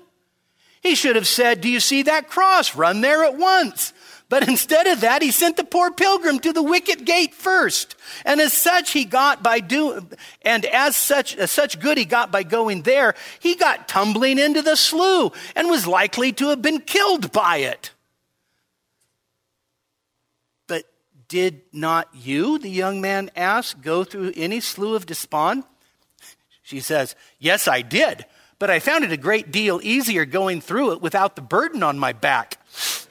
He 0.82 0.94
should 0.94 1.16
have 1.16 1.26
said, 1.26 1.62
Do 1.62 1.70
you 1.70 1.80
see 1.80 2.02
that 2.02 2.28
cross? 2.28 2.76
Run 2.76 3.00
there 3.00 3.24
at 3.24 3.38
once. 3.38 3.94
But 4.28 4.46
instead 4.46 4.88
of 4.88 5.00
that, 5.00 5.22
he 5.22 5.30
sent 5.30 5.56
the 5.56 5.64
poor 5.64 5.90
pilgrim 5.90 6.38
to 6.40 6.52
the 6.52 6.62
wicket 6.62 7.06
gate 7.06 7.32
first. 7.32 7.96
And 8.26 8.42
as 8.42 8.52
such, 8.52 8.90
he 8.90 9.06
got 9.06 9.42
by 9.42 9.60
doing, 9.60 10.10
and 10.42 10.66
as 10.66 10.96
such, 10.96 11.34
as 11.34 11.50
such 11.50 11.80
good 11.80 11.96
he 11.96 12.04
got 12.04 12.30
by 12.30 12.42
going 12.42 12.82
there, 12.82 13.14
he 13.40 13.54
got 13.54 13.88
tumbling 13.88 14.38
into 14.38 14.60
the 14.60 14.76
slough 14.76 15.32
and 15.56 15.70
was 15.70 15.86
likely 15.86 16.30
to 16.32 16.48
have 16.50 16.60
been 16.60 16.82
killed 16.82 17.32
by 17.32 17.56
it. 17.56 17.92
But 20.66 20.84
did 21.28 21.60
not 21.72 22.08
you, 22.14 22.58
the 22.58 22.70
young 22.70 23.00
man 23.00 23.30
asked, 23.36 23.82
go 23.82 24.02
through 24.02 24.32
any 24.34 24.60
slough 24.60 24.96
of 24.96 25.06
despond? 25.06 25.62
She 26.62 26.80
says, 26.80 27.14
Yes, 27.38 27.68
I 27.68 27.82
did, 27.82 28.24
but 28.58 28.70
I 28.70 28.80
found 28.80 29.04
it 29.04 29.12
a 29.12 29.16
great 29.16 29.52
deal 29.52 29.80
easier 29.82 30.24
going 30.24 30.60
through 30.60 30.92
it 30.92 31.00
without 31.00 31.36
the 31.36 31.42
burden 31.42 31.82
on 31.82 31.98
my 31.98 32.12
back. 32.12 32.58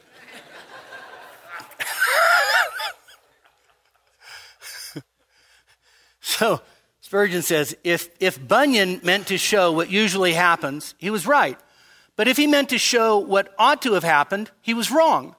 so 6.20 6.62
Spurgeon 7.02 7.42
says 7.42 7.76
if, 7.86 8.10
if 8.20 8.46
Bunyan 8.46 9.00
meant 9.02 9.28
to 9.28 9.38
show 9.38 9.72
what 9.72 9.90
usually 9.90 10.34
happens, 10.34 10.94
he 10.98 11.10
was 11.10 11.26
right. 11.26 11.58
But 12.18 12.28
if 12.28 12.36
he 12.36 12.48
meant 12.48 12.68
to 12.70 12.78
show 12.78 13.18
what 13.18 13.56
ought 13.58 13.82
to 13.84 13.94
have 13.94 14.04
happened, 14.04 14.52
he 14.62 14.74
was 14.74 14.92
wrong. 14.92 15.37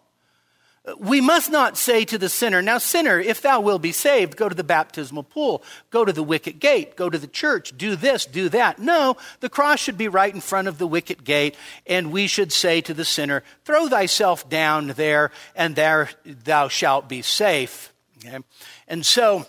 We 0.99 1.20
must 1.20 1.51
not 1.51 1.76
say 1.76 2.05
to 2.05 2.18
the 2.18 2.28
sinner, 2.28 2.62
Now, 2.62 2.78
sinner, 2.78 3.18
if 3.18 3.43
thou 3.43 3.61
wilt 3.61 3.82
be 3.82 3.93
saved, 3.93 4.36
go 4.36 4.49
to 4.49 4.55
the 4.55 4.64
baptismal 4.64 5.24
pool, 5.24 5.62
go 5.91 6.05
to 6.05 6.12
the 6.12 6.22
wicket 6.22 6.61
gate, 6.61 6.97
go 6.97 7.11
to 7.11 7.18
the 7.18 7.26
church, 7.26 7.76
do 7.76 7.97
this, 7.97 8.24
do 8.24 8.49
that. 8.51 8.78
No, 8.78 9.16
the 9.41 9.49
cross 9.49 9.80
should 9.80 9.99
be 9.99 10.09
right 10.09 10.32
in 10.32 10.41
front 10.41 10.68
of 10.68 10.78
the 10.78 10.86
wicket 10.86 11.24
gate, 11.24 11.57
and 11.86 12.12
we 12.12 12.26
should 12.26 12.53
say 12.53 12.80
to 12.82 12.95
the 12.95 13.05
sinner, 13.05 13.43
Throw 13.64 13.89
thyself 13.89 14.49
down 14.49 14.89
there, 14.89 15.30
and 15.55 15.76
there 15.76 16.11
thou 16.24 16.68
shalt 16.68 17.09
be 17.09 17.22
safe. 17.22 17.93
Okay? 18.18 18.39
And 18.86 19.05
so 19.05 19.47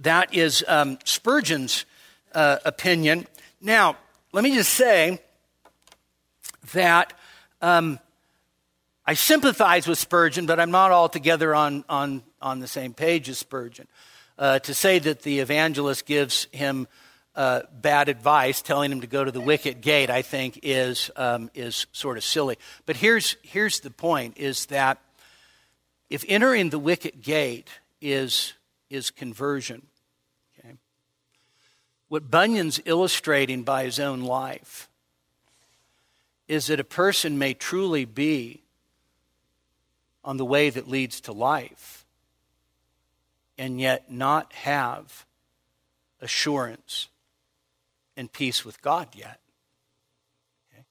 that 0.00 0.32
is 0.34 0.64
um, 0.68 0.98
Spurgeon's 1.04 1.84
uh, 2.34 2.58
opinion. 2.64 3.26
Now, 3.60 3.96
let 4.32 4.44
me 4.44 4.54
just 4.54 4.72
say 4.72 5.20
that. 6.72 7.12
Um, 7.62 7.98
I 9.10 9.14
sympathize 9.14 9.88
with 9.88 9.98
Spurgeon, 9.98 10.46
but 10.46 10.60
I'm 10.60 10.70
not 10.70 10.92
altogether 10.92 11.52
on, 11.52 11.84
on, 11.88 12.22
on 12.40 12.60
the 12.60 12.68
same 12.68 12.94
page 12.94 13.28
as 13.28 13.38
Spurgeon. 13.38 13.88
Uh, 14.38 14.60
to 14.60 14.72
say 14.72 15.00
that 15.00 15.22
the 15.22 15.40
evangelist 15.40 16.06
gives 16.06 16.46
him 16.52 16.86
uh, 17.34 17.62
bad 17.72 18.08
advice, 18.08 18.62
telling 18.62 18.92
him 18.92 19.00
to 19.00 19.08
go 19.08 19.24
to 19.24 19.32
the 19.32 19.40
wicket 19.40 19.80
gate, 19.80 20.10
I 20.10 20.22
think 20.22 20.60
is, 20.62 21.10
um, 21.16 21.50
is 21.54 21.88
sort 21.90 22.18
of 22.18 22.22
silly. 22.22 22.56
But 22.86 22.98
here's, 22.98 23.34
here's 23.42 23.80
the 23.80 23.90
point 23.90 24.38
is 24.38 24.66
that 24.66 25.02
if 26.08 26.24
entering 26.28 26.70
the 26.70 26.78
wicket 26.78 27.20
gate 27.20 27.68
is, 28.00 28.52
is 28.90 29.10
conversion, 29.10 29.88
okay, 30.56 30.76
what 32.06 32.30
Bunyan's 32.30 32.80
illustrating 32.84 33.64
by 33.64 33.86
his 33.86 33.98
own 33.98 34.20
life 34.20 34.88
is 36.46 36.68
that 36.68 36.78
a 36.78 36.84
person 36.84 37.38
may 37.38 37.54
truly 37.54 38.04
be 38.04 38.59
on 40.24 40.36
the 40.36 40.44
way 40.44 40.70
that 40.70 40.88
leads 40.88 41.20
to 41.22 41.32
life 41.32 42.04
and 43.56 43.80
yet 43.80 44.10
not 44.10 44.52
have 44.52 45.26
assurance 46.20 47.08
and 48.16 48.32
peace 48.32 48.64
with 48.64 48.80
God 48.82 49.08
yet. 49.14 49.40
Okay? 50.72 50.84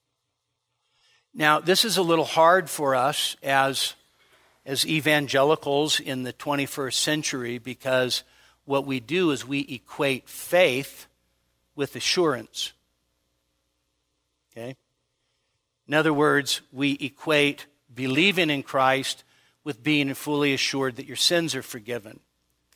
Now, 1.34 1.60
this 1.60 1.84
is 1.84 1.96
a 1.96 2.02
little 2.02 2.24
hard 2.24 2.68
for 2.68 2.94
us 2.94 3.36
as, 3.42 3.94
as 4.66 4.86
evangelicals 4.86 6.00
in 6.00 6.22
the 6.22 6.32
21st 6.32 6.94
century 6.94 7.58
because 7.58 8.24
what 8.64 8.86
we 8.86 9.00
do 9.00 9.30
is 9.30 9.46
we 9.46 9.66
equate 9.68 10.28
faith 10.28 11.06
with 11.74 11.96
assurance. 11.96 12.72
Okay? 14.52 14.76
In 15.88 15.94
other 15.94 16.12
words, 16.12 16.60
we 16.72 16.92
equate 17.00 17.66
believing 17.94 18.50
in 18.50 18.62
Christ 18.62 19.24
with 19.64 19.82
being 19.82 20.14
fully 20.14 20.54
assured 20.54 20.96
that 20.96 21.06
your 21.06 21.16
sins 21.16 21.54
are 21.54 21.62
forgiven. 21.62 22.20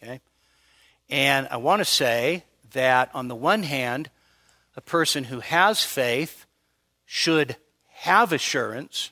Okay? 0.02 0.20
And 1.08 1.48
I 1.50 1.56
want 1.56 1.80
to 1.80 1.84
say 1.84 2.44
that 2.72 3.10
on 3.14 3.28
the 3.28 3.34
one 3.34 3.62
hand, 3.62 4.10
a 4.76 4.80
person 4.80 5.24
who 5.24 5.40
has 5.40 5.82
faith 5.82 6.46
should 7.04 7.56
have 7.88 8.32
assurance, 8.32 9.10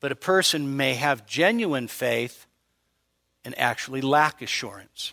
but 0.00 0.12
a 0.12 0.16
person 0.16 0.76
may 0.76 0.94
have 0.94 1.26
genuine 1.26 1.88
faith 1.88 2.46
and 3.44 3.58
actually 3.58 4.00
lack 4.00 4.42
assurance. 4.42 5.12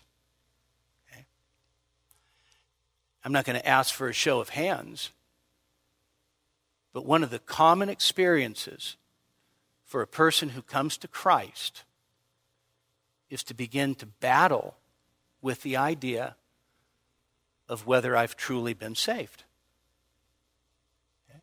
Okay? 1.11 1.25
I'm 3.23 3.31
not 3.31 3.45
going 3.45 3.59
to 3.59 3.67
ask 3.67 3.93
for 3.93 4.09
a 4.09 4.13
show 4.13 4.39
of 4.41 4.49
hands, 4.49 5.11
but 6.93 7.05
one 7.05 7.23
of 7.23 7.29
the 7.29 7.39
common 7.39 7.89
experiences 7.89 8.97
for 9.91 10.01
a 10.01 10.07
person 10.07 10.47
who 10.47 10.61
comes 10.61 10.95
to 10.95 11.05
Christ 11.05 11.83
is 13.29 13.43
to 13.43 13.53
begin 13.53 13.93
to 13.95 14.05
battle 14.05 14.77
with 15.41 15.63
the 15.63 15.75
idea 15.75 16.37
of 17.67 17.85
whether 17.85 18.15
I've 18.15 18.37
truly 18.37 18.73
been 18.73 18.95
saved. 18.95 19.43
Okay? 21.29 21.41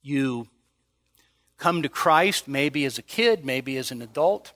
You 0.00 0.48
come 1.58 1.82
to 1.82 1.90
Christ 1.90 2.48
maybe 2.48 2.86
as 2.86 2.96
a 2.96 3.02
kid, 3.02 3.44
maybe 3.44 3.76
as 3.76 3.90
an 3.90 4.00
adult, 4.00 4.54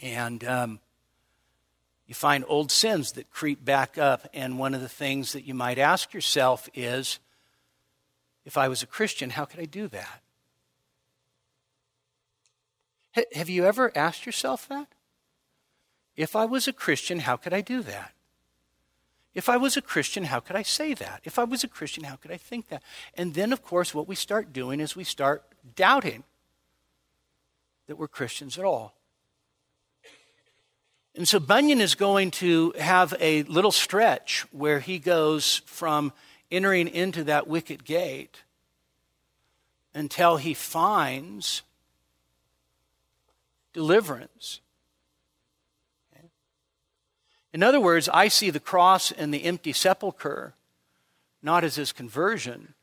and 0.00 0.42
um, 0.44 0.80
you 2.06 2.14
find 2.14 2.42
old 2.48 2.70
sins 2.70 3.12
that 3.12 3.30
creep 3.30 3.62
back 3.62 3.98
up. 3.98 4.30
And 4.32 4.58
one 4.58 4.72
of 4.72 4.80
the 4.80 4.88
things 4.88 5.34
that 5.34 5.46
you 5.46 5.52
might 5.52 5.78
ask 5.78 6.14
yourself 6.14 6.70
is, 6.72 7.18
if 8.44 8.56
I 8.56 8.68
was 8.68 8.82
a 8.82 8.86
Christian, 8.86 9.30
how 9.30 9.44
could 9.44 9.60
I 9.60 9.64
do 9.64 9.88
that? 9.88 10.22
Have 13.34 13.48
you 13.48 13.64
ever 13.66 13.92
asked 13.96 14.24
yourself 14.24 14.66
that? 14.68 14.88
If 16.16 16.34
I 16.34 16.44
was 16.44 16.66
a 16.66 16.72
Christian, 16.72 17.20
how 17.20 17.36
could 17.36 17.52
I 17.52 17.60
do 17.60 17.82
that? 17.82 18.12
If 19.34 19.48
I 19.48 19.56
was 19.56 19.76
a 19.76 19.82
Christian, 19.82 20.24
how 20.24 20.40
could 20.40 20.56
I 20.56 20.62
say 20.62 20.92
that? 20.94 21.20
If 21.24 21.38
I 21.38 21.44
was 21.44 21.64
a 21.64 21.68
Christian, 21.68 22.04
how 22.04 22.16
could 22.16 22.30
I 22.30 22.36
think 22.36 22.68
that? 22.68 22.82
And 23.14 23.34
then, 23.34 23.52
of 23.52 23.62
course, 23.62 23.94
what 23.94 24.08
we 24.08 24.14
start 24.14 24.52
doing 24.52 24.80
is 24.80 24.94
we 24.94 25.04
start 25.04 25.42
doubting 25.74 26.24
that 27.86 27.96
we're 27.96 28.08
Christians 28.08 28.58
at 28.58 28.64
all. 28.64 28.94
And 31.14 31.28
so 31.28 31.38
Bunyan 31.38 31.80
is 31.80 31.94
going 31.94 32.30
to 32.32 32.72
have 32.78 33.14
a 33.20 33.42
little 33.44 33.72
stretch 33.72 34.46
where 34.50 34.80
he 34.80 34.98
goes 34.98 35.62
from 35.66 36.12
entering 36.52 36.86
into 36.86 37.24
that 37.24 37.48
wicket 37.48 37.82
gate 37.82 38.42
until 39.94 40.36
he 40.36 40.54
finds 40.54 41.62
deliverance. 43.72 44.60
In 47.52 47.62
other 47.62 47.80
words, 47.80 48.08
I 48.08 48.28
see 48.28 48.50
the 48.50 48.60
cross 48.60 49.12
and 49.12 49.32
the 49.32 49.44
empty 49.44 49.72
sepulchre 49.72 50.54
not 51.42 51.64
as 51.64 51.74
his 51.74 51.92
conversion, 51.92 52.74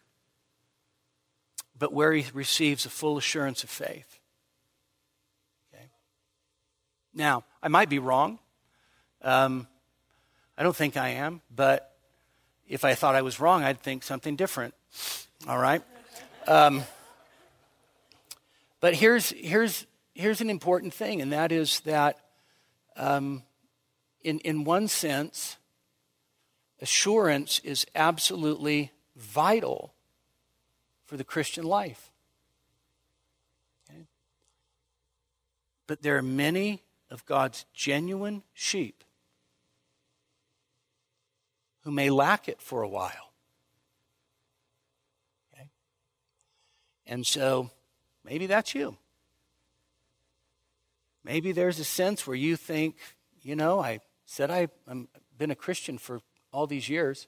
but 1.77 1.93
where 1.93 2.13
he 2.13 2.25
receives 2.33 2.85
a 2.85 2.89
full 2.89 3.17
assurance 3.17 3.63
of 3.63 3.69
faith. 3.69 4.19
Okay? 5.73 5.85
Now, 7.13 7.45
I 7.63 7.69
might 7.69 7.89
be 7.89 7.99
wrong. 7.99 8.37
Um, 9.21 9.67
I 10.57 10.63
don't 10.63 10.75
think 10.75 10.97
I 10.97 11.09
am, 11.09 11.41
but 11.55 11.88
if 12.69 12.85
I 12.85 12.93
thought 12.93 13.15
I 13.15 13.23
was 13.23 13.39
wrong, 13.39 13.63
I'd 13.63 13.81
think 13.81 14.03
something 14.03 14.35
different. 14.35 14.73
All 15.47 15.57
right? 15.57 15.81
Um, 16.47 16.83
but 18.79 18.93
here's, 18.93 19.31
here's, 19.31 19.85
here's 20.13 20.39
an 20.39 20.49
important 20.49 20.93
thing, 20.93 21.21
and 21.21 21.33
that 21.33 21.51
is 21.51 21.81
that 21.81 22.19
um, 22.95 23.43
in, 24.21 24.39
in 24.39 24.63
one 24.63 24.87
sense, 24.87 25.57
assurance 26.79 27.59
is 27.63 27.85
absolutely 27.95 28.91
vital 29.15 29.93
for 31.05 31.17
the 31.17 31.23
Christian 31.23 31.65
life. 31.65 32.11
Okay? 33.89 34.05
But 35.87 36.03
there 36.03 36.17
are 36.17 36.21
many 36.21 36.83
of 37.09 37.25
God's 37.25 37.65
genuine 37.73 38.43
sheep 38.53 39.03
who 41.81 41.91
may 41.91 42.09
lack 42.09 42.47
it 42.47 42.61
for 42.61 42.81
a 42.81 42.89
while. 42.89 43.33
Okay? 45.53 45.69
And 47.05 47.25
so 47.25 47.69
maybe 48.23 48.47
that's 48.47 48.75
you. 48.75 48.97
Maybe 51.23 51.51
there's 51.51 51.79
a 51.79 51.83
sense 51.83 52.25
where 52.25 52.35
you 52.35 52.55
think, 52.55 52.97
you 53.41 53.55
know, 53.55 53.79
I 53.79 53.99
said 54.25 54.51
I, 54.51 54.67
I've 54.87 55.07
been 55.37 55.51
a 55.51 55.55
Christian 55.55 55.97
for 55.97 56.21
all 56.51 56.67
these 56.67 56.89
years. 56.89 57.27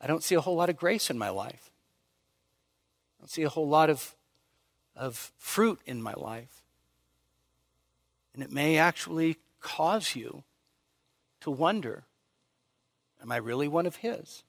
I 0.00 0.06
don't 0.06 0.22
see 0.22 0.34
a 0.34 0.40
whole 0.40 0.56
lot 0.56 0.70
of 0.70 0.76
grace 0.76 1.10
in 1.10 1.18
my 1.18 1.30
life. 1.30 1.70
I 3.18 3.22
don't 3.22 3.28
see 3.28 3.42
a 3.42 3.48
whole 3.48 3.68
lot 3.68 3.90
of, 3.90 4.14
of 4.96 5.32
fruit 5.36 5.80
in 5.86 6.02
my 6.02 6.14
life. 6.14 6.62
And 8.34 8.42
it 8.42 8.50
may 8.50 8.78
actually 8.78 9.38
cause 9.60 10.16
you 10.16 10.42
to 11.40 11.50
wonder 11.50 12.04
Am 13.22 13.30
I 13.30 13.36
really 13.36 13.68
one 13.68 13.86
of 13.86 13.96
His? 13.96 14.42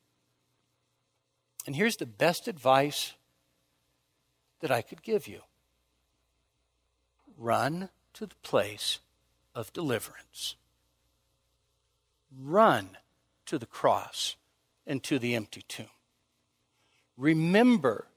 And 1.65 1.76
here's 1.76 1.97
the 1.97 2.05
best 2.05 2.47
advice 2.47 3.13
that 4.59 4.71
I 4.71 4.82
could 4.82 5.03
give 5.03 5.28
you 5.28 5.41
run 7.38 7.89
to 8.13 8.26
the 8.26 8.36
place 8.43 8.99
of 9.55 9.74
deliverance. 9.74 10.55
Run 12.38 12.97
to 13.45 13.57
the 13.57 13.65
cross 13.65 14.36
and 14.88 15.03
to 15.03 15.19
the 15.19 15.36
empty 15.36 15.63
tomb. 15.67 15.88
Remember 17.17 18.07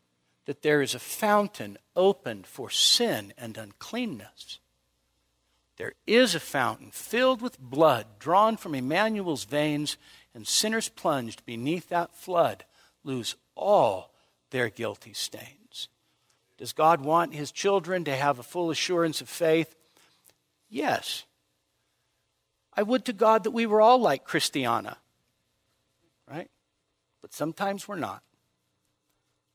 that 0.47 0.63
there 0.63 0.81
is 0.81 0.95
a 0.95 1.01
fountain 1.01 1.77
opened 1.95 2.47
for 2.47 2.71
sin 2.71 3.33
and 3.37 3.57
uncleanness. 3.59 4.59
There 5.77 5.95
is 6.07 6.35
a 6.35 6.41
fountain 6.41 6.91
filled 6.91 7.43
with 7.43 7.59
blood 7.59 8.07
drawn 8.19 8.57
from 8.57 8.75
Emmanuel's 8.75 9.45
veins, 9.45 9.97
and 10.37 10.47
sinners 10.47 10.91
plunged 10.91 11.47
beneath 11.47 11.89
that 11.89 12.15
flood 12.15 12.67
lose 13.03 13.37
all 13.55 14.13
their 14.51 14.69
guilty 14.69 15.15
stains. 15.15 15.89
Does 16.59 16.75
God 16.75 17.01
want 17.01 17.35
his 17.35 17.51
children 17.51 18.05
to 18.05 18.15
have 18.15 18.39
a 18.39 18.43
full 18.43 18.71
assurance 18.71 19.23
of 19.23 19.31
faith? 19.31 19.75
Yes. 20.69 21.25
I 22.75 22.83
would 22.83 23.07
to 23.07 23.15
God 23.15 23.45
that 23.45 23.53
we 23.53 23.65
were 23.65 23.81
all 23.81 23.99
like 23.99 24.25
Christiana, 24.25 24.99
right? 26.31 26.51
But 27.23 27.33
sometimes 27.33 27.89
we're 27.89 27.97
not. 27.97 28.23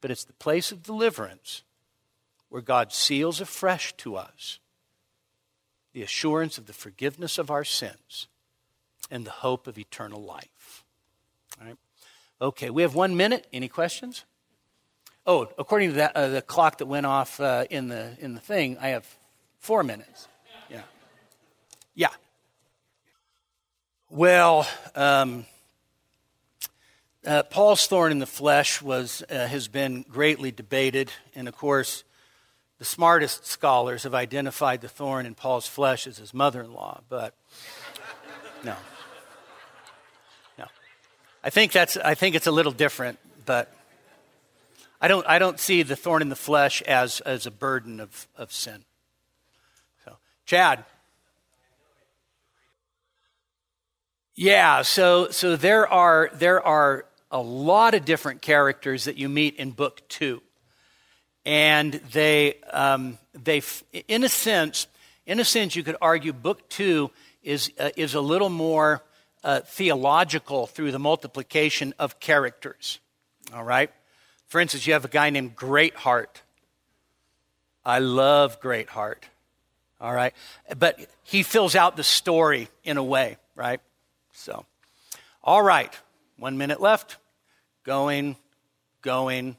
But 0.01 0.09
it's 0.09 0.23
the 0.23 0.33
place 0.33 0.71
of 0.71 0.81
deliverance 0.81 1.61
where 2.49 2.63
God 2.63 2.91
seals 2.91 3.39
afresh 3.39 3.93
to 3.97 4.15
us 4.15 4.57
the 5.93 6.01
assurance 6.01 6.57
of 6.57 6.65
the 6.65 6.73
forgiveness 6.73 7.37
of 7.37 7.51
our 7.51 7.63
sins 7.63 8.27
and 9.11 9.25
the 9.25 9.31
hope 9.31 9.67
of 9.67 9.77
eternal 9.77 10.23
life. 10.23 10.83
All 11.59 11.67
right? 11.67 11.77
Okay, 12.41 12.69
we 12.71 12.81
have 12.81 12.95
one 12.95 13.15
minute. 13.15 13.45
Any 13.53 13.67
questions? 13.67 14.25
Oh, 15.27 15.47
according 15.59 15.89
to 15.89 15.95
that, 15.97 16.15
uh, 16.15 16.29
the 16.29 16.41
clock 16.41 16.79
that 16.79 16.87
went 16.87 17.05
off 17.05 17.39
uh, 17.39 17.65
in, 17.69 17.89
the, 17.89 18.17
in 18.19 18.33
the 18.33 18.39
thing, 18.39 18.77
I 18.79 18.89
have 18.89 19.05
four 19.59 19.83
minutes. 19.83 20.27
Yeah. 20.69 20.81
Yeah. 21.93 22.09
Well, 24.09 24.67
um, 24.95 25.45
uh, 27.23 27.43
Paul's 27.43 27.85
thorn 27.85 28.11
in 28.11 28.17
the 28.17 28.25
flesh 28.25 28.81
was, 28.81 29.23
uh, 29.29 29.45
has 29.45 29.67
been 29.67 30.03
greatly 30.09 30.51
debated, 30.51 31.11
and 31.35 31.47
of 31.47 31.55
course, 31.55 32.03
the 32.79 32.85
smartest 32.85 33.45
scholars 33.45 34.03
have 34.03 34.15
identified 34.15 34.81
the 34.81 34.89
thorn 34.89 35.27
in 35.27 35.35
Paul's 35.35 35.67
flesh 35.67 36.07
as 36.07 36.17
his 36.17 36.33
mother 36.33 36.61
in 36.63 36.73
law, 36.73 37.01
but 37.09 37.35
no. 38.63 38.71
No. 38.71 38.75
I 41.43 41.49
think, 41.49 41.71
that's, 41.71 41.97
I 41.97 42.13
think 42.13 42.35
it's 42.35 42.47
a 42.47 42.51
little 42.51 42.71
different, 42.71 43.17
but 43.45 43.73
I 44.99 45.07
don't, 45.07 45.25
I 45.27 45.39
don't 45.39 45.59
see 45.59 45.81
the 45.83 45.95
thorn 45.95 46.21
in 46.21 46.29
the 46.29 46.35
flesh 46.35 46.81
as, 46.83 47.19
as 47.21 47.45
a 47.45 47.51
burden 47.51 47.99
of, 47.99 48.27
of 48.37 48.51
sin. 48.51 48.83
So, 50.05 50.17
Chad. 50.45 50.85
Yeah, 54.35 54.83
so, 54.83 55.29
so 55.29 55.55
there, 55.55 55.87
are, 55.87 56.29
there 56.33 56.65
are 56.65 57.05
a 57.31 57.41
lot 57.41 57.95
of 57.95 58.05
different 58.05 58.41
characters 58.41 59.05
that 59.05 59.17
you 59.17 59.29
meet 59.29 59.55
in 59.55 59.71
book 59.71 60.07
two 60.09 60.41
and 61.45 61.93
they 62.11 62.55
um, 62.71 63.17
they 63.33 63.61
in 64.07 64.23
a 64.23 64.29
sense 64.29 64.87
in 65.25 65.39
a 65.39 65.45
sense 65.45 65.75
you 65.75 65.83
could 65.83 65.95
argue 66.01 66.33
book 66.33 66.69
two 66.69 67.09
is 67.41 67.71
uh, 67.79 67.89
is 67.97 68.13
a 68.13 68.21
little 68.21 68.49
more 68.49 69.03
uh, 69.43 69.61
theological 69.61 70.67
through 70.67 70.91
the 70.91 70.99
multiplication 70.99 71.93
of 71.99 72.19
characters. 72.19 72.99
All 73.53 73.63
right? 73.63 73.91
For 74.47 74.59
instance 74.59 74.85
you 74.87 74.93
have 74.93 75.05
a 75.05 75.09
guy 75.09 75.29
named 75.29 75.55
greatheart. 75.55 76.41
I 77.83 77.99
love 77.99 78.59
greatheart. 78.59 79.25
All 79.99 80.13
right? 80.13 80.33
But 80.77 80.99
he 81.23 81.43
fills 81.43 81.75
out 81.75 81.95
the 81.95 82.03
story 82.03 82.67
in 82.83 82.97
a 82.97 83.03
way 83.03 83.37
right? 83.55 83.79
So 84.33 84.65
all 85.43 85.61
right. 85.61 85.93
One 86.37 86.57
minute 86.57 86.81
left. 86.81 87.17
Going 87.83 88.35
going 89.01 89.57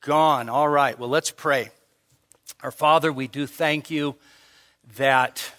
gone. 0.00 0.48
All 0.48 0.68
right, 0.68 0.98
well, 0.98 1.08
let's 1.08 1.30
pray. 1.30 1.70
Our 2.62 2.70
Father, 2.70 3.12
we 3.12 3.28
do 3.28 3.46
thank 3.46 3.90
you 3.90 4.16
that 4.96 5.52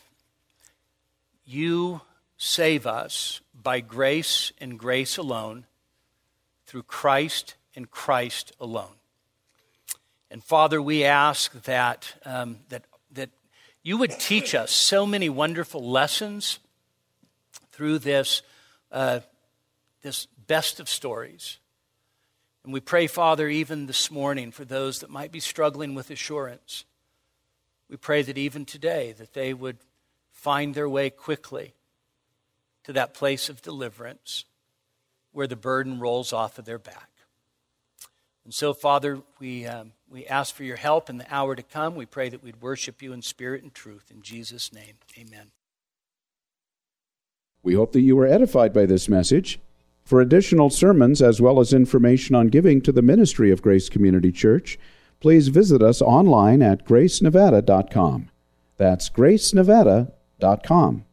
you 1.45 2.01
save 2.43 2.85
us 2.85 3.39
by 3.53 3.79
grace 3.79 4.51
and 4.59 4.77
grace 4.77 5.15
alone, 5.17 5.65
through 6.65 6.83
Christ 6.83 7.55
and 7.73 7.89
Christ 7.89 8.51
alone. 8.59 8.95
And 10.29 10.43
Father, 10.43 10.81
we 10.81 11.05
ask 11.05 11.53
that, 11.63 12.15
um, 12.25 12.57
that, 12.67 12.83
that 13.13 13.29
you 13.81 13.97
would 13.97 14.11
teach 14.11 14.53
us 14.53 14.71
so 14.71 15.05
many 15.05 15.29
wonderful 15.29 15.89
lessons 15.89 16.59
through 17.71 17.99
this, 17.99 18.41
uh, 18.91 19.21
this 20.01 20.25
best 20.45 20.81
of 20.81 20.89
stories. 20.89 21.59
And 22.65 22.73
we 22.73 22.81
pray, 22.81 23.07
Father, 23.07 23.47
even 23.47 23.85
this 23.85 24.11
morning 24.11 24.51
for 24.51 24.65
those 24.65 24.99
that 24.99 25.09
might 25.09 25.31
be 25.31 25.39
struggling 25.39 25.95
with 25.95 26.11
assurance. 26.11 26.83
We 27.89 27.95
pray 27.95 28.21
that 28.21 28.37
even 28.37 28.65
today 28.65 29.13
that 29.13 29.33
they 29.33 29.53
would 29.53 29.77
find 30.33 30.75
their 30.75 30.89
way 30.89 31.09
quickly 31.09 31.73
to 32.84 32.93
that 32.93 33.13
place 33.13 33.49
of 33.49 33.61
deliverance 33.61 34.45
where 35.31 35.47
the 35.47 35.55
burden 35.55 35.99
rolls 35.99 36.31
off 36.31 36.59
of 36.59 36.65
their 36.65 36.77
back. 36.77 37.09
And 38.45 38.53
so, 38.53 38.73
Father, 38.73 39.21
we, 39.39 39.65
um, 39.65 39.93
we 40.09 40.25
ask 40.25 40.53
for 40.53 40.63
your 40.63 40.75
help 40.75 41.09
in 41.09 41.17
the 41.17 41.34
hour 41.34 41.55
to 41.55 41.63
come. 41.63 41.95
We 41.95 42.05
pray 42.05 42.29
that 42.29 42.43
we'd 42.43 42.61
worship 42.61 43.01
you 43.01 43.13
in 43.13 43.21
spirit 43.21 43.63
and 43.63 43.73
truth. 43.73 44.11
In 44.13 44.21
Jesus' 44.21 44.73
name, 44.73 44.95
amen. 45.17 45.51
We 47.63 47.75
hope 47.75 47.93
that 47.93 48.01
you 48.01 48.17
were 48.17 48.27
edified 48.27 48.73
by 48.73 48.86
this 48.86 49.07
message. 49.07 49.59
For 50.03 50.19
additional 50.19 50.69
sermons 50.69 51.21
as 51.21 51.39
well 51.39 51.61
as 51.61 51.71
information 51.71 52.36
on 52.36 52.47
giving 52.47 52.81
to 52.81 52.91
the 52.91 53.01
ministry 53.01 53.51
of 53.51 53.61
Grace 53.61 53.88
Community 53.88 54.34
Church, 54.34 54.77
please 55.21 55.47
visit 55.47 55.81
us 55.81 56.01
online 56.01 56.61
at 56.61 56.86
gracenevada.com. 56.86 58.29
That's 58.75 59.09
gracenevada.com. 59.09 61.05